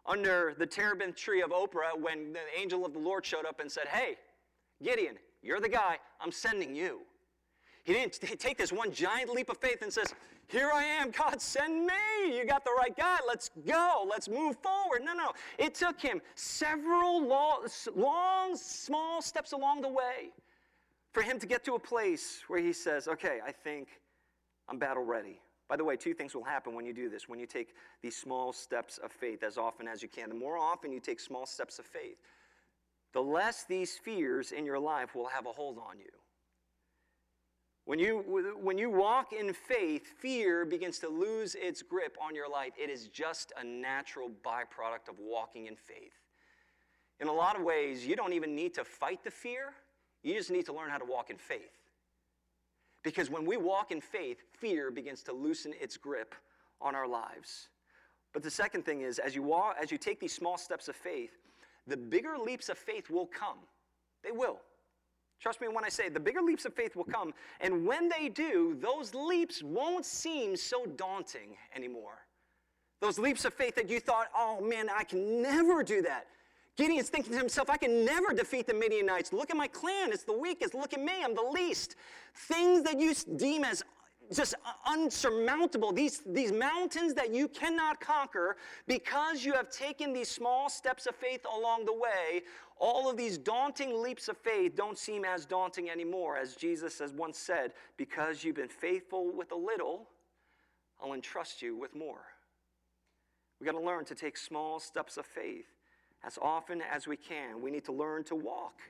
under 0.07 0.55
the 0.57 0.67
terebinth 0.67 1.17
tree 1.17 1.43
of 1.43 1.51
Ophrah 1.51 2.01
when 2.01 2.33
the 2.33 2.41
angel 2.59 2.87
of 2.87 2.95
the 2.95 2.99
Lord 2.99 3.27
showed 3.27 3.45
up 3.45 3.61
and 3.61 3.71
said, 3.71 3.89
Hey, 3.89 4.17
Gideon, 4.83 5.17
you're 5.43 5.61
the 5.61 5.69
guy, 5.69 5.99
I'm 6.21 6.33
sending 6.33 6.75
you. 6.75 7.01
He 7.85 7.95
didn't 7.95 8.21
take 8.39 8.59
this 8.59 8.71
one 8.71 8.93
giant 8.93 9.31
leap 9.31 9.49
of 9.49 9.57
faith 9.57 9.81
and 9.81 9.91
says, 9.91 10.15
Here 10.47 10.71
I 10.73 10.85
am, 10.85 11.11
God, 11.11 11.41
send 11.41 11.87
me. 11.87 12.37
You 12.37 12.45
got 12.47 12.63
the 12.63 12.75
right 12.77 12.95
guy. 12.95 13.17
Let's 13.27 13.51
go. 13.67 14.07
Let's 14.09 14.29
move 14.29 14.59
forward. 14.63 15.03
No, 15.03 15.15
no. 15.15 15.33
It 15.59 15.75
took 15.75 15.99
him 15.99 16.21
several 16.35 17.27
long, 17.27 17.67
long, 17.97 18.57
small 18.57 19.23
steps 19.23 19.53
along 19.53 19.81
the 19.81 19.89
way 19.89 20.33
for 21.13 21.23
him 21.23 21.39
to 21.39 21.47
get 21.47 21.65
to 21.65 21.77
a 21.77 21.79
place 21.79 22.43
where 22.49 22.61
he 22.61 22.75
says, 22.75 23.09
Okay, 23.09 23.39
I 23.43 23.53
think 23.53 23.89
I'm 24.69 24.79
battle 24.79 25.05
ready. 25.05 25.41
By 25.67 25.77
the 25.77 25.85
way, 25.85 25.97
two 25.97 26.15
things 26.15 26.35
will 26.35 26.45
happen 26.45 26.75
when 26.75 26.85
you 26.85 26.93
do 26.93 27.09
this. 27.09 27.29
When 27.29 27.39
you 27.39 27.47
take 27.47 27.75
these 28.03 28.17
small 28.17 28.53
steps 28.53 28.99
of 28.99 29.13
faith 29.13 29.43
as 29.43 29.59
often 29.59 29.89
as 29.89 30.03
you 30.03 30.09
can, 30.09 30.29
the 30.29 30.35
more 30.35 30.59
often 30.59 30.93
you 30.93 31.01
take 31.01 31.21
small 31.21 31.47
steps 31.47 31.79
of 31.79 31.87
faith, 31.87 32.17
the 33.13 33.23
less 33.23 33.65
these 33.65 33.97
fears 33.97 34.53
in 34.53 34.65
your 34.67 34.79
life 34.79 35.15
will 35.15 35.29
have 35.29 35.47
a 35.47 35.53
hold 35.53 35.79
on 35.79 35.99
you. 35.99 36.11
When 37.85 37.99
you, 37.99 38.19
when 38.61 38.77
you 38.77 38.91
walk 38.91 39.33
in 39.33 39.55
faith, 39.55 40.07
fear 40.19 40.67
begins 40.67 40.99
to 40.99 41.09
lose 41.09 41.55
its 41.55 41.81
grip 41.81 42.19
on 42.23 42.35
your 42.35 42.51
life. 42.51 42.73
It 42.79 42.91
is 42.91 43.09
just 43.09 43.51
a 43.59 43.65
natural 43.65 44.29
byproduct 44.29 45.09
of 45.09 45.19
walking 45.19 45.67
in 45.67 45.75
faith. 45.75 46.13
In 47.19 47.29
a 47.29 47.33
lot 47.33 47.57
of 47.57 47.63
ways, 47.63 48.07
you 48.07 48.15
don't 48.15 48.35
even 48.35 48.55
need 48.55 48.75
to 48.75 48.85
fight 48.85 49.25
the 49.25 49.31
fear, 49.31 49.73
you 50.23 50.35
just 50.35 50.51
need 50.51 50.67
to 50.67 50.73
learn 50.75 50.91
how 50.91 50.99
to 50.99 51.05
walk 51.07 51.31
in 51.31 51.39
faith. 51.39 51.79
Because 53.03 53.31
when 53.31 53.47
we 53.47 53.57
walk 53.57 53.91
in 53.91 54.03
faith, 54.03 54.43
fear 54.61 54.91
begins 54.91 55.23
to 55.23 55.33
loosen 55.33 55.73
its 55.81 55.97
grip 55.97 56.35
on 56.83 56.95
our 56.95 57.09
lives. 57.09 57.69
But 58.35 58.43
the 58.43 58.51
second 58.51 58.85
thing 58.85 59.01
is, 59.01 59.19
as 59.19 59.35
you, 59.35 59.43
walk, 59.43 59.77
as 59.81 59.91
you 59.91 59.97
take 59.97 60.21
these 60.21 60.35
small 60.35 60.59
steps 60.59 60.89
of 60.89 60.97
faith, 60.97 61.39
the 61.89 61.97
bigger 61.97 62.37
leaps 62.39 62.69
of 62.69 62.79
faith 62.79 63.11
will 63.11 63.27
come. 63.27 63.59
They 64.23 64.31
will. 64.31 64.61
Trust 65.41 65.61
me 65.61 65.69
when 65.69 65.85
I 65.85 65.89
say 65.89 66.09
the 66.09 66.21
bigger 66.21 66.43
leaps 66.43 66.65
of 66.65 66.75
faith 66.75 66.97
will 66.97 67.05
come. 67.05 67.33
And 67.61 67.87
when 67.87 68.09
they 68.09 68.29
do, 68.29 68.77
those 68.81 69.15
leaps 69.15 69.63
won't 69.63 70.05
seem 70.05 70.57
so 70.57 70.85
daunting 70.85 71.57
anymore. 71.75 72.19
Those 73.01 73.19
leaps 73.19 73.45
of 73.45 73.55
faith 73.55 73.77
that 73.77 73.89
you 73.89 74.01
thought, 74.01 74.27
oh 74.37 74.61
man, 74.61 74.89
I 74.95 75.05
can 75.05 75.41
never 75.41 75.85
do 75.85 76.03
that. 76.03 76.27
Gideon's 76.77 77.09
thinking 77.09 77.33
to 77.33 77.39
himself, 77.39 77.71
I 77.71 77.77
can 77.77 78.05
never 78.05 78.33
defeat 78.33 78.67
the 78.67 78.75
Midianites. 78.75 79.33
Look 79.33 79.51
at 79.51 79.57
my 79.57 79.67
clan, 79.67 80.13
it's 80.13 80.25
the 80.25 80.37
weakest. 80.37 80.75
Look 80.75 80.93
at 80.95 81.01
me, 81.01 81.25
I'm 81.25 81.35
the 81.35 81.43
least. 81.43 81.97
Things 82.35 82.83
that 82.85 83.01
you 83.01 83.15
deem 83.37 83.65
as 83.65 83.83
just 84.33 84.55
unsurmountable, 84.87 85.93
these, 85.93 86.23
these 86.27 86.53
mountains 86.53 87.15
that 87.15 87.33
you 87.33 87.49
cannot 87.49 88.01
conquer 88.01 88.57
because 88.87 89.45
you 89.45 89.53
have 89.55 89.71
taken 89.71 90.13
these 90.13 90.29
small 90.29 90.69
steps 90.69 91.07
of 91.07 91.15
faith 91.15 91.45
along 91.57 91.87
the 91.87 91.93
way, 91.93 92.43
all 92.79 93.11
of 93.11 93.17
these 93.17 93.39
daunting 93.39 94.03
leaps 94.03 94.29
of 94.29 94.37
faith 94.37 94.77
don't 94.77 94.99
seem 94.99 95.25
as 95.25 95.45
daunting 95.45 95.91
anymore. 95.91 96.37
As 96.37 96.55
Jesus 96.55 96.99
has 96.99 97.13
once 97.13 97.39
said, 97.39 97.73
because 97.97 98.45
you've 98.45 98.57
been 98.57 98.69
faithful 98.69 99.33
with 99.35 99.53
a 99.53 99.57
little, 99.57 100.09
I'll 101.03 101.15
entrust 101.15 101.63
you 101.63 101.77
with 101.77 101.95
more. 101.95 102.25
We 103.61 103.67
got 103.67 103.73
to 103.73 103.81
learn 103.81 104.05
to 104.07 104.15
take 104.15 104.37
small 104.37 104.79
steps 104.79 105.17
of 105.17 105.27
faith 105.27 105.67
as 106.25 106.39
often 106.41 106.83
as 106.83 107.07
we 107.07 107.17
can. 107.17 107.61
We 107.61 107.71
need 107.71 107.85
to 107.87 107.93
learn 107.93 108.25
to 108.25 108.35
walk 108.35 108.81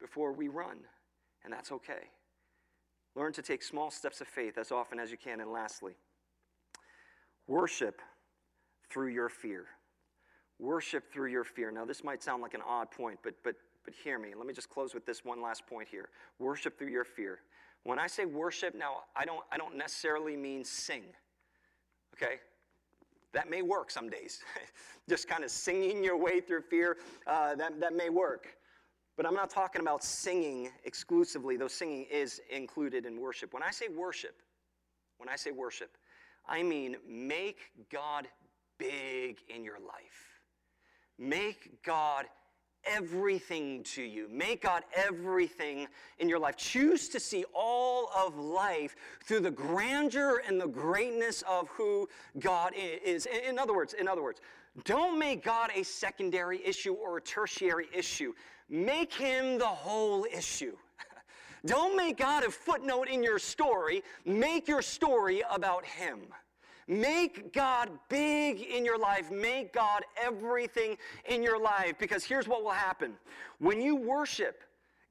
before 0.00 0.32
we 0.32 0.48
run, 0.48 0.78
and 1.44 1.52
that's 1.52 1.72
okay. 1.72 2.10
Learn 3.18 3.32
to 3.32 3.42
take 3.42 3.64
small 3.64 3.90
steps 3.90 4.20
of 4.20 4.28
faith 4.28 4.58
as 4.58 4.70
often 4.70 5.00
as 5.00 5.10
you 5.10 5.16
can. 5.16 5.40
And 5.40 5.50
lastly, 5.50 5.94
worship 7.48 8.00
through 8.88 9.08
your 9.08 9.28
fear. 9.28 9.66
Worship 10.60 11.12
through 11.12 11.32
your 11.32 11.42
fear. 11.42 11.72
Now, 11.72 11.84
this 11.84 12.04
might 12.04 12.22
sound 12.22 12.42
like 12.42 12.54
an 12.54 12.62
odd 12.64 12.92
point, 12.92 13.18
but, 13.24 13.34
but, 13.42 13.56
but 13.84 13.92
hear 13.92 14.20
me. 14.20 14.34
Let 14.36 14.46
me 14.46 14.54
just 14.54 14.70
close 14.70 14.94
with 14.94 15.04
this 15.04 15.24
one 15.24 15.42
last 15.42 15.66
point 15.66 15.88
here. 15.90 16.10
Worship 16.38 16.78
through 16.78 16.90
your 16.90 17.04
fear. 17.04 17.40
When 17.82 17.98
I 17.98 18.06
say 18.06 18.24
worship, 18.24 18.76
now, 18.76 18.98
I 19.16 19.24
don't, 19.24 19.42
I 19.50 19.56
don't 19.56 19.76
necessarily 19.76 20.36
mean 20.36 20.64
sing, 20.64 21.02
okay? 22.14 22.36
That 23.32 23.50
may 23.50 23.62
work 23.62 23.90
some 23.90 24.08
days. 24.08 24.40
just 25.08 25.28
kind 25.28 25.42
of 25.42 25.50
singing 25.50 26.04
your 26.04 26.16
way 26.16 26.40
through 26.40 26.62
fear, 26.62 26.98
uh, 27.26 27.56
that, 27.56 27.80
that 27.80 27.96
may 27.96 28.10
work. 28.10 28.46
But 29.18 29.26
I'm 29.26 29.34
not 29.34 29.50
talking 29.50 29.80
about 29.82 30.04
singing 30.04 30.70
exclusively, 30.84 31.56
though 31.56 31.66
singing 31.66 32.06
is 32.08 32.40
included 32.50 33.04
in 33.04 33.20
worship. 33.20 33.52
When 33.52 33.64
I 33.64 33.72
say 33.72 33.88
worship, 33.88 34.36
when 35.18 35.28
I 35.28 35.34
say 35.34 35.50
worship, 35.50 35.98
I 36.46 36.62
mean 36.62 36.96
make 37.04 37.58
God 37.90 38.28
big 38.78 39.38
in 39.48 39.64
your 39.64 39.80
life. 39.80 40.40
Make 41.18 41.82
God 41.82 42.26
everything 42.84 43.82
to 43.82 44.02
you. 44.02 44.28
Make 44.30 44.62
God 44.62 44.84
everything 44.94 45.88
in 46.20 46.28
your 46.28 46.38
life. 46.38 46.56
Choose 46.56 47.08
to 47.08 47.18
see 47.18 47.44
all 47.52 48.10
of 48.16 48.38
life 48.38 48.94
through 49.24 49.40
the 49.40 49.50
grandeur 49.50 50.42
and 50.46 50.60
the 50.60 50.68
greatness 50.68 51.42
of 51.48 51.68
who 51.70 52.08
God 52.38 52.72
is. 52.76 53.26
In 53.26 53.58
other 53.58 53.74
words, 53.74 53.94
in 53.94 54.06
other 54.06 54.22
words, 54.22 54.40
don't 54.84 55.18
make 55.18 55.44
God 55.44 55.70
a 55.74 55.82
secondary 55.82 56.64
issue 56.64 56.92
or 56.92 57.18
a 57.18 57.20
tertiary 57.20 57.88
issue. 57.94 58.32
Make 58.68 59.12
him 59.12 59.58
the 59.58 59.66
whole 59.66 60.26
issue. 60.26 60.76
Don't 61.66 61.96
make 61.96 62.18
God 62.18 62.44
a 62.44 62.50
footnote 62.50 63.08
in 63.08 63.22
your 63.22 63.38
story. 63.38 64.02
Make 64.26 64.68
your 64.68 64.82
story 64.82 65.42
about 65.50 65.86
him. 65.86 66.20
Make 66.86 67.52
God 67.52 67.90
big 68.08 68.60
in 68.60 68.84
your 68.84 68.98
life. 68.98 69.30
Make 69.30 69.72
God 69.72 70.02
everything 70.20 70.96
in 71.26 71.42
your 71.42 71.60
life. 71.60 71.94
Because 71.98 72.24
here's 72.24 72.46
what 72.46 72.62
will 72.62 72.70
happen 72.70 73.14
when 73.58 73.80
you 73.80 73.96
worship, 73.96 74.62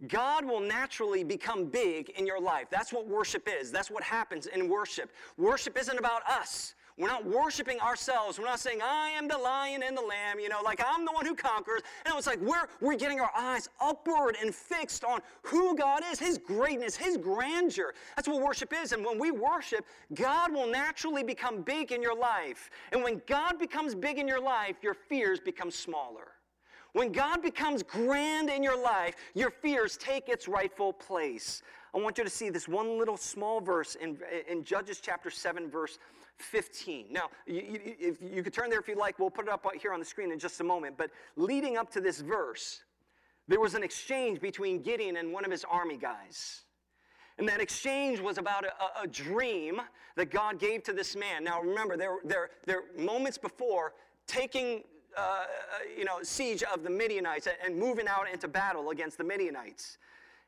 God 0.08 0.46
will 0.46 0.60
naturally 0.60 1.24
become 1.24 1.66
big 1.66 2.10
in 2.12 2.26
your 2.28 2.40
life. 2.40 2.68
That's 2.70 2.94
what 2.94 3.08
worship 3.08 3.48
is. 3.48 3.72
That's 3.72 3.90
what 3.90 4.04
happens 4.04 4.46
in 4.46 4.70
worship. 4.70 5.12
Worship 5.38 5.78
isn't 5.78 5.98
about 5.98 6.22
us. 6.28 6.76
We're 6.98 7.08
not 7.08 7.26
worshiping 7.26 7.80
ourselves. 7.80 8.40
We're 8.40 8.46
not 8.46 8.60
saying, 8.60 8.80
I 8.82 9.10
am 9.10 9.28
the 9.28 9.38
lion 9.38 9.84
and 9.84 9.96
the 9.96 10.02
lamb, 10.02 10.40
you 10.40 10.50
know, 10.50 10.62
like 10.64 10.82
I'm 10.84 11.06
the 11.06 11.12
one 11.12 11.28
who 11.28 11.36
conquers. 11.36 11.82
And 12.06 12.16
it's 12.18 12.26
like 12.26 12.42
we're, 12.42 12.66
we're 12.82 12.96
getting 12.96 13.20
our 13.20 13.30
eyes 13.38 13.70
upward 13.80 14.36
and 14.42 14.54
fixed 14.54 15.04
on 15.04 15.20
who 15.44 15.76
God 15.76 16.02
is, 16.12 16.20
His 16.20 16.40
greatness, 16.40 16.96
His 16.96 17.16
grandeur. 17.16 17.94
That's 18.16 18.28
what 18.28 18.42
worship 18.42 18.74
is. 18.74 18.94
And 18.94 19.06
when 19.06 19.20
we 19.20 19.30
worship, 19.30 19.86
God 20.16 20.52
will 20.52 20.66
naturally 20.66 21.24
become 21.24 21.62
big 21.62 21.92
in 21.92 22.02
your 22.02 22.18
life. 22.18 22.72
And 22.92 23.04
when 23.04 23.22
God 23.28 23.60
becomes 23.60 23.94
big 23.94 24.18
in 24.18 24.28
your 24.28 24.42
life, 24.42 24.78
your 24.82 24.96
fears 24.96 25.40
become 25.40 25.70
smaller. 25.70 26.32
When 26.94 27.12
God 27.12 27.44
becomes 27.44 27.84
grand 27.84 28.50
in 28.50 28.64
your 28.64 28.82
life, 28.82 29.14
your 29.36 29.52
fears 29.52 29.98
take 29.98 30.30
its 30.30 30.48
rightful 30.48 30.94
place. 30.94 31.62
I 31.94 32.00
want 32.00 32.18
you 32.18 32.24
to 32.24 32.30
see 32.30 32.50
this 32.50 32.68
one 32.68 32.98
little 32.98 33.18
small 33.18 33.62
verse 33.62 33.96
in, 33.96 34.18
in 34.50 34.64
Judges 34.64 35.00
chapter 35.00 35.30
7, 35.30 35.70
verse 35.70 36.00
15. 36.38 37.08
Now, 37.12 37.30
you, 37.46 37.56
you, 37.56 37.96
if 38.00 38.18
you 38.22 38.44
could 38.44 38.54
turn 38.54 38.70
there 38.70 38.80
if 38.80 38.88
you 38.88 38.96
like, 38.96 39.20
we'll 39.20 39.30
put 39.30 39.46
it 39.46 39.52
up 39.52 39.66
here 39.80 39.94
on 39.94 40.00
the 40.00 40.06
screen 40.06 40.32
in 40.32 40.40
just 40.40 40.60
a 40.62 40.64
moment. 40.64 40.98
But 40.98 41.12
leading 41.36 41.78
up 41.78 41.92
to 41.94 42.02
this 42.02 42.22
verse, 42.22 42.82
there 43.48 43.60
was 43.60 43.76
an 43.76 43.84
exchange 43.84 44.40
between 44.40 44.82
Gideon 44.82 45.18
and 45.18 45.32
one 45.32 45.46
of 45.46 45.52
his 45.52 45.64
army 45.64 45.98
guys. 45.98 46.62
And 47.38 47.48
that 47.48 47.62
exchange 47.62 48.20
was 48.20 48.38
about 48.38 48.66
a, 48.66 49.04
a 49.04 49.08
dream 49.08 49.80
that 50.16 50.32
God 50.32 50.60
gave 50.60 50.84
to 50.84 50.94
this 50.94 51.16
man. 51.16 51.44
Now, 51.44 51.62
remember, 51.62 51.96
there, 51.96 52.18
there, 52.24 52.50
there 52.66 52.84
moments 52.98 53.38
before 53.38 53.94
taking 54.26 54.84
uh, 55.16 55.46
you 55.98 56.06
know, 56.06 56.20
siege 56.22 56.64
of 56.64 56.84
the 56.84 56.90
Midianites 56.90 57.48
and 57.66 57.76
moving 57.76 58.08
out 58.08 58.30
into 58.32 58.48
battle 58.48 58.90
against 58.90 59.18
the 59.18 59.24
Midianites. 59.24 59.98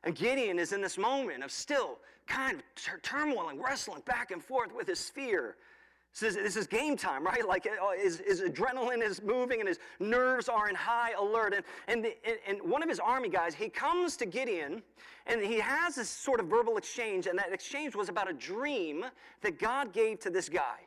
And 0.04 0.16
Gideon 0.16 0.60
is 0.60 0.74
in 0.74 0.82
this 0.82 0.98
moment 0.98 1.44
of 1.44 1.52
still 1.52 2.00
kind 2.28 2.60
of 2.60 3.02
turmoiling, 3.02 3.62
wrestling 3.62 4.02
back 4.06 4.32
and 4.32 4.44
forth 4.44 4.74
with 4.74 4.88
his 4.88 5.10
fear. 5.10 5.56
This 6.14 6.36
is, 6.36 6.36
this 6.36 6.56
is 6.56 6.68
game 6.68 6.98
time, 6.98 7.24
right? 7.24 7.48
Like 7.48 7.68
uh, 7.68 7.92
his, 7.92 8.20
his, 8.26 8.42
adrenaline 8.42 9.04
is 9.04 9.22
moving 9.22 9.60
and 9.60 9.70
his 9.70 9.80
nerves 10.00 10.50
are 10.50 10.68
in 10.68 10.76
high 10.76 11.12
alert. 11.12 11.54
And, 11.54 11.64
and, 11.88 12.04
the, 12.04 12.16
and 12.48 12.62
one 12.62 12.82
of 12.82 12.90
his 12.90 13.00
army 13.00 13.30
guys, 13.30 13.54
he 13.54 13.70
comes 13.70 14.18
to 14.18 14.26
Gideon 14.26 14.82
and 15.28 15.42
he 15.42 15.60
has 15.60 15.96
this 15.96 16.10
sort 16.10 16.40
of 16.40 16.48
verbal 16.48 16.78
exchange. 16.78 17.28
And 17.28 17.38
that 17.38 17.54
exchange 17.54 17.96
was 17.96 18.10
about 18.10 18.30
a 18.30 18.34
dream 18.34 19.06
that 19.42 19.60
God 19.60 19.94
gave 19.94 20.20
to 20.22 20.30
this 20.30 20.50
guy. 20.50 20.80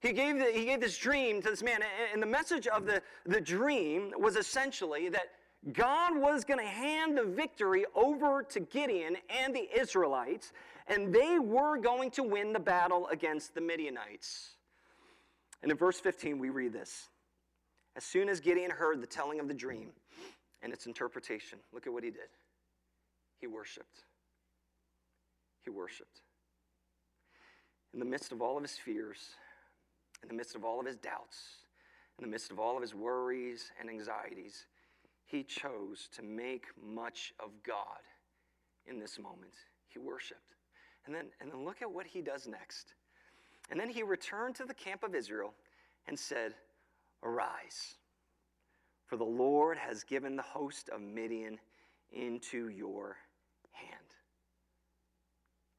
He 0.00 0.12
gave, 0.12 0.38
the, 0.38 0.46
he 0.46 0.64
gave 0.64 0.80
this 0.80 0.96
dream 0.96 1.42
to 1.42 1.50
this 1.50 1.62
man. 1.62 1.80
And 2.12 2.22
the 2.22 2.26
message 2.26 2.66
of 2.66 2.86
the, 2.86 3.02
the 3.26 3.40
dream 3.40 4.12
was 4.16 4.36
essentially 4.36 5.08
that 5.10 5.26
God 5.74 6.18
was 6.18 6.42
going 6.42 6.58
to 6.58 6.66
hand 6.66 7.18
the 7.18 7.24
victory 7.24 7.84
over 7.94 8.42
to 8.44 8.60
Gideon 8.60 9.16
and 9.28 9.54
the 9.54 9.68
Israelites, 9.78 10.52
and 10.90 11.14
they 11.14 11.38
were 11.38 11.78
going 11.78 12.10
to 12.10 12.22
win 12.22 12.52
the 12.52 12.60
battle 12.60 13.06
against 13.08 13.54
the 13.54 13.60
Midianites. 13.60 14.56
And 15.62 15.70
in 15.70 15.78
verse 15.78 16.00
15, 16.00 16.38
we 16.38 16.50
read 16.50 16.72
this 16.72 17.08
As 17.96 18.04
soon 18.04 18.28
as 18.28 18.40
Gideon 18.40 18.70
heard 18.70 19.00
the 19.00 19.06
telling 19.06 19.40
of 19.40 19.48
the 19.48 19.54
dream 19.54 19.90
and 20.62 20.72
its 20.72 20.86
interpretation, 20.86 21.60
look 21.72 21.86
at 21.86 21.92
what 21.92 22.02
he 22.02 22.10
did. 22.10 22.28
He 23.38 23.46
worshiped. 23.46 24.04
He 25.64 25.70
worshiped. 25.70 26.20
In 27.94 28.00
the 28.00 28.06
midst 28.06 28.32
of 28.32 28.42
all 28.42 28.56
of 28.56 28.62
his 28.62 28.76
fears, 28.76 29.30
in 30.22 30.28
the 30.28 30.34
midst 30.34 30.54
of 30.54 30.64
all 30.64 30.80
of 30.80 30.86
his 30.86 30.96
doubts, 30.96 31.60
in 32.18 32.24
the 32.24 32.30
midst 32.30 32.50
of 32.50 32.58
all 32.58 32.76
of 32.76 32.82
his 32.82 32.94
worries 32.94 33.70
and 33.80 33.88
anxieties, 33.88 34.66
he 35.24 35.44
chose 35.44 36.08
to 36.16 36.22
make 36.22 36.66
much 36.82 37.32
of 37.38 37.50
God 37.64 38.00
in 38.86 38.98
this 38.98 39.18
moment. 39.18 39.54
He 39.88 39.98
worshiped. 39.98 40.56
And 41.06 41.14
then, 41.14 41.26
and 41.40 41.50
then 41.50 41.64
look 41.64 41.82
at 41.82 41.90
what 41.90 42.06
he 42.06 42.20
does 42.20 42.46
next. 42.46 42.94
And 43.70 43.78
then 43.78 43.88
he 43.88 44.02
returned 44.02 44.54
to 44.56 44.64
the 44.64 44.74
camp 44.74 45.02
of 45.02 45.14
Israel 45.14 45.54
and 46.06 46.18
said, 46.18 46.54
Arise, 47.22 47.94
for 49.06 49.16
the 49.16 49.24
Lord 49.24 49.76
has 49.78 50.04
given 50.04 50.36
the 50.36 50.42
host 50.42 50.88
of 50.88 51.00
Midian 51.00 51.58
into 52.12 52.68
your 52.68 53.16
hand. 53.72 54.00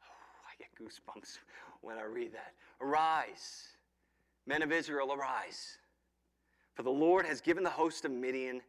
Oh, 0.03 0.05
I 0.49 0.55
get 0.57 0.69
goosebumps 0.80 1.39
when 1.82 1.97
I 1.97 2.03
read 2.03 2.34
that. 2.34 2.53
Arise, 2.80 3.67
men 4.45 4.61
of 4.61 4.72
Israel, 4.72 5.13
arise, 5.13 5.78
for 6.74 6.84
the 6.84 6.91
Lord 6.91 7.26
has 7.26 7.41
given 7.41 7.63
the 7.63 7.69
host 7.69 8.05
of 8.05 8.11
Midian 8.11 8.61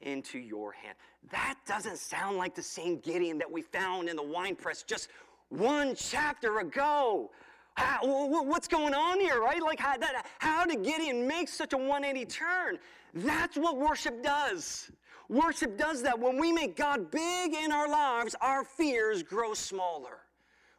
into 0.00 0.38
your 0.38 0.72
hand. 0.72 0.96
That 1.30 1.56
doesn't 1.66 1.98
sound 1.98 2.36
like 2.36 2.54
the 2.54 2.62
same 2.62 2.98
Gideon 2.98 3.38
that 3.38 3.50
we 3.50 3.62
found 3.62 4.08
in 4.08 4.16
the 4.16 4.22
winepress 4.22 4.82
just 4.82 5.08
one 5.52 5.94
chapter 5.94 6.60
ago. 6.60 7.30
How, 7.74 8.00
what's 8.02 8.68
going 8.68 8.94
on 8.94 9.20
here, 9.20 9.40
right? 9.40 9.62
Like, 9.62 9.78
how, 9.78 9.96
that, 9.96 10.26
how 10.38 10.66
did 10.66 10.82
Gideon 10.82 11.26
make 11.26 11.48
such 11.48 11.72
a 11.72 11.76
180 11.76 12.26
turn? 12.26 12.78
That's 13.14 13.56
what 13.56 13.78
worship 13.78 14.22
does. 14.22 14.90
Worship 15.28 15.78
does 15.78 16.02
that. 16.02 16.18
When 16.18 16.38
we 16.38 16.52
make 16.52 16.76
God 16.76 17.10
big 17.10 17.54
in 17.54 17.72
our 17.72 17.88
lives, 17.88 18.34
our 18.40 18.64
fears 18.64 19.22
grow 19.22 19.54
smaller. 19.54 20.18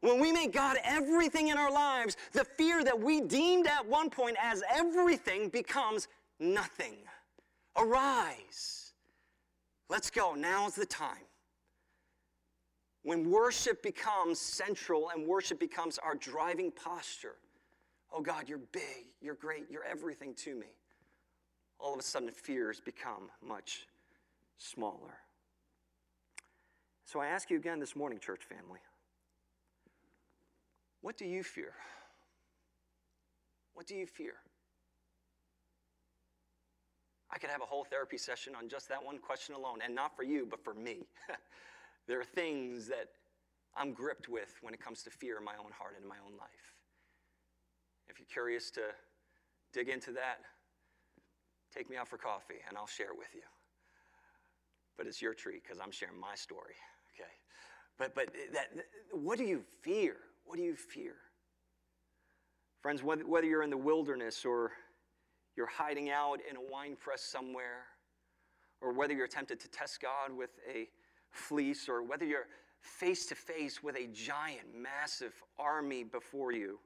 When 0.01 0.19
we 0.19 0.31
make 0.31 0.51
God 0.51 0.77
everything 0.83 1.47
in 1.47 1.57
our 1.57 1.71
lives, 1.71 2.17
the 2.33 2.43
fear 2.43 2.83
that 2.83 2.99
we 2.99 3.21
deemed 3.21 3.67
at 3.67 3.87
one 3.87 4.09
point 4.09 4.35
as 4.41 4.61
everything 4.71 5.49
becomes 5.49 6.07
nothing. 6.39 6.97
Arise. 7.77 8.93
Let's 9.89 10.11
go. 10.11 10.35
Now's 10.35 10.75
the 10.75 10.85
time. 10.85 11.23
When 13.03 13.29
worship 13.29 13.83
becomes 13.83 14.39
central 14.39 15.09
and 15.13 15.27
worship 15.27 15.59
becomes 15.59 15.97
our 15.97 16.15
driving 16.15 16.71
posture, 16.71 17.35
oh 18.11 18.21
God, 18.21 18.47
you're 18.47 18.61
big, 18.71 19.07
you're 19.21 19.35
great, 19.35 19.65
you're 19.69 19.83
everything 19.83 20.33
to 20.35 20.55
me. 20.55 20.67
All 21.79 21.93
of 21.93 21.99
a 21.99 22.03
sudden, 22.03 22.31
fears 22.31 22.79
become 22.79 23.29
much 23.45 23.87
smaller. 24.57 25.17
So 27.03 27.19
I 27.19 27.27
ask 27.27 27.49
you 27.49 27.57
again 27.57 27.79
this 27.79 27.95
morning, 27.95 28.19
church 28.19 28.43
family 28.43 28.79
what 31.01 31.17
do 31.17 31.25
you 31.25 31.43
fear? 31.43 31.73
What 33.73 33.85
do 33.85 33.95
you 33.95 34.05
fear? 34.05 34.35
I 37.29 37.37
could 37.37 37.49
have 37.49 37.61
a 37.61 37.65
whole 37.65 37.83
therapy 37.83 38.17
session 38.17 38.53
on 38.55 38.69
just 38.69 38.87
that 38.87 39.03
one 39.03 39.17
question 39.17 39.53
alone, 39.53 39.79
and 39.83 39.93
not 39.93 40.15
for 40.15 40.23
you, 40.23 40.47
but 40.49 40.63
for 40.63 40.73
me. 40.73 40.99
there 42.07 42.19
are 42.19 42.25
things 42.25 42.87
that 42.87 43.07
I'm 43.75 43.93
gripped 43.93 44.29
with 44.29 44.55
when 44.61 44.73
it 44.73 44.79
comes 44.79 45.03
to 45.03 45.09
fear 45.09 45.37
in 45.37 45.43
my 45.43 45.53
own 45.53 45.71
heart 45.77 45.93
and 45.95 46.03
in 46.03 46.09
my 46.09 46.17
own 46.25 46.37
life. 46.37 46.75
If 48.07 48.19
you're 48.19 48.27
curious 48.31 48.69
to 48.71 48.81
dig 49.73 49.89
into 49.89 50.11
that, 50.11 50.39
take 51.73 51.89
me 51.89 51.97
out 51.97 52.07
for 52.07 52.17
coffee 52.17 52.61
and 52.67 52.77
I'll 52.77 52.87
share 52.87 53.07
it 53.07 53.17
with 53.17 53.33
you. 53.33 53.41
But 54.97 55.07
it's 55.07 55.21
your 55.21 55.33
treat 55.33 55.63
because 55.63 55.79
I'm 55.79 55.91
sharing 55.91 56.19
my 56.19 56.35
story, 56.35 56.75
okay? 57.15 57.31
But, 57.97 58.13
but 58.13 58.33
that, 58.53 58.67
what 59.11 59.39
do 59.39 59.45
you 59.45 59.63
fear? 59.81 60.17
What 60.45 60.57
do 60.57 60.63
you 60.63 60.75
fear? 60.75 61.15
Friends, 62.81 63.01
whether 63.01 63.47
you're 63.47 63.63
in 63.63 63.69
the 63.69 63.77
wilderness 63.77 64.45
or 64.45 64.71
you're 65.55 65.67
hiding 65.67 66.09
out 66.09 66.39
in 66.49 66.57
a 66.57 66.61
wine 66.61 66.97
press 66.99 67.21
somewhere, 67.21 67.85
or 68.81 68.91
whether 68.91 69.13
you're 69.13 69.27
tempted 69.27 69.59
to 69.61 69.69
test 69.69 70.01
God 70.01 70.35
with 70.35 70.49
a 70.69 70.89
fleece, 71.33 71.89
or 71.89 72.03
whether 72.03 72.25
you're 72.25 72.47
face 72.79 73.25
to 73.27 73.35
face 73.35 73.81
with 73.81 73.95
a 73.95 74.07
giant, 74.07 74.67
massive 74.75 75.33
army 75.57 76.03
before 76.03 76.51
you, 76.51 76.79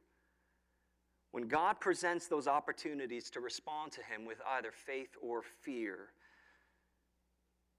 when 1.31 1.47
God 1.47 1.79
presents 1.79 2.27
those 2.27 2.47
opportunities 2.47 3.29
to 3.31 3.41
respond 3.41 3.91
to 3.93 4.01
Him 4.01 4.25
with 4.25 4.41
either 4.47 4.71
faith 4.71 5.09
or 5.21 5.41
fear, 5.41 6.09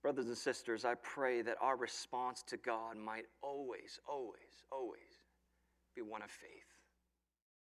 brothers 0.02 0.26
and 0.26 0.36
sisters, 0.36 0.84
I 0.84 0.94
pray 0.94 1.42
that 1.42 1.56
our 1.60 1.76
response 1.76 2.42
to 2.48 2.56
God 2.56 2.96
might 2.96 3.26
always, 3.42 3.98
always, 4.08 4.62
always 4.70 5.00
be 5.96 6.02
one 6.02 6.22
of 6.22 6.30
faith. 6.30 6.77